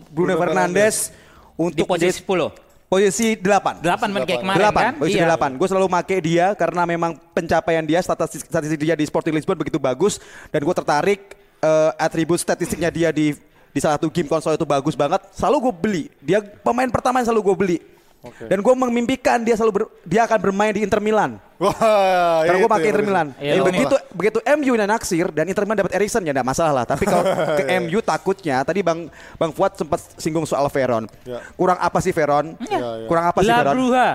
Bruno, 0.09 0.31
Bruno 0.31 0.33
Fernandes 0.39 1.11
untuk 1.53 1.75
di 1.75 1.83
posisi 1.83 2.23
10. 2.23 2.87
posisi 2.87 3.27
8. 3.35 3.83
8 3.83 4.07
men 4.07 4.23
kayak 4.23 4.39
kemarin 4.41 4.59
Delapan, 4.63 4.83
kan? 4.83 4.93
posisi 4.97 5.17
Iya. 5.19 5.25
delapan. 5.27 5.49
Gue 5.59 5.67
selalu 5.67 5.87
make 5.91 6.15
dia 6.23 6.45
karena 6.55 6.81
memang 6.87 7.11
pencapaian 7.35 7.83
dia, 7.83 7.99
statistik, 7.99 8.47
statistik 8.47 8.79
dia 8.79 8.95
di 8.95 9.05
Sporting 9.05 9.35
Lisbon 9.35 9.59
begitu 9.59 9.77
bagus 9.77 10.17
dan 10.49 10.63
gue 10.63 10.73
tertarik 10.73 11.19
eh, 11.59 11.91
atribut 11.99 12.39
statistiknya 12.39 12.89
dia 12.89 13.11
di 13.11 13.35
di 13.69 13.77
salah 13.77 14.01
satu 14.01 14.09
game 14.09 14.25
konsol 14.25 14.55
itu 14.55 14.65
bagus 14.65 14.95
banget. 14.95 15.21
Selalu 15.29 15.69
gue 15.69 15.73
beli. 15.75 16.03
Dia 16.17 16.39
pemain 16.41 16.87
pertama 16.87 17.19
yang 17.19 17.27
selalu 17.27 17.43
gue 17.43 17.55
beli. 17.59 17.77
Dan 18.19 18.59
gue 18.59 18.73
memimpikan 18.75 19.39
dia 19.39 19.55
selalu 19.55 19.71
ber- 19.71 19.91
dia 20.03 20.27
akan 20.27 20.39
bermain 20.41 20.75
di 20.75 20.83
Inter 20.83 20.99
Milan. 20.99 21.39
Wah, 21.55 22.43
Karena 22.43 22.57
gue 22.57 22.71
pakai 22.71 22.87
ya, 22.87 22.91
Inter. 22.91 23.05
Milan. 23.05 23.27
Iya, 23.35 23.51
Dan 23.51 23.59
bener. 23.59 23.71
begitu 23.71 23.95
begitu 24.11 24.39
MU 24.43 24.71
yang 24.73 24.89
naksir 24.89 25.27
dan 25.29 25.45
Inter 25.47 25.63
Milan 25.63 25.77
dapat 25.79 25.93
Erikson 25.95 26.23
ya 26.23 26.31
enggak 26.31 26.47
masalah 26.47 26.73
lah. 26.73 26.85
Tapi 26.85 27.03
kalau 27.03 27.23
ke 27.59 27.63
MU 27.79 27.99
takutnya 27.99 28.59
tadi 28.61 28.79
Bang 28.79 29.07
Bang 29.35 29.51
Fuad 29.51 29.75
sempat 29.75 30.03
singgung 30.15 30.43
soal 30.43 30.67
Veron. 30.67 31.07
Ya. 31.23 31.39
Kurang 31.55 31.79
apa 31.79 31.99
sih 31.99 32.11
Veron? 32.11 32.59
Ya, 32.61 32.79
ya. 32.97 33.07
Kurang 33.07 33.25
apa 33.25 33.39
sih 33.39 33.47
La 33.47 33.63
Veron? 33.63 33.73
Bruja, 33.75 34.07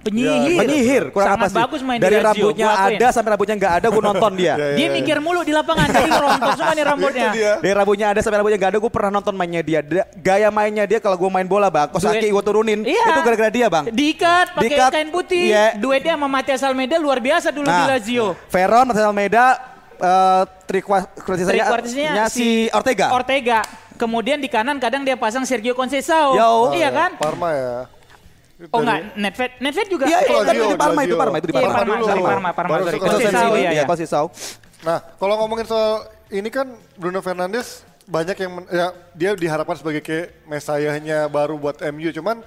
penyihir. 0.00 0.56
Penyihir, 0.56 1.02
kurang 1.10 1.28
Sangat 1.28 1.40
apa 1.40 1.48
sih? 1.48 1.56
bagus 1.60 1.80
main 1.80 1.98
Dari 1.98 2.10
di 2.10 2.16
Lazio, 2.16 2.28
rambutnya 2.48 2.64
gua 2.64 2.74
akuin. 2.74 2.96
ada 2.96 3.06
sampai 3.10 3.30
rambutnya 3.30 3.56
nggak 3.56 3.74
ada, 3.74 3.86
gue 3.86 4.02
nonton 4.02 4.32
dia. 4.34 4.54
Ya, 4.60 4.66
ya. 4.66 4.76
Dia 4.76 4.88
mikir 4.90 5.16
mulu 5.18 5.40
di 5.40 5.52
lapangan, 5.52 5.86
jadi 5.86 6.10
rontok 6.10 6.50
semua 6.54 6.72
nih 6.72 6.84
rambutnya. 6.84 7.28
Dari 7.60 7.74
rambutnya 7.74 8.06
ada 8.08 8.20
sampai 8.20 8.36
rambutnya 8.38 8.58
nggak 8.58 8.72
ada, 8.72 8.78
gue 8.80 8.92
pernah 8.92 9.10
nonton 9.12 9.34
mainnya 9.34 9.62
dia. 9.62 9.80
Da- 9.80 10.08
Gaya 10.12 10.48
mainnya 10.48 10.84
dia 10.84 10.98
kalau 10.98 11.16
gue 11.16 11.30
main 11.30 11.44
bola 11.44 11.68
bang, 11.68 11.88
kos 11.88 12.00
kaki 12.00 12.26
gue 12.26 12.42
turunin, 12.42 12.80
Iya. 12.82 13.04
itu 13.06 13.20
gara-gara 13.22 13.50
dia 13.50 13.66
bang. 13.68 13.84
Diikat 13.88 14.46
pakai 14.52 14.64
Diikat, 14.66 14.90
kain 14.90 15.08
putih. 15.10 15.44
iya. 15.48 15.64
Duetnya 15.76 16.16
sama 16.16 16.26
Matias 16.26 16.62
Almeida 16.62 16.96
luar 16.96 17.18
biasa 17.18 17.48
dulu 17.50 17.66
di 17.66 17.82
Lazio. 17.86 18.26
Veron, 18.48 18.84
Marcel 18.88 19.06
Almeida, 19.06 19.44
uh, 19.96 20.42
Three 20.64 20.80
quartersnya 20.80 22.26
si 22.26 22.70
Ortega. 22.70 23.10
Ortega. 23.10 23.60
Kemudian 23.94 24.40
di 24.40 24.48
kanan 24.48 24.80
kadang 24.80 25.04
dia 25.04 25.12
pasang 25.12 25.44
Sergio 25.44 25.76
Conceição. 25.76 26.32
Yo. 26.32 26.72
Iya 26.72 26.88
kan? 26.88 27.10
Parma 27.20 27.52
ya. 27.52 27.76
Oh 28.68 28.84
enggak, 28.84 29.16
Nedved, 29.16 29.52
Nedved 29.56 29.88
juga. 29.88 30.04
Iya, 30.04 30.18
itu, 30.20 30.28
Eh, 30.28 30.44
Lazio, 30.44 30.64
di 30.68 30.76
Parma 30.76 31.00
itu. 31.00 31.16
Parma 31.16 31.36
itu 31.40 31.46
di 31.48 31.54
Iya, 31.56 31.60
Parma. 31.64 31.72
Parma, 31.72 31.94
sorry, 32.04 32.20
Parma, 32.20 32.50
Parma, 32.52 32.70
Baru 32.70 32.82
sorry. 32.84 32.98
iya, 33.00 33.70
Iya, 33.72 33.82
iya. 33.88 34.22
Nah, 34.80 34.98
kalau 35.16 35.34
ngomongin 35.40 35.64
soal 35.64 36.04
ini 36.28 36.48
kan 36.48 36.68
Bruno 37.00 37.24
Fernandes 37.24 37.88
banyak 38.04 38.36
yang 38.36 38.52
ya 38.68 38.86
dia 39.14 39.30
diharapkan 39.32 39.80
sebagai 39.80 40.04
kayak 40.04 40.44
mesayahnya 40.44 41.30
baru 41.30 41.56
buat 41.56 41.80
MU 41.88 42.10
cuman 42.10 42.42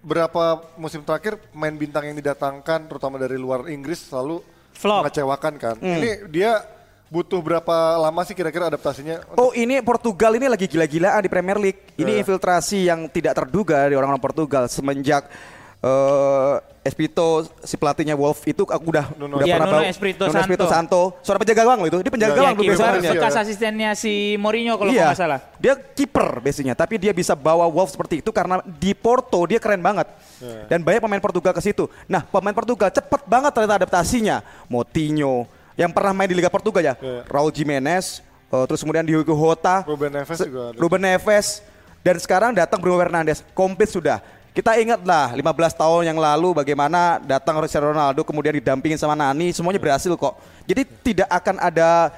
berapa 0.00 0.44
musim 0.74 1.02
terakhir 1.02 1.36
main 1.52 1.74
bintang 1.74 2.06
yang 2.06 2.16
didatangkan 2.16 2.86
terutama 2.86 3.18
dari 3.18 3.34
luar 3.36 3.66
Inggris 3.66 4.02
selalu 4.02 4.40
Flop. 4.72 5.04
mengecewakan 5.04 5.54
kan. 5.58 5.76
Hmm. 5.78 5.98
Ini 5.98 6.10
dia 6.26 6.58
butuh 7.06 7.38
berapa 7.38 7.70
lama 7.96 8.20
sih 8.22 8.32
kira-kira 8.32 8.66
adaptasinya? 8.66 9.22
Oh 9.34 9.50
ini 9.52 9.78
Portugal 9.80 10.34
ini 10.34 10.46
lagi 10.46 10.66
gila-gilaan 10.66 11.22
di 11.22 11.28
Premier 11.28 11.56
League. 11.56 11.80
Ini 11.94 12.12
Iya. 12.12 12.20
infiltrasi 12.20 12.78
yang 12.84 13.06
tidak 13.06 13.36
terduga 13.36 13.80
dari 13.80 13.94
orang-orang 13.94 14.20
Portugal 14.20 14.66
semenjak 14.66 15.30
eh 15.76 16.54
Espirito 16.82 17.42
si 17.60 17.74
pelatihnya 17.74 18.14
Wolf 18.14 18.46
itu 18.46 18.62
aku 18.62 18.84
udah 18.86 19.10
Nuno. 19.18 19.38
udah 19.38 19.44
Iya, 19.44 19.58
pernah 19.58 19.66
Nuno 19.66 19.76
tahu. 19.76 19.90
Espirito 19.90 20.22
Nuno 20.24 20.38
Espirito 20.38 20.66
Santo. 20.66 21.00
Santo. 21.10 21.18
Seorang 21.20 21.40
penjaga 21.42 21.62
gawang 21.62 21.78
loh 21.78 21.88
itu. 21.88 21.98
Dia 21.98 22.12
penjaga 22.14 22.32
gawang 22.32 22.46
Ya, 22.46 22.54
dulu 22.54 22.64
kiper 22.64 22.78
biasanya. 22.78 23.10
bekas 23.12 23.34
asistennya 23.36 23.90
si 23.92 24.12
Mourinho 24.38 24.74
kalau 24.74 24.90
Iya. 24.90 25.04
nggak 25.04 25.18
salah. 25.18 25.40
Dia 25.58 25.74
kiper 25.74 26.28
biasanya, 26.38 26.74
tapi 26.74 26.94
dia 26.96 27.10
bisa 27.10 27.34
bawa 27.34 27.66
Wolf 27.66 27.90
seperti 27.90 28.22
itu 28.22 28.30
karena 28.30 28.62
di 28.64 28.94
Porto 28.94 29.42
dia 29.44 29.58
keren 29.58 29.82
banget. 29.82 30.06
Iya. 30.38 30.70
Dan 30.70 30.78
banyak 30.80 31.00
pemain 31.00 31.18
Portugal 31.18 31.50
ke 31.50 31.60
situ. 31.60 31.90
Nah, 32.06 32.22
pemain 32.22 32.54
Portugal 32.54 32.86
cepet 32.88 33.20
banget 33.26 33.50
ternyata 33.50 33.74
adaptasinya. 33.76 34.36
Moutinho 34.70 35.50
yang 35.76 35.92
pernah 35.92 36.16
main 36.16 36.26
di 36.26 36.36
Liga 36.36 36.48
Portugal 36.48 36.82
ya. 36.82 36.94
Iya. 36.96 37.22
Raul 37.28 37.52
Jimenez, 37.52 38.24
eh, 38.48 38.64
terus 38.66 38.80
kemudian 38.80 39.04
Diogo 39.04 39.36
Jota, 39.36 39.84
Ruben 39.84 40.10
Neves 40.10 40.38
juga 40.40 40.72
ada. 40.72 40.78
Ruben 40.80 41.02
Neves 41.04 41.60
dan 42.00 42.16
sekarang 42.16 42.50
datang 42.56 42.80
Bruno 42.80 42.96
Fernandes. 42.96 43.44
Komplit 43.52 43.92
sudah. 43.92 44.24
Kita 44.56 44.72
ingat 44.80 45.04
lah 45.04 45.36
15 45.36 45.76
tahun 45.76 46.08
yang 46.08 46.16
lalu 46.16 46.56
bagaimana 46.56 47.20
datang 47.20 47.60
Cristiano 47.60 47.92
Ronaldo 47.92 48.24
kemudian 48.24 48.56
didampingin 48.56 48.96
sama 48.96 49.12
Nani, 49.12 49.52
semuanya 49.52 49.76
berhasil 49.76 50.08
kok. 50.16 50.40
Jadi 50.64 50.88
tidak 51.12 51.28
akan 51.28 51.60
ada 51.60 52.08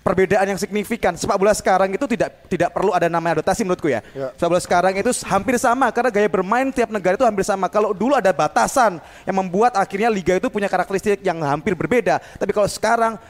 perbedaan 0.00 0.46
yang 0.48 0.60
signifikan. 0.60 1.14
Sepak 1.14 1.36
bola 1.36 1.52
sekarang 1.52 1.92
itu 1.92 2.04
tidak 2.08 2.48
tidak 2.48 2.72
perlu 2.72 2.92
ada 2.92 3.06
namanya 3.06 3.40
adaptasi 3.40 3.64
menurutku 3.64 3.88
ya. 3.92 4.00
Ya. 4.16 4.32
Sepak 4.36 4.48
bola 4.50 4.62
sekarang 4.62 4.92
itu 4.96 5.10
hampir 5.28 5.54
sama 5.60 5.92
karena 5.92 6.10
gaya 6.12 6.28
bermain 6.28 6.68
tiap 6.72 6.88
negara 6.88 7.14
itu 7.16 7.26
hampir 7.26 7.44
sama. 7.44 7.68
Kalau 7.68 7.92
dulu 7.92 8.16
ada 8.16 8.32
batasan 8.32 8.98
yang 9.28 9.36
membuat 9.36 9.76
akhirnya 9.76 10.08
liga 10.08 10.36
itu 10.36 10.48
punya 10.48 10.66
karakteristik 10.66 11.20
yang 11.22 11.40
hampir 11.44 11.76
berbeda. 11.76 12.18
Tapi 12.40 12.50
kalau 12.50 12.68
sekarang 12.68 13.20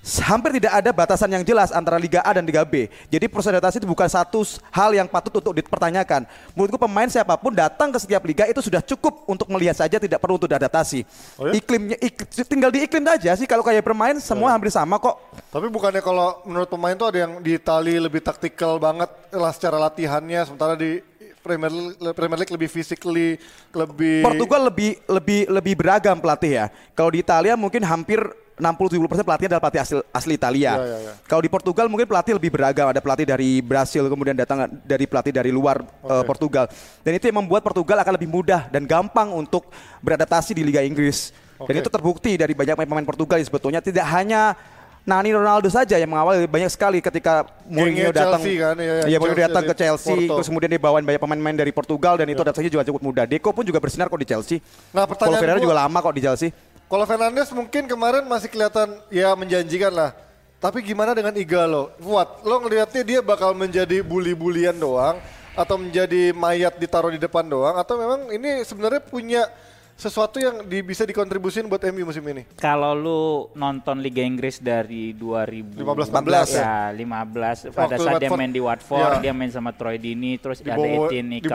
hampir 0.00 0.56
tidak 0.56 0.72
ada 0.80 0.90
batasan 0.96 1.28
yang 1.28 1.44
jelas 1.44 1.68
antara 1.68 2.00
Liga 2.00 2.24
A 2.24 2.32
dan 2.32 2.44
Liga 2.48 2.64
B. 2.64 2.88
Jadi 3.12 3.28
proses 3.28 3.52
adaptasi 3.52 3.84
itu 3.84 3.88
bukan 3.88 4.08
satu 4.08 4.40
hal 4.72 4.96
yang 4.96 5.04
patut 5.04 5.28
untuk 5.44 5.52
dipertanyakan. 5.52 6.24
Menurutku 6.56 6.80
pemain 6.80 7.04
siapa 7.04 7.36
pun 7.36 7.52
datang 7.52 7.92
ke 7.92 8.00
setiap 8.00 8.24
liga 8.24 8.48
itu 8.48 8.64
sudah 8.64 8.80
cukup 8.80 9.28
untuk 9.28 9.44
melihat 9.52 9.76
saja 9.76 10.00
tidak 10.00 10.16
perlu 10.16 10.40
untuk 10.40 10.48
diadaptasi. 10.48 11.04
Oh 11.36 11.52
ya? 11.52 11.60
Iklimnya 11.60 12.00
ik- 12.00 12.32
tinggal 12.48 12.72
di 12.72 12.88
iklim 12.88 13.04
aja 13.04 13.36
sih 13.36 13.44
kalau 13.44 13.60
kayak 13.60 13.84
bermain 13.84 14.16
semua 14.24 14.56
hampir 14.56 14.72
sama 14.72 14.96
kok. 14.96 15.20
Tapi 15.52 15.68
bukannya 15.68 16.00
kalau 16.00 16.40
menurut 16.48 16.68
pemain 16.72 16.96
tuh 16.96 17.12
ada 17.12 17.28
yang 17.28 17.32
di 17.44 17.60
Itali 17.60 18.00
lebih 18.00 18.24
taktikal 18.24 18.80
banget 18.80 19.12
lah 19.36 19.52
secara 19.52 19.76
latihannya 19.76 20.48
sementara 20.48 20.80
di 20.80 21.04
Premier 21.40 21.72
League, 21.72 21.96
Premier 22.12 22.38
League 22.44 22.52
lebih 22.52 22.68
physically 22.68 23.40
lebih 23.72 24.20
Portugal 24.24 24.68
lebih 24.68 25.00
lebih 25.08 25.40
lebih 25.48 25.74
beragam 25.76 26.16
pelatih 26.20 26.52
ya. 26.52 26.66
Kalau 26.92 27.12
di 27.12 27.20
Italia 27.24 27.56
mungkin 27.56 27.80
hampir 27.84 28.20
60-70% 28.60 29.24
pelatih 29.24 29.46
adalah 29.48 29.62
pelatih 29.64 29.80
asli, 29.80 29.96
asli 30.12 30.32
Italia. 30.36 30.72
Iya, 30.76 30.84
iya, 30.86 30.98
iya. 31.00 31.12
Kalau 31.24 31.42
di 31.42 31.50
Portugal 31.50 31.88
mungkin 31.88 32.06
pelatih 32.06 32.36
lebih 32.36 32.52
beragam. 32.52 32.92
Ada 32.92 33.00
pelatih 33.00 33.26
dari 33.26 33.64
Brasil, 33.64 34.04
kemudian 34.06 34.36
datang 34.36 34.68
dari 34.84 35.08
pelatih 35.08 35.32
dari 35.32 35.48
luar 35.48 35.80
eh, 35.82 36.24
Portugal. 36.28 36.68
Dan 37.00 37.16
itu 37.16 37.32
yang 37.32 37.40
membuat 37.42 37.64
Portugal 37.64 37.98
akan 38.04 38.14
lebih 38.20 38.28
mudah 38.28 38.68
dan 38.68 38.84
gampang 38.84 39.32
untuk 39.32 39.72
beradaptasi 40.04 40.52
di 40.52 40.62
Liga 40.62 40.84
Inggris. 40.84 41.32
Dan 41.60 41.76
Oke. 41.76 41.82
itu 41.84 41.90
terbukti 41.92 42.32
dari 42.40 42.56
banyak 42.56 42.76
pemain 42.76 43.04
Portugal 43.04 43.36
yang 43.36 43.48
sebetulnya 43.48 43.80
tidak 43.84 44.06
hanya 44.08 44.56
Nani 45.00 45.32
Ronaldo 45.32 45.72
saja 45.72 45.96
yang 45.96 46.12
mengawal 46.12 46.44
banyak 46.44 46.68
sekali 46.68 47.00
ketika 47.00 47.48
Mourinho 47.64 48.12
datang, 48.12 48.36
Chelsea 48.36 48.60
kan, 48.60 48.76
iya, 48.76 48.92
iya, 49.00 49.16
iya 49.16 49.18
Mourinho 49.18 49.40
datang 49.48 49.64
ke 49.64 49.74
Chelsea, 49.74 50.12
Porto. 50.12 50.34
terus 50.36 50.46
kemudian 50.52 50.70
dia 50.76 50.80
bawain 50.80 51.00
banyak 51.00 51.16
pemain-pemain 51.16 51.56
dari 51.56 51.72
Portugal 51.72 52.20
dan 52.20 52.28
itu 52.28 52.40
adaptasinya 52.44 52.72
juga 52.78 52.84
cukup 52.84 53.00
mudah. 53.08 53.24
Deco 53.24 53.50
pun 53.56 53.64
juga 53.64 53.80
bersinar 53.80 54.12
kok 54.12 54.20
di 54.20 54.28
Chelsea. 54.28 54.60
Nah, 54.92 55.08
pertanyaan 55.08 55.40
Paulo 55.40 55.42
Ferreira 55.42 55.60
juga 55.64 55.76
lama 55.80 55.98
kok 56.04 56.14
di 56.14 56.22
Chelsea. 56.22 56.48
Kalau 56.90 57.06
Fernandes 57.06 57.54
mungkin 57.54 57.86
kemarin 57.86 58.26
masih 58.26 58.50
kelihatan 58.50 58.98
ya 59.08 59.30
menjanjikan 59.38 59.94
lah. 59.94 60.10
Tapi 60.58 60.82
gimana 60.82 61.14
dengan 61.14 61.30
Igalo? 61.32 61.94
Fuad, 61.96 62.42
lo 62.42 62.58
ngelihatnya 62.60 63.02
dia 63.06 63.20
bakal 63.22 63.54
menjadi 63.54 64.02
bully-bulian 64.02 64.74
doang 64.74 65.22
atau 65.54 65.78
menjadi 65.78 66.34
mayat 66.34 66.74
ditaruh 66.76 67.14
di 67.14 67.16
depan 67.16 67.46
doang 67.46 67.78
atau 67.78 67.94
memang 67.94 68.34
ini 68.34 68.66
sebenarnya 68.66 69.00
punya 69.00 69.46
sesuatu 69.94 70.42
yang 70.42 70.64
di- 70.64 70.82
bisa 70.82 71.06
dikontribusin 71.06 71.70
buat 71.70 71.78
MU 71.94 72.10
musim 72.10 72.26
ini? 72.26 72.42
Kalau 72.58 72.92
lu 72.92 73.22
nonton 73.54 74.02
Liga 74.02 74.26
Inggris 74.26 74.58
dari 74.58 75.14
2000 75.14 75.86
15 75.86 76.58
ya 76.58 76.90
15 76.90 77.70
pada 77.70 77.94
Waktu 77.94 78.02
saat 78.02 78.18
dia 78.18 78.26
Watford, 78.26 78.38
main 78.40 78.50
di 78.50 78.60
Watford 78.60 79.10
ya. 79.14 79.20
dia 79.22 79.32
main 79.32 79.52
sama 79.52 79.70
Troy 79.70 80.00
Dini 80.00 80.40
terus 80.42 80.58
Di 80.58 80.72
ada 80.72 80.80
Etienne 80.82 81.38
Sanchez 81.38 81.52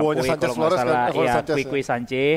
kalau 0.48 0.56
nggak 0.56 0.72
kan, 0.72 0.80
salah 0.80 1.06
Flores 1.12 1.28
ya 1.28 1.34
Sanchez, 1.36 1.56
Quique 1.58 1.76
ya. 1.76 1.84
Sanchez 1.84 2.34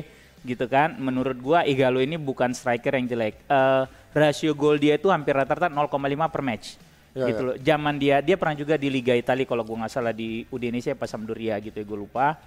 gitu 0.47 0.67
kan 0.71 0.95
menurut 0.99 1.39
gua 1.39 1.67
Igalo 1.67 1.99
ini 2.03 2.15
bukan 2.19 2.55
striker 2.55 2.95
yang 2.95 3.07
jelek 3.07 3.35
Eh, 3.49 3.83
rasio 4.15 4.55
gol 4.55 4.79
dia 4.79 4.99
itu 4.99 5.11
hampir 5.11 5.35
rata-rata 5.35 5.71
0,5 5.71 5.95
per 6.31 6.43
match 6.45 6.69
Ya, 7.17 7.35
gitu 7.35 7.43
loh 7.51 7.55
zaman 7.59 7.99
dia 7.99 8.23
dia 8.23 8.39
pernah 8.39 8.55
juga 8.55 8.79
di 8.79 8.87
Liga 8.93 9.11
Italia 9.17 9.43
kalau 9.43 9.67
gua 9.67 9.83
nggak 9.83 9.91
salah 9.91 10.15
di 10.15 10.47
Udinese 10.55 10.95
apa 10.95 11.09
Sampdoria 11.09 11.59
gitu 11.59 11.75
ya 11.75 11.87
gue 11.89 11.99
lupa 11.99 12.39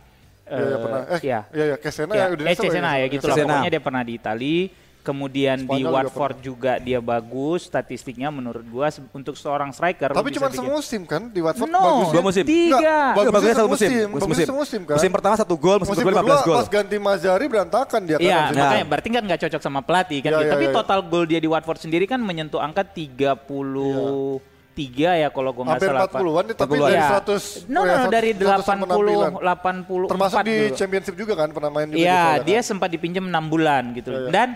Iya, 0.51 0.67
iya, 0.67 0.77
pernah. 0.84 1.01
Eh, 1.01 1.21
ya. 1.23 1.39
iya, 1.56 1.65
iya, 1.71 1.77
Kesena 1.80 2.12
ya, 2.12 2.19
ya, 2.19 2.25
Udinese 2.36 2.60
eh, 2.60 2.63
Cesena 2.67 2.89
ya? 2.91 2.97
ya 2.99 3.06
gitu 3.08 3.25
lah. 3.27 3.36
Cesena. 3.36 3.54
Pokoknya 3.56 3.71
dia 3.71 3.84
pernah 3.84 4.01
di 4.04 4.13
Itali. 4.19 4.56
Kemudian 5.01 5.57
di 5.57 5.65
Spanyol 5.65 5.81
juga 5.81 5.97
Watford 5.97 6.35
juga, 6.39 6.73
dia 6.77 6.99
bagus. 6.99 7.65
Statistiknya 7.65 8.29
menurut 8.29 8.61
gua 8.63 8.85
se- 8.87 9.01
untuk 9.09 9.33
seorang 9.33 9.69
striker. 9.69 10.13
Tapi 10.13 10.29
cuma 10.31 10.45
semusim 10.47 11.01
kan 11.03 11.25
di 11.25 11.41
Watford 11.41 11.65
No, 11.67 11.81
bagusnya. 11.81 12.13
Dua 12.13 12.21
musim. 12.23 12.43
Tiga. 12.43 12.61
Enggak, 12.71 12.77
Enggak, 12.77 13.09
bagusnya 13.09 13.31
bagusnya 13.31 13.51
satu 13.51 13.65
semusim, 13.65 13.89
musim. 13.89 14.05
bagusnya 14.05 14.29
musim. 14.29 14.45
semusim 14.47 14.81
kan. 14.83 14.95
Musim 14.95 15.11
pertama 15.11 15.35
satu 15.35 15.55
gol, 15.55 15.77
musim, 15.77 15.91
Musim 15.91 16.05
kedua 16.05 16.21
15 16.21 16.21
kedua 16.21 16.37
gol. 16.43 16.55
pas 16.55 16.69
ganti 16.69 16.95
Mazari 16.95 17.45
berantakan 17.45 18.01
dia 18.03 18.15
kan. 18.15 18.21
Iya, 18.21 18.37
musim 18.43 18.61
makanya 18.61 18.85
berarti 18.87 19.07
kan 19.09 19.23
nggak 19.25 19.39
cocok 19.41 19.61
sama 19.61 19.79
pelatih 19.81 20.19
kan. 20.19 20.29
Iya, 20.29 20.37
gitu. 20.37 20.45
iya, 20.45 20.53
Tapi 20.53 20.63
iya. 20.63 20.73
total 20.75 20.99
gol 21.03 21.25
dia 21.25 21.39
di 21.39 21.49
Watford 21.49 21.79
sendiri 21.79 22.05
kan 22.05 22.19
menyentuh 22.19 22.59
angka 22.59 22.83
33 22.85 24.37
ya 25.17 25.27
kalau 25.27 25.49
gua 25.51 25.63
nggak 25.65 25.77
Hampir 25.77 25.89
salah. 25.89 26.07
40-an 26.07 26.43
nih, 26.43 26.55
tapi 26.55 26.71
40-an. 26.71 26.81
dari 26.83 26.95
Iya. 26.95 27.09
100 27.11 27.43
No, 27.67 27.79
no, 27.79 27.83
ya, 27.83 27.97
no, 27.97 28.07
dari 28.07 28.29
100 28.31 28.61
sama 28.61 28.85
80 28.85 28.87
penampilan. 28.87 29.31
84 29.35 30.07
Termasuk 30.07 30.37
di 30.41 30.55
dulu. 30.55 30.77
championship 30.77 31.15
juga 31.17 31.33
kan 31.35 31.49
pernah 31.49 31.69
main 31.69 31.87
juga 31.87 31.97
di 31.97 32.01
Iya, 32.01 32.13
Australia 32.13 32.45
dia 32.45 32.55
kan? 32.55 32.65
sempat 32.65 32.89
dipinjam 32.89 33.25
6 33.25 33.45
bulan 33.47 33.83
gitu. 33.93 34.11
Iya, 34.11 34.21
iya. 34.21 34.29
Dan 34.29 34.49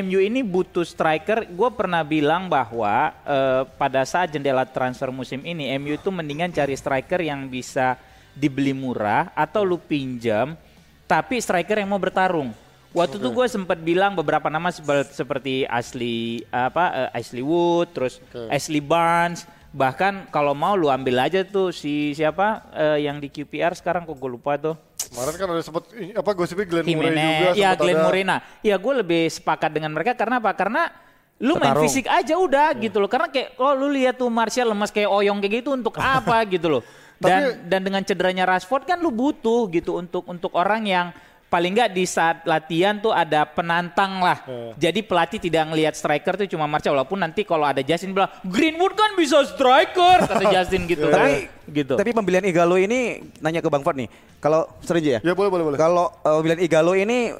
MU 0.00 0.24
ini 0.24 0.40
butuh 0.40 0.88
striker. 0.88 1.44
Gue 1.52 1.68
pernah 1.68 2.00
bilang 2.00 2.48
bahwa 2.48 3.12
eh, 3.28 3.62
pada 3.76 4.08
saat 4.08 4.32
jendela 4.32 4.64
transfer 4.64 5.12
musim 5.12 5.44
ini, 5.44 5.68
MU 5.76 6.00
itu 6.00 6.08
mendingan 6.08 6.48
cari 6.48 6.72
striker 6.72 7.20
yang 7.20 7.44
bisa 7.52 8.00
dibeli 8.32 8.72
murah 8.72 9.28
atau 9.36 9.60
lu 9.60 9.76
pinjam, 9.76 10.56
tapi 11.04 11.36
striker 11.36 11.76
yang 11.76 11.92
mau 11.92 12.00
bertarung. 12.00 12.56
Waktu 12.92 13.20
itu 13.20 13.28
gue 13.32 13.46
sempat 13.48 13.80
bilang 13.80 14.12
beberapa 14.12 14.52
nama 14.52 14.68
seperti 15.04 15.68
Ashley 15.68 16.44
apa 16.48 17.12
eh, 17.12 17.18
Ashley 17.20 17.44
Wood, 17.44 17.92
terus 17.92 18.16
Ashley 18.48 18.80
Barnes, 18.80 19.44
bahkan 19.76 20.24
kalau 20.32 20.56
mau 20.56 20.72
lu 20.72 20.88
ambil 20.88 21.20
aja 21.20 21.44
tuh 21.44 21.68
si 21.68 22.16
siapa 22.16 22.64
eh, 22.72 23.04
yang 23.04 23.20
di 23.20 23.28
QPR 23.28 23.76
sekarang 23.76 24.08
kok 24.08 24.16
gue 24.16 24.30
lupa 24.32 24.56
tuh. 24.56 24.76
Kemarin 25.12 25.34
kan 25.36 25.48
ada 25.52 25.62
sempat 25.62 25.84
apa 25.92 26.30
gosipnya 26.32 26.64
Glenn 26.64 26.86
Murray 26.88 26.96
juga 26.96 27.12
Jimenez, 27.12 27.52
ya 27.52 27.76
sempat 27.76 27.80
Glenn 27.84 27.98
ada. 28.00 28.04
Murray. 28.08 28.22
Nah, 28.24 28.38
ya 28.64 28.76
gue 28.80 28.94
lebih 29.04 29.22
sepakat 29.28 29.70
dengan 29.76 29.90
mereka 29.92 30.16
karena 30.16 30.40
apa? 30.40 30.50
Karena 30.56 30.88
lu 31.36 31.60
main 31.60 31.76
Bertarung. 31.76 31.84
fisik 31.84 32.06
aja 32.08 32.34
udah 32.40 32.72
gitu 32.80 32.96
loh. 32.96 33.10
Karena 33.12 33.28
kayak 33.28 33.60
oh 33.60 33.76
lu 33.76 33.92
lihat 33.92 34.16
tuh 34.16 34.32
Martial 34.32 34.72
lemas 34.72 34.88
kayak 34.88 35.12
oyong 35.12 35.36
kayak 35.44 35.60
gitu 35.60 35.76
untuk 35.76 35.92
apa 36.16 36.40
gitu 36.48 36.80
loh. 36.80 36.82
Dan 37.20 37.68
dan 37.68 37.84
dengan 37.84 38.00
cederanya 38.02 38.48
Rashford 38.48 38.88
kan 38.88 38.98
lu 38.98 39.12
butuh 39.12 39.68
gitu 39.68 40.00
untuk 40.00 40.24
untuk 40.24 40.50
orang 40.56 40.82
yang 40.88 41.06
paling 41.52 41.76
nggak 41.76 41.92
di 41.92 42.08
saat 42.08 42.48
latihan 42.48 42.96
tuh 42.96 43.12
ada 43.12 43.44
penantang 43.44 44.24
lah. 44.24 44.40
Jadi 44.80 45.04
pelatih 45.04 45.36
tidak 45.36 45.68
ngelihat 45.68 45.92
striker 45.92 46.40
tuh 46.40 46.48
cuma 46.48 46.64
Martial 46.64 46.96
walaupun 46.96 47.20
nanti 47.20 47.44
kalau 47.44 47.68
ada 47.68 47.84
Justin 47.84 48.16
bilang 48.16 48.32
Greenwood 48.48 48.96
kan 48.96 49.12
bisa 49.12 49.44
striker 49.44 50.24
kata 50.24 50.48
Justin 50.48 50.88
gitu 50.88 51.12
kan. 51.12 51.28
Tapi 51.28 51.68
gitu. 51.68 51.94
Tapi 52.00 52.10
pembelian 52.16 52.48
Igalo 52.48 52.80
ini 52.80 53.20
nanya 53.44 53.60
ke 53.60 53.68
Bang 53.68 53.84
Ford 53.84 54.00
nih. 54.00 54.08
Kalau 54.40 54.64
sering 54.80 55.04
ya? 55.04 55.18
Ya 55.20 55.36
boleh 55.36 55.52
boleh 55.52 55.64
boleh. 55.68 55.78
Kalau 55.78 56.08
uh, 56.24 56.40
pembelian 56.40 56.64
Igalo 56.64 56.96
ini 56.96 57.36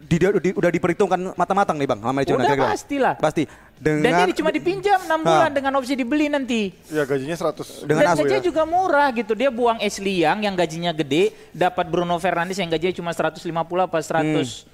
di, 0.00 0.16
di- 0.18 0.56
udah 0.56 0.70
diperhitungkan 0.70 1.32
matang-matang 1.38 1.78
nih 1.78 1.88
Bang 1.88 2.00
sama 2.02 2.12
manajemen 2.12 2.42
Udah 2.42 2.48
kira-kira? 2.52 2.70
pastilah. 2.74 3.14
Pasti. 3.16 3.44
Dan 3.80 4.04
Dengan 4.04 4.28
jadi 4.28 4.32
cuma 4.36 4.50
dipinjam 4.52 5.00
6 5.00 5.24
bulan 5.24 5.50
dengan 5.50 5.72
opsi 5.80 5.96
dibeli 5.96 6.28
nanti. 6.28 6.68
Ya 6.92 7.08
gajinya 7.08 7.32
100. 7.32 7.88
Dengan 7.88 8.02
Dan 8.04 8.08
gajinya 8.12 8.38
ya. 8.38 8.44
juga 8.44 8.62
murah 8.68 9.08
gitu. 9.14 9.32
Dia 9.32 9.48
buang 9.48 9.80
Ashley 9.80 10.20
Young 10.20 10.44
yang 10.44 10.52
gajinya 10.52 10.92
gede, 10.92 11.32
dapat 11.56 11.88
Bruno 11.88 12.20
Fernandes 12.20 12.60
yang 12.60 12.68
gajinya 12.68 12.92
cuma 12.92 13.10
150 13.16 13.40
apa 13.80 13.98
170 14.04 14.68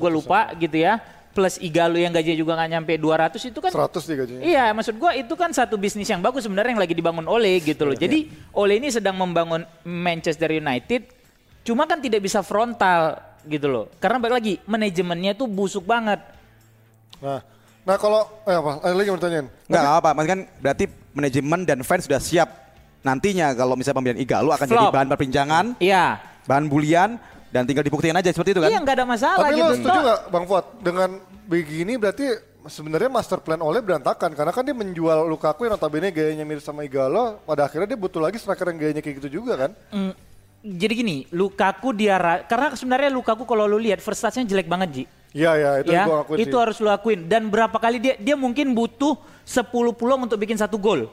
gue 0.00 0.10
lupa 0.10 0.48
gitu 0.56 0.78
ya. 0.78 1.04
Plus 1.34 1.58
Igalo 1.58 1.98
yang 1.98 2.14
gajinya 2.14 2.38
juga 2.38 2.52
nggak 2.54 2.70
nyampe 2.78 2.92
200 2.94 3.50
itu 3.50 3.58
kan 3.58 3.70
100 3.74 4.06
dia 4.06 4.16
gajinya. 4.16 4.40
Iya, 4.46 4.64
maksud 4.70 4.94
gua 4.94 5.18
itu 5.18 5.34
kan 5.34 5.50
satu 5.50 5.74
bisnis 5.74 6.06
yang 6.06 6.22
bagus 6.22 6.46
sebenarnya 6.46 6.78
yang 6.78 6.82
lagi 6.86 6.94
dibangun 6.94 7.26
Ole 7.26 7.58
gitu 7.58 7.82
loh. 7.82 7.98
Jadi 7.98 8.30
Ole 8.54 8.78
ini 8.78 8.86
sedang 8.88 9.18
membangun 9.18 9.66
Manchester 9.82 10.54
United, 10.54 11.10
cuma 11.66 11.90
kan 11.90 11.98
tidak 11.98 12.22
bisa 12.22 12.38
frontal 12.38 13.18
gitu 13.46 13.66
loh. 13.66 13.84
Karena 13.96 14.16
balik 14.18 14.34
lagi 14.34 14.54
manajemennya 14.64 15.32
tuh 15.34 15.46
busuk 15.46 15.84
banget. 15.84 16.20
Nah, 17.18 17.40
nah 17.82 17.96
kalau 17.96 18.26
eh 18.42 18.52
apa? 18.52 18.70
Ada 18.80 18.94
lagi 18.94 19.06
yang 19.06 19.16
mau 19.16 19.22
ditanyain? 19.22 19.46
Enggak 19.64 19.82
nggak 19.82 19.96
apa, 19.96 20.10
Mas 20.12 20.26
kan 20.26 20.38
berarti 20.58 20.84
manajemen 21.12 21.60
dan 21.62 21.78
fans 21.80 22.04
sudah 22.04 22.18
siap 22.18 22.48
nantinya 23.00 23.52
kalau 23.52 23.76
misalnya 23.76 23.96
pembelian 23.96 24.18
Igalo 24.18 24.50
akan 24.50 24.66
jadi 24.66 24.80
Flop. 24.80 24.92
bahan 24.92 25.08
perbincangan, 25.08 25.64
Iya. 25.76 26.18
bahan 26.44 26.66
bulian 26.66 27.10
dan 27.48 27.62
tinggal 27.64 27.84
dibuktikan 27.84 28.16
aja 28.16 28.32
seperti 28.32 28.56
itu 28.56 28.60
kan? 28.64 28.70
Iya 28.72 28.78
nggak 28.80 28.96
ada 28.96 29.06
masalah 29.06 29.44
Tapi 29.44 29.54
gitu. 29.54 29.62
lo 29.62 29.74
setuju 29.74 29.92
Toh- 29.92 30.04
nggak 30.04 30.20
Bang 30.32 30.44
Fuad 30.44 30.64
dengan 30.80 31.10
begini 31.44 31.92
berarti 31.94 32.26
sebenarnya 32.64 33.12
master 33.12 33.44
plan 33.44 33.60
Ole 33.60 33.84
berantakan 33.84 34.32
karena 34.32 34.48
kan 34.48 34.64
dia 34.64 34.72
menjual 34.72 35.28
Lukaku 35.28 35.68
yang 35.68 35.76
notabene 35.76 36.08
gayanya 36.08 36.48
mirip 36.48 36.64
sama 36.64 36.80
Igalo 36.80 37.44
pada 37.44 37.68
akhirnya 37.68 37.92
dia 37.92 38.00
butuh 38.00 38.18
lagi 38.18 38.40
striker 38.40 38.72
yang 38.72 38.78
gayanya 38.80 39.02
kayak 39.04 39.20
gitu 39.20 39.38
juga 39.38 39.68
kan. 39.68 39.70
Mm, 39.92 40.12
jadi 40.64 40.92
gini, 40.96 41.16
Lukaku 41.28 41.92
dia 41.92 42.16
karena 42.48 42.72
sebenarnya 42.72 43.12
Lukaku 43.12 43.44
kalau 43.44 43.68
lu 43.68 43.76
lihat 43.76 44.00
first 44.00 44.24
touch-nya 44.24 44.48
jelek 44.48 44.64
banget 44.64 44.88
Ji. 44.88 45.04
Iya 45.36 45.52
ya 45.60 45.70
itu 45.82 45.90
ya, 45.92 46.04
gua 46.08 46.22
akuin 46.24 46.38
itu 46.40 46.56
sih. 46.56 46.62
harus 46.62 46.76
lu 46.80 46.88
akuin 46.88 47.20
dan 47.28 47.50
berapa 47.52 47.74
kali 47.76 48.00
dia 48.00 48.14
dia 48.16 48.32
mungkin 48.38 48.70
butuh 48.72 49.18
10 49.44 49.66
peluang 49.92 50.24
untuk 50.24 50.40
bikin 50.40 50.56
satu 50.56 50.80
gol. 50.80 51.10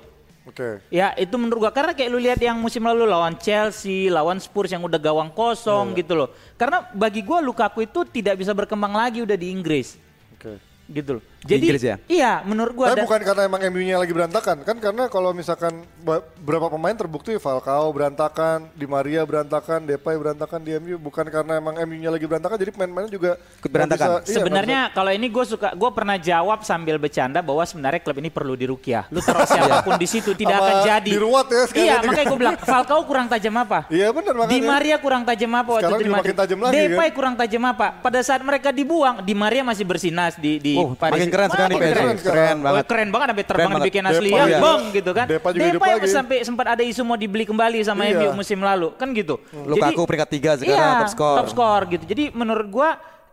Oke. 0.47 0.79
Ya 0.87 1.11
itu 1.19 1.35
menurut 1.35 1.67
gua 1.67 1.71
karena 1.75 1.91
kayak 1.91 2.09
lu 2.13 2.21
lihat 2.21 2.39
yang 2.39 2.55
musim 2.61 2.85
lalu 2.85 3.03
lawan 3.03 3.35
Chelsea, 3.35 4.07
lawan 4.07 4.39
Spurs 4.39 4.71
yang 4.71 4.85
udah 4.87 5.01
gawang 5.01 5.33
Iya, 5.33 5.35
kosong 5.35 5.97
gitu 5.99 6.13
loh. 6.15 6.29
Karena 6.55 6.87
bagi 6.95 7.19
gua 7.25 7.43
Lukaku 7.43 7.83
itu 7.83 8.07
tidak 8.07 8.39
bisa 8.39 8.55
berkembang 8.55 8.95
lagi 8.95 9.19
udah 9.25 9.35
di 9.35 9.51
Inggris 9.51 9.99
Oke. 10.37 10.61
gitu 10.87 11.19
loh. 11.19 11.23
Di 11.41 11.57
Jadi 11.57 11.65
Inggris 11.65 11.81
ya? 11.83 11.95
iya 12.05 12.31
menurut 12.41 12.69
gua 12.71 12.87
Tapi 12.87 13.01
bukan 13.01 13.21
karena 13.23 13.41
emang 13.43 13.61
MU-nya 13.65 13.97
lagi 13.97 14.09
berantakan 14.09 14.61
kan 14.61 14.77
karena 14.77 15.09
kalau 15.09 15.33
misalkan 15.33 15.73
ba- 15.97 16.21
berapa 16.37 16.69
pemain 16.69 16.93
terbukti 16.93 17.33
Falcao 17.35 17.89
berantakan, 17.89 18.69
Di 18.71 18.85
Maria 18.85 19.25
berantakan, 19.25 19.81
Depay 19.81 20.15
berantakan 20.15 20.61
di 20.61 20.77
MU 20.77 21.01
bukan 21.01 21.25
karena 21.25 21.57
emang 21.57 21.73
MU-nya 21.81 22.09
lagi 22.11 22.23
berantakan 22.23 22.55
jadi 22.55 22.69
pemain-pemainnya 22.69 23.09
juga 23.09 23.31
berantakan. 23.63 24.21
bisa- 24.21 24.23
iya, 24.23 24.35
Sebenarnya 24.37 24.79
kalau 24.91 25.09
ini 25.09 25.27
gue 25.27 25.41
suka, 25.43 25.73
gue 25.73 25.89
pernah 25.89 26.15
jawab 26.15 26.61
sambil 26.61 26.95
bercanda 26.95 27.41
bahwa 27.41 27.63
sebenarnya 27.63 27.99
klub 27.99 28.17
ini 28.17 28.29
perlu 28.29 28.53
dirukiah. 28.53 29.09
Lu 29.09 29.17
taruh 29.17 29.41
siapa 29.49 29.81
pun 29.81 29.97
di 29.97 30.05
situ 30.05 30.31
tidak 30.33 30.55
akan 30.55 30.75
jadi. 30.83 31.09
diruat 31.09 31.47
ya 31.47 31.63
sekalian 31.65 31.81
Iya, 31.83 31.95
makanya 32.03 32.27
gue 32.27 32.39
bilang 32.39 32.57
Falcao 32.59 33.01
kurang 33.03 33.25
tajam 33.25 33.55
apa? 33.57 33.79
Iya 33.89 34.07
benar 34.11 34.33
makanya. 34.35 34.53
Di 34.53 34.59
Maria 34.61 34.97
kurang 34.97 35.25
tajam 35.25 35.51
apa 35.51 35.69
waktu 35.71 35.81
Sekarang 35.81 35.97
itu 35.97 35.97
di 35.97 36.05
juga 36.05 36.15
Madrid? 36.15 36.29
makin 36.29 36.37
tajam 36.39 36.59
lagi, 36.59 36.75
Depay 36.77 37.01
kan? 37.03 37.15
kurang 37.17 37.33
tajam 37.35 37.63
apa? 37.65 37.87
Pada 37.97 38.19
saat 38.21 38.41
mereka 38.41 38.69
dibuang, 38.69 39.15
Di 39.21 39.33
Maria 39.33 39.63
masih 39.63 39.83
bersinas 39.83 40.37
di 40.37 40.61
di 40.61 40.73
Oh, 40.77 40.93
makin 40.93 41.30
keren 41.31 41.49
di 41.49 41.75
PSG. 41.75 41.93
keren. 41.93 42.15
Keren 42.17 42.55
Oh, 42.55 42.63
banget. 42.63 42.83
keren 42.85 43.09
banget 43.09 43.27
sampai 43.27 43.45
terbang 43.45 43.71
bikin 43.81 44.03
asli 44.03 44.29
Depay, 44.29 44.47
ya, 44.47 44.59
bang 44.59 44.81
gitu 44.91 45.11
kan. 45.11 45.25
Depay 45.25 45.51
juga 45.51 45.65
hidup 45.65 45.81
lagi. 45.81 46.07
sampai 46.07 46.37
sempat 46.41 46.65
ada 46.69 46.83
isu 46.83 47.01
mau 47.01 47.15
dibeli 47.15 47.43
kembali 47.43 47.79
sama 47.81 48.03
Iya. 48.03 48.19
MU 48.21 48.37
musim 48.37 48.59
lalu, 48.59 48.93
kan 48.93 49.09
gitu. 49.11 49.39
Lukaku 49.49 50.01
peringkat 50.03 50.29
tiga 50.29 50.51
sekarang, 50.53 50.75
iya, 50.77 50.99
top 50.99 51.09
score. 51.09 51.37
Top 51.37 51.49
score 51.49 51.83
gitu. 51.89 52.03
Jadi 52.05 52.23
menurut 52.31 52.67
gua 52.67 52.89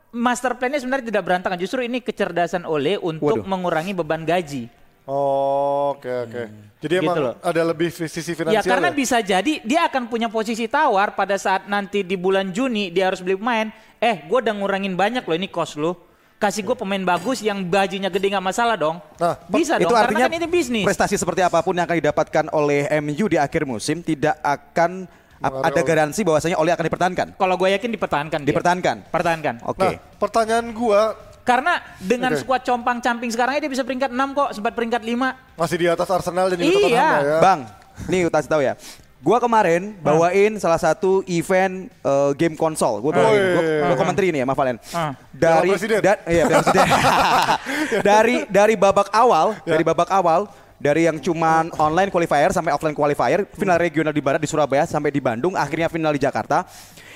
master 0.08 0.54
plan-nya 0.54 0.78
sebenarnya 0.78 1.06
tidak 1.06 1.22
berantakan. 1.22 1.56
Justru 1.56 1.80
ini 1.80 1.98
kecerdasan 1.98 2.64
Ole 2.64 2.96
untuk 2.96 3.38
Waduh. 3.38 3.44
mengurangi 3.44 3.92
beban 3.92 4.22
gaji. 4.22 4.72
Oh, 5.04 5.92
oke 5.92 6.08
oke. 6.22 6.42
Jadi 6.78 6.94
emang 6.96 7.10
Gitu 7.10 7.24
loh. 7.24 7.34
ada 7.40 7.62
lebih 7.64 7.88
sisi 7.90 8.22
Ya 8.22 8.36
finansial 8.36 8.62
karena 8.62 8.88
ya? 8.88 8.94
bisa 8.94 9.16
jadi 9.18 9.52
dia 9.60 9.80
akan 9.84 10.06
punya 10.06 10.28
posisi 10.28 10.64
tawar 10.64 11.12
pada 11.12 11.34
saat 11.34 11.64
nanti 11.64 12.00
di 12.00 12.14
bulan 12.14 12.48
Juni 12.48 12.88
dia 12.88 13.08
harus 13.08 13.18
beli 13.18 13.34
pemain. 13.34 13.66
Eh, 13.98 14.22
gue 14.22 14.38
udah 14.38 14.54
ngurangin 14.54 14.94
banyak 14.94 15.24
loh 15.24 15.34
ini 15.34 15.48
cost 15.48 15.74
lo. 15.74 16.07
Kasih 16.38 16.62
gue 16.62 16.76
pemain 16.78 17.02
bagus 17.02 17.42
yang 17.42 17.66
gajinya 17.66 18.06
gede 18.06 18.30
nggak 18.30 18.46
masalah 18.46 18.78
dong. 18.78 19.02
Nah, 19.18 19.34
bisa 19.50 19.74
itu 19.74 19.90
dong. 19.90 19.98
artinya 19.98 20.30
karena 20.30 20.38
kan 20.38 20.38
ini 20.38 20.46
bisnis. 20.46 20.86
prestasi 20.86 21.18
seperti 21.18 21.42
apa 21.42 21.58
pun 21.66 21.74
yang 21.74 21.82
akan 21.82 21.98
didapatkan 21.98 22.44
oleh 22.54 22.86
MU 23.02 23.26
di 23.26 23.34
akhir 23.34 23.66
musim 23.66 24.06
tidak 24.06 24.38
akan 24.46 25.10
ada 25.42 25.80
garansi 25.82 26.22
bahwasanya 26.22 26.54
Ole 26.58 26.70
akan 26.70 26.86
dipertahankan. 26.86 27.26
Kalau 27.34 27.54
gue 27.58 27.68
yakin 27.74 27.90
dipertahankan. 27.90 28.38
dia. 28.46 28.54
Dipertahankan. 28.54 28.96
Pertahankan. 29.10 29.54
Oke. 29.66 29.82
Nah, 29.82 29.92
pertanyaan 30.18 30.66
gua 30.70 31.14
Karena 31.42 31.80
dengan 31.96 32.36
Oke. 32.36 32.44
skuad 32.44 32.60
compang-camping 32.60 33.32
sekarang 33.32 33.56
ini 33.56 33.64
dia 33.64 33.72
bisa 33.72 33.80
peringkat 33.80 34.12
6 34.12 34.36
kok, 34.36 34.48
sempat 34.52 34.72
peringkat 34.76 35.00
5. 35.00 35.32
masih 35.56 35.76
di 35.80 35.86
atas 35.88 36.08
Arsenal 36.12 36.52
dan 36.52 36.60
juga 36.60 36.68
Iya. 36.68 36.76
Tottenham 36.76 37.24
ya. 37.24 37.38
Bang, 37.40 37.60
nih 38.04 38.20
kasih 38.28 38.50
tahu 38.52 38.62
ya. 38.62 38.74
Gua 39.18 39.42
kemarin 39.42 39.98
bawain 39.98 40.62
salah 40.62 40.78
satu 40.78 41.26
event 41.26 41.90
eh, 41.90 42.30
game 42.38 42.54
konsol. 42.54 43.02
Gua 43.02 43.10
bawain. 43.10 43.42
Gua, 43.42 43.62
gua 43.90 43.96
komentari 43.98 44.30
ini 44.30 44.38
ya, 44.40 44.46
Maaf 44.46 44.58
Valen. 44.58 44.78
Ah. 44.94 45.12
Dari 45.34 45.74
da- 45.98 46.22
iya, 46.30 46.44
Presiden. 46.46 46.86
dari 48.08 48.36
dari 48.46 48.74
babak 48.78 49.10
awal, 49.10 49.58
dari 49.66 49.82
babak 49.82 50.10
awal 50.14 50.46
dari 50.78 51.10
yang 51.10 51.18
cuman 51.18 51.74
online 51.74 52.08
qualifier 52.08 52.54
sampai 52.54 52.70
offline 52.70 52.94
qualifier, 52.94 53.42
final 53.58 53.76
regional 53.82 54.14
di 54.14 54.22
barat 54.22 54.38
di 54.38 54.46
Surabaya 54.46 54.86
sampai 54.86 55.10
di 55.10 55.18
Bandung, 55.18 55.58
akhirnya 55.58 55.90
final 55.90 56.14
di 56.14 56.22
Jakarta. 56.22 56.62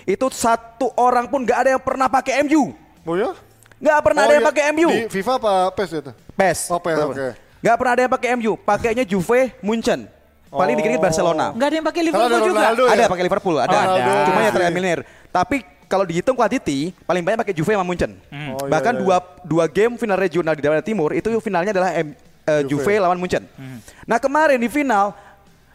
Itu 0.03 0.27
satu 0.35 0.91
orang 0.99 1.31
pun 1.31 1.47
gak 1.47 1.59
ada 1.63 1.71
yang 1.79 1.83
pernah 1.83 2.11
pakai 2.11 2.43
MU. 2.43 2.75
Oh 3.07 3.15
ya? 3.15 3.31
Nggak 3.79 3.99
pernah 4.03 4.23
Oh, 4.23 4.27
ada 4.27 4.35
yang 4.35 4.45
iya. 4.47 4.51
pakai 4.51 4.65
MU. 4.75 4.89
Di 4.91 5.01
FIFA 5.11 5.33
apa 5.39 5.53
PES 5.75 5.91
itu? 5.95 6.13
PES. 6.39 6.59
Oh, 6.71 6.79
PES, 6.83 6.99
oke. 7.03 7.29
Nggak 7.63 7.77
pernah 7.79 7.93
ada 7.95 8.03
yang 8.03 8.13
pakai 8.15 8.29
MU. 8.39 8.53
Pakainya 8.59 9.05
Juve, 9.07 9.55
Munchen. 9.63 10.07
Paling 10.53 10.75
dikit 10.77 11.01
Barcelona. 11.01 11.47
Nggak 11.51 11.67
ada 11.67 11.75
yang 11.75 11.87
pakai 11.87 12.01
ada 12.01 12.07
Liverpool 12.07 12.41
juga. 12.45 12.61
Ronaldo 12.61 12.83
ya? 12.83 12.93
Ada 12.93 13.05
pakai 13.09 13.25
Liverpool, 13.25 13.57
ada. 13.57 13.73
Ronaldo. 13.73 14.13
Cuma 14.23 14.37
ya 14.37 14.43
Iya. 14.43 14.51
tereliminir. 14.53 14.99
Tapi 15.29 15.57
kalau 15.87 16.05
dihitung 16.05 16.33
quantity, 16.33 16.79
paling 17.03 17.21
banyak 17.21 17.39
pakai 17.39 17.53
Juve 17.53 17.73
sama 17.73 17.83
Munchen. 17.83 18.13
Oh, 18.29 18.37
iya, 18.61 18.69
Bahkan 18.69 18.93
iya. 18.95 19.01
dua 19.01 19.17
dua 19.43 19.65
game 19.67 19.97
final 19.97 20.17
regional 20.17 20.53
di 20.53 20.61
Daerah 20.61 20.81
Timur 20.81 21.11
itu 21.11 21.29
finalnya 21.39 21.73
adalah 21.73 21.91
M- 21.95 22.13
eh, 22.43 22.63
Juve. 22.65 22.97
lawan 22.97 23.17
Munchen. 23.17 23.45
Nah 24.03 24.17
kemarin 24.17 24.57
di 24.57 24.69
final 24.69 25.17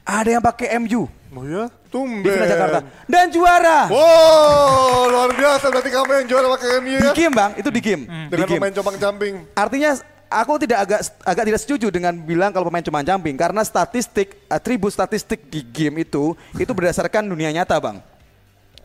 ada 0.01 0.29
yang 0.29 0.39
pakai 0.39 0.77
MU 0.77 1.09
Oh 1.27 1.43
ya? 1.43 1.67
di 1.67 1.89
Tumben. 1.89 2.23
final 2.23 2.47
Jakarta 2.47 2.79
dan 3.05 3.25
juara. 3.27 3.79
Wow, 3.87 5.07
luar 5.07 5.29
biasa 5.31 5.65
berarti 5.67 5.89
kamu 5.89 6.11
yang 6.15 6.27
juara 6.27 6.47
pakai 6.49 6.69
MU 6.77 6.95
Di 6.95 7.03
ya? 7.03 7.11
game 7.13 7.33
bang, 7.33 7.51
itu 7.55 7.69
di 7.69 7.79
game. 7.79 8.03
Di 8.03 8.31
Dengan 8.31 8.47
game. 8.47 8.59
pemain 8.59 8.73
compang 8.73 8.97
camping. 8.97 9.33
Artinya 9.53 9.91
aku 10.27 10.53
tidak 10.61 10.79
agak 10.87 10.99
agak 11.23 11.43
tidak 11.47 11.61
setuju 11.63 11.87
dengan 11.89 12.13
bilang 12.15 12.51
kalau 12.51 12.67
pemain 12.67 12.83
cuma 12.83 13.03
jumping 13.03 13.35
karena 13.35 13.63
statistik 13.63 14.35
atribut 14.51 14.91
statistik 14.91 15.47
di 15.47 15.63
game 15.63 16.03
itu 16.03 16.35
itu 16.59 16.71
berdasarkan 16.71 17.27
dunia 17.27 17.51
nyata 17.51 17.79
bang. 17.79 17.97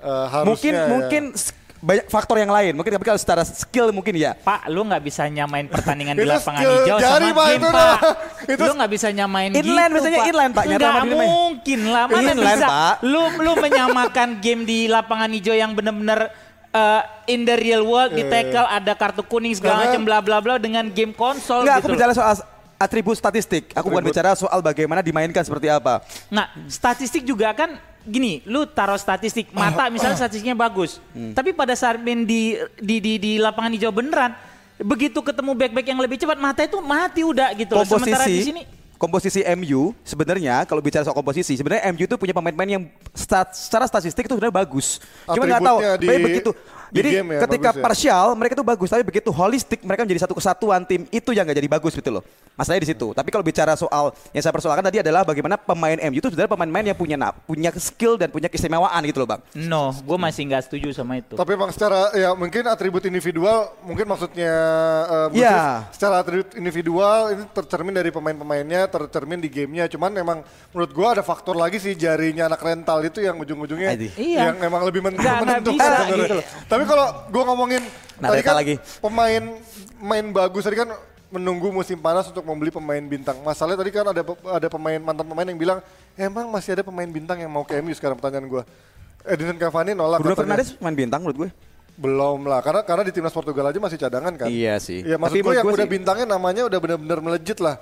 Eh, 0.02 0.26
harusnya 0.30 0.46
mungkin 0.50 0.72
ya. 0.74 0.86
mungkin 0.90 1.22
banyak 1.82 2.06
faktor 2.06 2.38
yang 2.38 2.54
lain. 2.54 2.78
Mungkin 2.78 2.94
tapi 2.94 3.04
kalau 3.10 3.18
secara 3.18 3.42
skill 3.42 3.90
mungkin 3.90 4.14
ya. 4.14 4.38
Pak, 4.38 4.70
lu 4.70 4.86
nggak 4.86 5.02
bisa 5.02 5.26
nyamain 5.26 5.66
pertandingan 5.66 6.14
di 6.22 6.22
lapangan 6.22 6.62
hijau 6.62 6.98
jari, 7.02 7.10
sama 7.10 7.34
Pak, 7.34 7.46
game, 7.46 7.58
itu 7.58 7.68
Pak. 7.68 7.98
Itu 8.46 8.62
lu 8.62 8.74
nggak 8.78 8.92
bisa 8.94 9.08
nyamain 9.10 9.50
Inline, 9.50 9.90
gitu, 9.90 9.94
biasanya 9.98 10.18
Pak. 10.22 10.30
inline, 10.30 10.52
Pak. 10.54 10.64
Nyata 10.70 10.78
Nggak 10.86 11.06
mungkin 11.10 11.80
lah. 11.90 12.04
Mana 12.06 12.30
Inline, 12.30 12.38
bisa 12.62 12.66
Pak. 12.70 12.94
lu 13.02 13.22
lu 13.42 13.52
menyamakan 13.58 14.28
game 14.38 14.62
di 14.62 14.78
lapangan 14.86 15.30
hijau 15.34 15.54
yang 15.58 15.74
benar-benar 15.74 16.30
eh, 16.72 17.02
in 17.28 17.44
the 17.44 17.54
real 17.54 17.82
world 17.82 18.10
di 18.10 18.24
tackle 18.24 18.66
ada 18.66 18.92
kartu 18.92 19.22
kuning 19.22 19.52
segala 19.52 19.78
Karena- 19.78 19.86
macam 19.90 20.02
bla 20.02 20.18
bla 20.18 20.38
bla 20.40 20.54
dengan 20.56 20.88
game 20.88 21.12
konsol 21.12 21.62
Enggak, 21.62 21.78
gitu. 21.78 21.86
aku 21.86 21.96
bicara 21.96 22.12
soal 22.12 22.34
atribut 22.76 23.14
statistik. 23.14 23.70
Aku 23.72 23.86
bukan 23.86 24.02
bicara 24.02 24.34
soal 24.34 24.58
bagaimana 24.58 25.00
dimainkan 25.00 25.40
seperti 25.40 25.70
apa. 25.70 26.02
Nah, 26.26 26.50
statistik 26.66 27.22
juga 27.22 27.54
kan 27.54 27.78
gini, 28.02 28.42
lu 28.42 28.66
taruh 28.66 28.98
statistik 28.98 29.54
mata 29.54 29.86
misalnya 29.86 30.18
statistiknya 30.18 30.58
bagus, 30.58 30.98
Hmm. 31.14 31.30
tapi 31.30 31.54
pada 31.54 31.70
saat 31.72 32.02
main 32.02 32.26
di 32.26 32.58
di 32.76 32.98
di, 32.98 33.12
di 33.14 33.32
lapangan 33.38 33.70
hijau 33.70 33.94
beneran, 33.94 34.34
begitu 34.82 35.22
ketemu 35.22 35.54
back-back 35.54 35.86
yang 35.86 36.00
lebih 36.02 36.18
cepat 36.18 36.34
mata 36.34 36.66
itu 36.66 36.82
mati 36.82 37.22
udah 37.22 37.54
gitu. 37.54 37.78
loh. 37.78 37.86
Sementara 37.86 38.26
di 38.26 38.34
komposisi 38.34 38.50
sini 38.50 38.62
komposisi 39.02 39.42
MU 39.58 39.90
sebenarnya 40.06 40.62
kalau 40.62 40.78
bicara 40.78 41.02
soal 41.02 41.18
komposisi 41.18 41.58
sebenarnya 41.58 41.90
MU 41.90 42.06
itu 42.06 42.14
punya 42.14 42.30
pemain-pemain 42.30 42.78
yang 42.78 42.84
stat- 43.10 43.58
secara 43.58 43.90
statistik 43.90 44.22
itu 44.22 44.38
sebenarnya 44.38 44.54
bagus. 44.54 45.02
Cuma 45.26 45.42
nggak 45.42 45.58
tahu. 45.60 45.78
Di- 45.98 46.22
begitu. 46.22 46.50
Di 46.92 47.00
Jadi 47.00 47.08
game 47.10 47.28
ya, 47.32 47.40
ketika 47.42 47.68
bagus 47.68 47.80
ya. 47.80 47.82
parsial 47.82 48.26
mereka 48.36 48.52
itu 48.52 48.62
bagus, 48.62 48.88
tapi 48.88 49.00
begitu 49.02 49.32
holistik 49.32 49.80
mereka 49.80 50.04
menjadi 50.04 50.20
satu 50.22 50.36
kesatuan 50.36 50.84
tim 50.84 51.08
itu 51.08 51.32
yang 51.32 51.42
nggak 51.42 51.56
jadi 51.56 51.70
bagus 51.70 51.92
gitu 51.92 52.10
loh. 52.10 52.22
Masalahnya 52.52 52.84
di 52.84 52.90
situ. 52.92 53.06
Tapi 53.10 53.28
kalau 53.28 53.40
bicara 53.40 53.72
soal 53.72 54.12
yang 54.30 54.40
saya 54.40 54.52
persoalkan 54.52 54.84
tadi 54.84 55.00
adalah 55.00 55.24
bagaimana 55.24 55.56
pemain 55.56 55.96
MU 56.04 56.20
itu 56.20 56.28
sebenarnya 56.28 56.52
pemain-pemain 56.52 56.86
yang 56.86 56.94
punya 56.94 57.16
punya 57.42 57.70
skill 57.74 58.14
dan 58.14 58.28
punya 58.28 58.46
keistimewaan 58.46 59.00
gitu 59.02 59.18
loh 59.18 59.28
bang. 59.30 59.40
no, 59.64 59.96
gue 59.96 60.18
masih 60.20 60.44
nggak 60.46 60.62
setuju 60.62 60.92
sama 60.92 61.16
itu. 61.16 61.32
Tapi 61.32 61.48
bang 61.50 61.72
secara 61.72 62.12
ya 62.12 62.36
mungkin 62.36 62.68
atribut 62.68 63.00
individual 63.02 63.72
mungkin 63.80 64.04
maksudnya 64.04 64.52
eh, 65.02 65.26
Bu 65.28 65.40
Iya. 65.40 65.48
Sis, 65.88 65.96
secara 65.96 66.20
atribut 66.20 66.52
individual 66.52 67.32
ini 67.32 67.42
tercermin 67.48 67.94
dari 67.94 68.12
pemain-pemainnya, 68.12 68.84
tercermin 68.86 69.40
di 69.40 69.48
gamenya. 69.48 69.88
Cuman 69.88 70.12
memang 70.12 70.38
menurut 70.70 70.92
gua 70.92 71.16
ada 71.16 71.24
faktor 71.24 71.56
lagi 71.56 71.80
sih 71.80 71.96
jarinya 71.96 72.46
anak 72.46 72.60
rental 72.60 73.00
itu 73.00 73.18
yang 73.18 73.34
ujung-ujungnya. 73.34 73.96
Iya. 74.12 74.52
yang 74.52 74.56
memang 74.58 74.84
lebih 74.84 75.00
men- 75.00 75.16
menentukan 75.16 75.72
bisa 75.72 75.88
sebenarnya. 76.04 76.28
gitu. 76.28 76.36
Tapi 76.82 76.90
kalau 76.90 77.06
gua 77.30 77.42
ngomongin 77.46 77.82
Nah, 78.18 78.28
tadi 78.28 78.42
kan 78.42 78.54
lagi. 78.54 78.74
pemain 78.98 79.42
main 79.96 80.24
bagus 80.28 80.62
tadi 80.62 80.74
kan 80.74 80.90
menunggu 81.28 81.70
musim 81.70 81.94
panas 81.96 82.26
untuk 82.26 82.42
membeli 82.42 82.68
pemain 82.68 82.98
bintang. 83.00 83.38
Masalahnya 83.40 83.78
tadi 83.78 83.90
kan 83.90 84.04
ada 84.04 84.22
ada 84.26 84.66
pemain 84.68 84.98
mantan 84.98 85.22
pemain 85.24 85.46
yang 85.46 85.56
bilang 85.56 85.78
emang 86.14 86.50
masih 86.50 86.74
ada 86.74 86.82
pemain 86.82 87.06
bintang 87.06 87.38
yang 87.38 87.48
mau 87.48 87.62
ke 87.62 87.78
MU 87.78 87.90
sekarang 87.92 88.14
pertanyaan 88.14 88.46
gua. 88.46 88.62
Edinson 89.22 89.54
Cavani 89.54 89.94
nolak 89.94 90.18
Bruno. 90.18 90.34
Fernandes 90.34 90.74
main 90.76 90.98
bintang 90.98 91.22
menurut 91.22 91.46
gue. 91.46 91.50
Belum 91.92 92.42
lah, 92.42 92.58
karena 92.58 92.82
karena 92.82 93.06
di 93.06 93.12
timnas 93.12 93.30
Portugal 93.30 93.70
aja 93.70 93.78
masih 93.78 93.94
cadangan 93.96 94.34
kan. 94.34 94.48
Iya 94.50 94.82
sih. 94.82 95.06
Iya, 95.06 95.14
maksud 95.14 95.38
Tapi 95.38 95.46
gue 95.46 95.54
yang 95.54 95.62
gue 95.62 95.74
udah 95.76 95.86
sih- 95.86 95.94
bintangnya 95.94 96.26
namanya 96.26 96.66
udah 96.66 96.78
benar-benar 96.80 97.18
melejit 97.22 97.62
lah, 97.62 97.78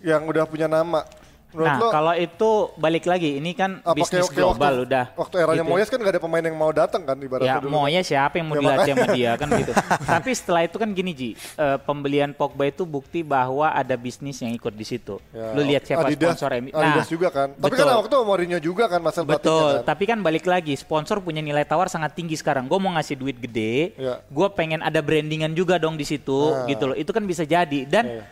yang 0.00 0.26
udah 0.26 0.42
punya 0.42 0.66
nama. 0.66 1.06
Menurut 1.52 1.68
Nah, 1.68 1.78
lo, 1.78 1.88
kalau 1.90 2.12
itu 2.14 2.50
balik 2.74 3.04
lagi, 3.04 3.36
ini 3.36 3.52
kan 3.52 3.78
apa 3.78 3.92
bisnis 3.92 4.24
kayak- 4.24 4.32
global 4.34 4.72
waktu, 4.74 4.86
udah. 4.88 5.04
Waktu 5.14 5.34
eranya 5.36 5.52
gitu 5.54 5.62
ya. 5.62 5.70
Moyes 5.70 5.88
kan 5.88 5.98
gak 5.98 6.12
ada 6.12 6.20
pemain 6.20 6.40
yang 6.42 6.56
mau 6.56 6.72
datang 6.72 7.02
kan 7.02 7.16
ibaratnya 7.18 7.44
Ya 7.46 7.60
dulu. 7.60 7.68
maunya 7.70 8.00
siapa 8.00 8.34
yang 8.34 8.46
mau 8.46 8.56
Ya, 8.56 8.60
dilatih 8.62 8.90
sama 8.90 9.06
dia 9.12 9.32
kan 9.36 9.48
gitu. 9.52 9.72
Tapi 10.16 10.30
setelah 10.32 10.62
itu 10.62 10.76
kan 10.76 10.88
gini 10.90 11.12
Ji, 11.12 11.30
eh, 11.36 11.76
pembelian 11.78 12.32
Pogba 12.32 12.64
itu 12.66 12.82
bukti 12.82 13.20
bahwa 13.22 13.68
ada 13.68 13.92
bisnis 13.94 14.36
yang 14.38 14.50
ikut 14.50 14.72
di 14.72 14.82
situ. 14.82 15.20
Ya, 15.28 15.52
Lu 15.52 15.60
lihat 15.62 15.84
siapa 15.84 16.08
Adidas, 16.08 16.32
sponsor 16.34 16.50
MU. 16.56 16.72
Adidas 16.72 17.06
juga 17.06 17.28
kan. 17.28 17.48
Tapi 17.52 17.68
betul. 17.70 17.84
kan 17.84 17.96
waktu 17.98 18.14
Mourinho 18.22 18.58
juga 18.58 18.84
kan 18.86 18.98
Marcel 18.98 19.24
Betul, 19.24 19.70
kan. 19.78 19.84
tapi 19.86 20.04
kan 20.06 20.18
balik 20.18 20.44
lagi 20.44 20.72
sponsor 20.72 21.20
punya 21.20 21.38
nilai 21.38 21.62
tawar 21.62 21.86
sangat 21.86 22.12
tinggi 22.12 22.34
sekarang. 22.34 22.64
Gue 22.64 22.78
mau 22.78 22.90
ngasih 22.90 23.14
duit 23.14 23.36
gede, 23.36 23.92
Ya. 23.94 24.24
gue 24.24 24.48
pengen 24.50 24.80
ada 24.80 24.98
brandingan 24.98 25.52
juga 25.52 25.76
dong 25.76 25.94
di 25.94 26.02
situ, 26.02 26.32
Nah. 26.50 26.64
gitu 26.64 26.84
loh. 26.86 26.96
Itu 26.96 27.10
kan 27.10 27.22
bisa 27.22 27.44
jadi 27.44 27.84
dan 27.84 28.04
Ya, 28.06 28.16
ya. 28.18 28.24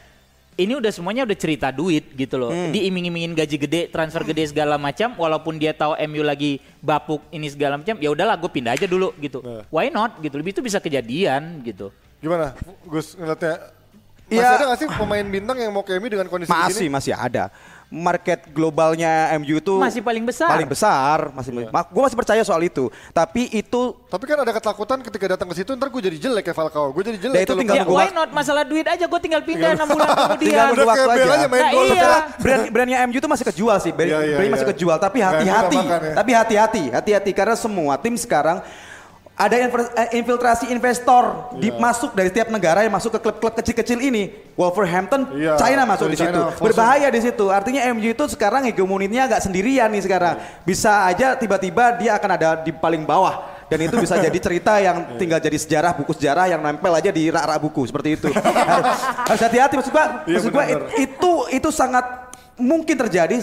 Ini 0.61 0.77
udah 0.77 0.93
semuanya 0.93 1.25
udah 1.25 1.39
cerita 1.39 1.73
duit 1.73 2.13
gitu 2.13 2.37
loh. 2.37 2.53
Hmm. 2.53 2.69
Diiming-imingin 2.71 3.33
gaji 3.33 3.57
gede, 3.57 3.81
transfer 3.89 4.21
gede 4.23 4.53
segala 4.53 4.77
macam, 4.77 5.17
walaupun 5.17 5.57
dia 5.57 5.73
tahu 5.73 5.97
MU 6.05 6.21
lagi 6.21 6.61
bapuk 6.79 7.25
ini 7.33 7.49
segala 7.49 7.81
macam, 7.81 7.97
ya 7.97 8.13
udahlah 8.13 8.37
gue 8.37 8.51
pindah 8.53 8.77
aja 8.77 8.85
dulu 8.85 9.17
gitu. 9.17 9.41
Nah. 9.41 9.65
Why 9.73 9.89
not 9.89 10.21
gitu? 10.21 10.37
Lebih 10.37 10.53
itu 10.53 10.63
bisa 10.63 10.77
kejadian 10.77 11.65
gitu. 11.65 11.89
Gimana 12.21 12.53
Gus 12.85 13.17
ngeliatnya? 13.17 13.73
Masih 14.31 14.47
Ya. 14.47 14.55
ada 14.55 14.65
gak 14.71 14.79
sih 14.79 14.89
pemain 14.95 15.27
bintang 15.27 15.59
yang 15.59 15.75
mau 15.75 15.83
ke 15.83 15.91
MU 15.99 16.07
dengan 16.07 16.31
kondisi 16.31 16.55
Masih 16.55 16.87
ini? 16.87 16.95
masih 16.95 17.13
ada. 17.19 17.51
Market 17.91 18.47
globalnya 18.55 19.35
MU 19.37 19.59
itu 19.59 19.75
Masih 19.75 19.99
paling 19.99 20.23
besar. 20.23 20.47
Paling 20.47 20.71
besar, 20.71 21.35
masih. 21.35 21.51
Iya. 21.51 21.75
Gue 21.91 22.03
masih 22.07 22.15
percaya 22.15 22.43
soal 22.47 22.63
itu. 22.63 22.87
Tapi 23.11 23.51
itu 23.51 23.99
Tapi 24.07 24.25
kan 24.25 24.39
ada 24.39 24.55
ketakutan 24.55 25.03
ketika 25.03 25.35
datang 25.35 25.51
ke 25.51 25.59
situ 25.59 25.75
ntar 25.75 25.91
gue 25.91 25.99
jadi 26.01 26.15
jelek 26.17 26.47
ya 26.47 26.55
Falcao. 26.55 26.95
Gue 26.95 27.03
jadi 27.03 27.19
jelek. 27.19 27.35
Ya, 27.35 27.43
itu 27.43 27.55
tinggal 27.59 27.77
Ya 27.77 27.85
why 27.85 28.15
not? 28.15 28.31
Masalah 28.31 28.63
duit 28.63 28.87
aja 28.87 29.11
gue 29.11 29.21
tinggal 29.21 29.43
pindah 29.43 29.75
enam 29.75 29.91
bulan 29.91 30.07
kemudian. 30.15 30.39
Tinggal 30.39 30.67
Udah 30.71 30.87
waktu 30.87 31.11
aja. 31.11 31.33
aja 31.35 31.47
main 31.51 31.61
Nah, 31.61 31.73
gol. 31.75 31.85
iya. 31.91 32.13
brand 32.39 32.63
brandnya 32.71 32.99
MU 33.11 33.19
itu 33.19 33.27
masih 33.27 33.47
kejual 33.51 33.77
sih, 33.83 33.91
brand, 33.91 34.07
Iya, 34.07 34.19
iya, 34.23 34.35
brandnya 34.39 34.55
masih 34.55 34.67
iya. 34.67 34.73
kejual. 34.79 34.97
Tapi 34.97 35.19
hati-hati, 35.19 35.79
ya. 35.83 35.99
tapi 36.15 36.31
hati-hati, 36.31 36.83
hati-hati 36.95 37.31
karena 37.35 37.59
semua 37.59 37.99
tim 37.99 38.15
sekarang 38.15 38.63
ada 39.41 39.57
eh, 39.57 39.69
infiltrasi 40.21 40.69
investor 40.69 41.49
di, 41.57 41.73
Iya. 41.73 41.81
masuk 41.81 42.13
dari 42.13 42.29
setiap 42.29 42.53
negara 42.53 42.85
yang 42.85 42.93
masuk 42.93 43.17
ke 43.17 43.21
klub-klub 43.25 43.57
kecil-kecil 43.57 43.97
ini. 43.97 44.37
Wolverhampton, 44.53 45.33
Iya, 45.33 45.57
China 45.57 45.89
masuk 45.89 46.13
di 46.13 46.21
situ. 46.21 46.41
Berbahaya 46.61 47.09
di 47.09 47.21
situ. 47.25 47.49
Artinya 47.49 47.81
MU 47.97 48.13
itu 48.13 48.25
sekarang 48.29 48.69
hegemoninya 48.69 49.25
agak 49.25 49.41
sendirian 49.41 49.89
nih 49.89 50.05
sekarang. 50.05 50.37
Bisa 50.69 51.09
aja 51.09 51.33
tiba-tiba 51.33 51.97
dia 51.97 52.21
akan 52.21 52.31
ada 52.37 52.61
di 52.61 52.69
paling 52.69 53.09
bawah. 53.09 53.49
Dan 53.73 53.81
itu 53.81 53.97
bisa 53.97 54.21
jadi 54.21 54.37
cerita 54.51 54.77
yang 54.77 55.17
tinggal 55.17 55.41
jadi 55.41 55.57
sejarah, 55.57 55.97
buku 55.97 56.13
sejarah 56.13 56.53
yang 56.53 56.61
nempel 56.61 56.93
aja 56.93 57.09
di 57.09 57.33
rak-rak 57.33 57.65
buku 57.65 57.89
seperti 57.89 58.21
itu. 58.21 58.29
harus 59.31 59.41
hati-hati 59.41 59.81
maksud 59.81 59.93
gua. 59.95 60.07
Iya, 60.29 60.37
Maksud 60.37 60.53
gua 60.53 60.65
it- 60.69 61.09
itu 61.09 61.33
itu 61.57 61.69
sangat 61.73 62.05
mungkin 62.61 62.93
terjadi 62.93 63.41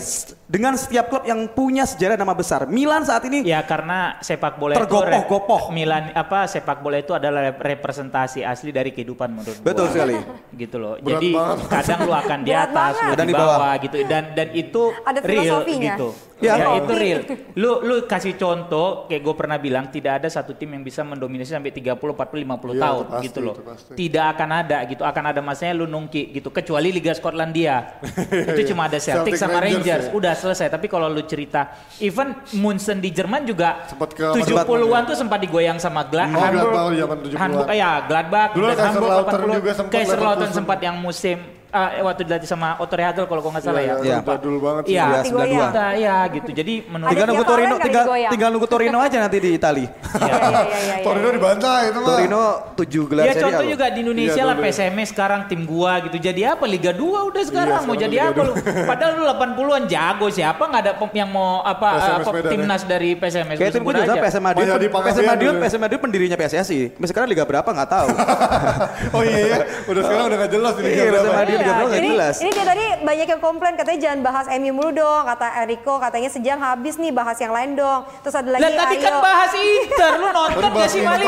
dengan 0.48 0.80
setiap 0.80 1.12
klub 1.12 1.28
yang 1.28 1.44
punya 1.52 1.84
sejarah 1.84 2.16
nama 2.16 2.32
besar. 2.32 2.64
Milan 2.66 3.04
saat 3.04 3.20
ini 3.28 3.44
Ya 3.44 3.60
karena 3.62 4.16
sepak 4.24 4.56
bola 4.56 4.74
itu 4.74 4.80
Tergopoh-gopoh. 4.80 5.76
Milan 5.76 6.16
apa 6.16 6.48
sepak 6.48 6.80
bola 6.80 6.98
itu 6.98 7.12
adalah 7.12 7.52
rep- 7.52 7.60
representasi 7.60 8.48
asli 8.48 8.72
dari 8.72 8.96
kehidupan 8.96 9.28
menurut 9.28 9.60
gua. 9.60 9.68
Betul 9.68 9.86
sekali. 9.92 10.16
Gitu 10.56 10.80
loh. 10.80 10.96
Berat 10.98 11.20
Jadi 11.20 11.30
banget. 11.36 11.58
kadang 11.68 12.00
lu 12.08 12.14
akan 12.16 12.40
di 12.42 12.54
atas, 12.56 12.94
lu 12.96 13.14
di 13.20 13.36
bawah. 13.36 13.76
gitu 13.78 13.96
dan 14.08 14.24
dan 14.32 14.48
itu 14.56 14.82
Ada 15.04 15.20
real 15.20 15.36
filosofinya. 15.62 15.96
gitu. 16.00 16.10
Ya. 16.38 16.54
Ya, 16.54 16.70
Filosofi. 16.70 16.78
itu 16.78 16.94
real. 16.94 17.20
Lu 17.56 17.72
lu 17.82 17.96
kasih 18.06 18.38
contoh 18.38 18.88
kayak 19.06 19.22
gue 19.22 19.34
pernah 19.34 19.58
bilang 19.58 19.90
tidak 19.90 20.22
ada 20.22 20.30
satu 20.30 20.54
tim 20.54 20.70
yang 20.70 20.82
bisa 20.82 21.02
mendominasi 21.02 21.50
sampai 21.50 21.74
30 21.74 21.98
40 21.98 22.14
50 22.46 22.46
Iya, 22.70 22.78
tahun 22.78 23.04
pasti, 23.10 23.24
gitu 23.26 23.40
loh. 23.42 23.56
Tidak 23.92 24.26
akan 24.28 24.50
ada 24.54 24.78
gitu. 24.86 25.02
Akan 25.02 25.24
ada 25.26 25.42
masanya 25.42 25.74
lu 25.76 25.86
nungki 25.86 26.30
gitu 26.32 26.54
kecuali 26.54 26.90
Liga 26.90 27.10
Skotlandia. 27.12 27.98
itu 28.54 28.70
cuma 28.70 28.86
ada 28.86 28.96
Celtic, 28.96 29.34
Celtic 29.34 29.34
sama 29.36 29.58
Rangers, 29.58 29.82
Rangers. 29.82 30.06
ya. 30.08 30.14
Udah 30.14 30.34
selesai. 30.34 30.68
Tapi 30.70 30.86
kalau 30.86 31.10
lu 31.10 31.26
cerita 31.26 31.74
even 31.98 32.38
Munchen 32.54 32.98
di 32.98 33.10
Jerman 33.10 33.42
juga 33.44 33.90
Sempat 33.90 34.14
ke 34.14 34.22
70-an 34.38 35.02
tuh 35.06 35.18
sempat 35.18 35.42
digoyang 35.42 35.82
sama 35.82 36.06
Gla 36.06 36.28
Oh, 36.28 36.38
Hamburg. 36.38 36.70
Gladbach 36.70 36.88
di 36.88 36.98
zaman 37.02 37.18
70-an. 37.18 37.40
Hamburg, 37.40 37.68
ya 37.74 37.92
Gladbach, 38.04 38.50
Dulu 38.54 38.66
Hamburg 38.68 38.78
Kaiserslautern 38.78 39.42
80, 39.42 39.58
juga 39.58 39.72
sempat 39.74 39.92
Kaiserslautern 39.92 40.52
sempat 40.54 40.80
yang 40.80 40.96
musim 40.96 41.38
ah, 41.70 41.90
waktu 42.04 42.22
dilatih 42.24 42.46
sama 42.46 42.76
Otto 42.78 42.94
Rehagel 42.94 43.26
kalau 43.26 43.40
kau 43.40 43.50
nggak 43.50 43.62
salah 43.62 43.80
Iya, 43.80 43.88
ya. 43.88 43.96
iya, 43.98 44.08
Iya, 44.14 44.18
Pak. 44.22 44.36
dulu 44.40 44.58
banget 44.60 44.84
sih. 44.84 44.92
Iya, 44.92 45.04
Iya, 45.04 45.16
Hati 45.18 45.30
goyang. 45.30 45.48
92. 45.48 45.68
Kita, 45.68 45.86
ya 45.96 46.18
gitu. 46.30 46.50
Jadi 46.52 46.74
menurut 46.86 47.10
Tinggal 47.12 47.28
nunggu 47.28 47.46
Torino, 47.46 47.76
tinggal, 47.78 48.04
digoyang. 48.04 48.32
tinggal 48.32 48.50
nunggu 48.50 48.68
Torino 48.68 48.98
aja 49.00 49.18
nanti 49.20 49.38
di 49.38 49.50
Itali. 49.54 49.86
Iya, 50.18 50.26
iya, 50.28 50.38
iya, 50.38 50.64
iya, 50.66 50.96
iya. 50.98 51.06
Torino 51.06 51.28
dibantai 51.30 51.82
itu 51.88 52.00
mah. 52.00 52.08
Torino 52.10 52.42
7 52.74 53.10
gelar 53.10 53.24
Ya 53.24 53.34
contoh 53.38 53.66
juga 53.66 53.86
di 53.88 54.00
Indonesia 54.02 54.34
Iya, 54.36 54.46
lah 54.46 54.56
dulu. 54.56 54.66
PSMS 54.66 55.08
sekarang 55.10 55.42
tim 55.46 55.62
gua 55.64 55.94
gitu. 56.02 56.18
Jadi 56.18 56.42
apa 56.44 56.64
Liga 56.66 56.92
2 56.92 57.30
udah 57.30 57.44
sekarang 57.44 57.80
mau 57.84 57.94
sekarang 57.94 58.04
jadi 58.06 58.18
apa 58.28 58.42
lu? 58.42 58.54
Padahal 58.90 59.12
lu 59.14 59.24
80-an 59.26 59.84
jago 59.86 60.28
siapa 60.28 60.64
nggak 60.64 60.82
ada 60.84 60.94
yang 61.14 61.30
mau 61.30 61.62
apa 61.62 61.88
Medan, 62.28 62.52
timnas 62.52 62.82
dari 62.84 63.10
PSMS 63.14 63.58
Kayak 63.58 63.72
lu 63.72 63.76
tim 63.76 63.84
gue 63.84 63.94
sebut 63.94 64.06
juga. 64.06 64.22
PSM 64.22 64.44
Madiun, 64.44 64.68
PSM 64.68 65.26
Madiun. 65.26 65.56
PSM 65.58 65.82
Madiun 65.82 66.02
pendirinya 66.02 66.38
PSSI. 66.38 66.80
Sekarang 67.02 67.28
Liga 67.28 67.44
berapa 67.44 67.66
nggak 67.68 67.90
tahu. 67.90 68.08
Oh 69.16 69.22
iya, 69.24 69.40
iya. 69.40 69.58
udah 69.88 70.02
sekarang 70.04 70.26
udah 70.28 70.38
gak 70.38 70.52
jelas 70.52 70.74
ini. 70.78 70.90
Iya, 70.90 71.04
Liga 71.08 71.12
PSM 71.14 71.26
berapa. 71.32 71.57
Liga 71.58 71.66
Iya, 71.68 71.74
nggak 71.80 71.92
jadi 71.94 72.10
jelas. 72.10 72.36
ini 72.38 72.50
dia 72.50 72.66
tadi 72.66 72.86
banyak 73.02 73.28
yang 73.28 73.42
komplain 73.42 73.74
katanya 73.74 74.00
jangan 74.00 74.20
bahas 74.22 74.46
MU 74.54 74.72
mulu 74.72 74.90
dong 74.92 75.24
kata 75.26 75.48
Eriko 75.60 75.94
katanya 75.98 76.30
sejam 76.30 76.58
habis 76.58 76.96
nih 76.96 77.12
bahas 77.12 77.38
yang 77.38 77.50
lain 77.50 77.74
dong 77.74 78.02
terus 78.22 78.34
ada 78.34 78.50
lagi 78.50 78.64
Lah 78.64 78.72
tadi 78.76 78.96
kan 78.98 79.14
bahas 79.20 79.52
Inter, 79.54 80.12
lu 80.16 80.28
nonton 80.30 80.60
gak 80.60 80.72
bahas 80.72 80.90
sih 80.90 81.02
Mali? 81.02 81.28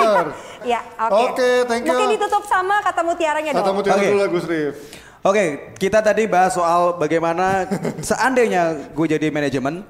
Ya 0.62 0.80
oke 1.02 1.24
Oke, 1.30 1.50
thank 1.66 1.82
you. 1.82 1.90
mungkin 1.90 2.08
ditutup 2.14 2.44
sama 2.44 2.80
kata 2.80 3.02
mutiaranya 3.02 3.52
Kata 3.52 3.64
dong 3.64 3.76
mutiara 3.76 3.96
Oke. 3.96 4.08
dulu 4.08 4.18
lah 4.18 4.30
Gus 4.30 4.46
Rif. 4.46 4.76
Oke, 5.20 5.44
kita 5.76 6.00
tadi 6.00 6.24
bahas 6.26 6.54
soal 6.54 6.96
bagaimana 6.96 7.68
seandainya 8.00 8.64
gue 8.90 9.06
jadi 9.10 9.28
manajemen, 9.28 9.84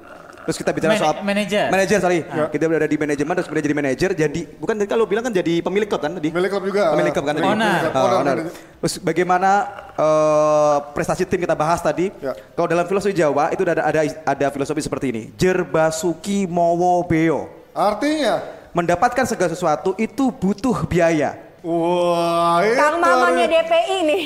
terus 0.50 0.58
kita 0.58 0.74
bicara 0.74 0.90
Man- 0.90 0.98
soal 0.98 1.14
manager. 1.22 1.70
manager 1.70 1.98
sorry, 2.02 2.26
kita 2.26 2.66
berada 2.66 2.84
di 2.84 2.98
manajemen 2.98 3.32
terus 3.32 3.46
kemudian 3.46 3.64
jadi 3.64 3.78
manajer, 3.78 4.10
jadi 4.12 4.40
bukan 4.58 4.74
tadi 4.74 4.88
kalau 4.90 5.06
bilang 5.06 5.22
kan 5.22 5.30
jadi 5.30 5.62
pemilik 5.62 5.86
klub 5.86 6.02
kan 6.02 6.10
tadi. 6.12 6.28
Milik 6.28 6.50
klub 6.50 6.66
juga. 6.66 6.90
Pemilik 6.90 7.12
klub 7.14 7.22
kan 7.22 7.34
tadi. 7.34 7.46
Owner. 7.46 7.80
Ah, 7.86 8.02
Owner. 8.02 8.18
owner. 8.18 8.36
Terus 8.82 8.94
bagaimana 8.98 9.50
eh, 9.94 10.76
prestasi 10.90 11.22
tim 11.22 11.38
kita 11.38 11.54
bahas 11.54 11.78
tadi? 11.78 12.10
Ya. 12.18 12.34
Kalau 12.34 12.66
dalam 12.66 12.82
filosofi 12.82 13.14
Jawa 13.14 13.54
itu 13.54 13.62
ada 13.62 13.78
ada 13.80 14.00
ada 14.02 14.46
filosofi 14.50 14.82
seperti 14.82 15.06
ini. 15.08 15.22
Jerbasuki 15.32 16.44
mowo 16.44 17.06
beo. 17.06 17.46
Artinya, 17.70 18.42
Mendapatkan 18.70 19.22
segala 19.24 19.46
sesuatu 19.48 19.94
itu 19.94 20.30
butuh 20.30 20.82
biaya. 20.84 21.38
wah 21.60 22.58
itu. 22.60 22.74
Kang 22.74 22.98
mamanya 22.98 23.46
DPI 23.46 23.98
nih 24.02 24.22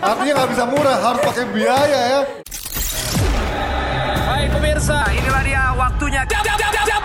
Artinya 0.00 0.32
nggak 0.34 0.50
bisa 0.50 0.64
murah, 0.64 0.96
harus 0.98 1.20
pakai 1.20 1.44
biaya 1.48 2.00
ya. 2.08 2.20
Baik 4.28 4.48
pemirsa, 4.54 4.98
inilah 5.12 5.42
dia 5.42 5.64
waktunya. 5.74 6.22
Jab, 6.28 6.42
jab, 6.44 6.58
jab, 6.58 6.72
jab, 6.72 7.02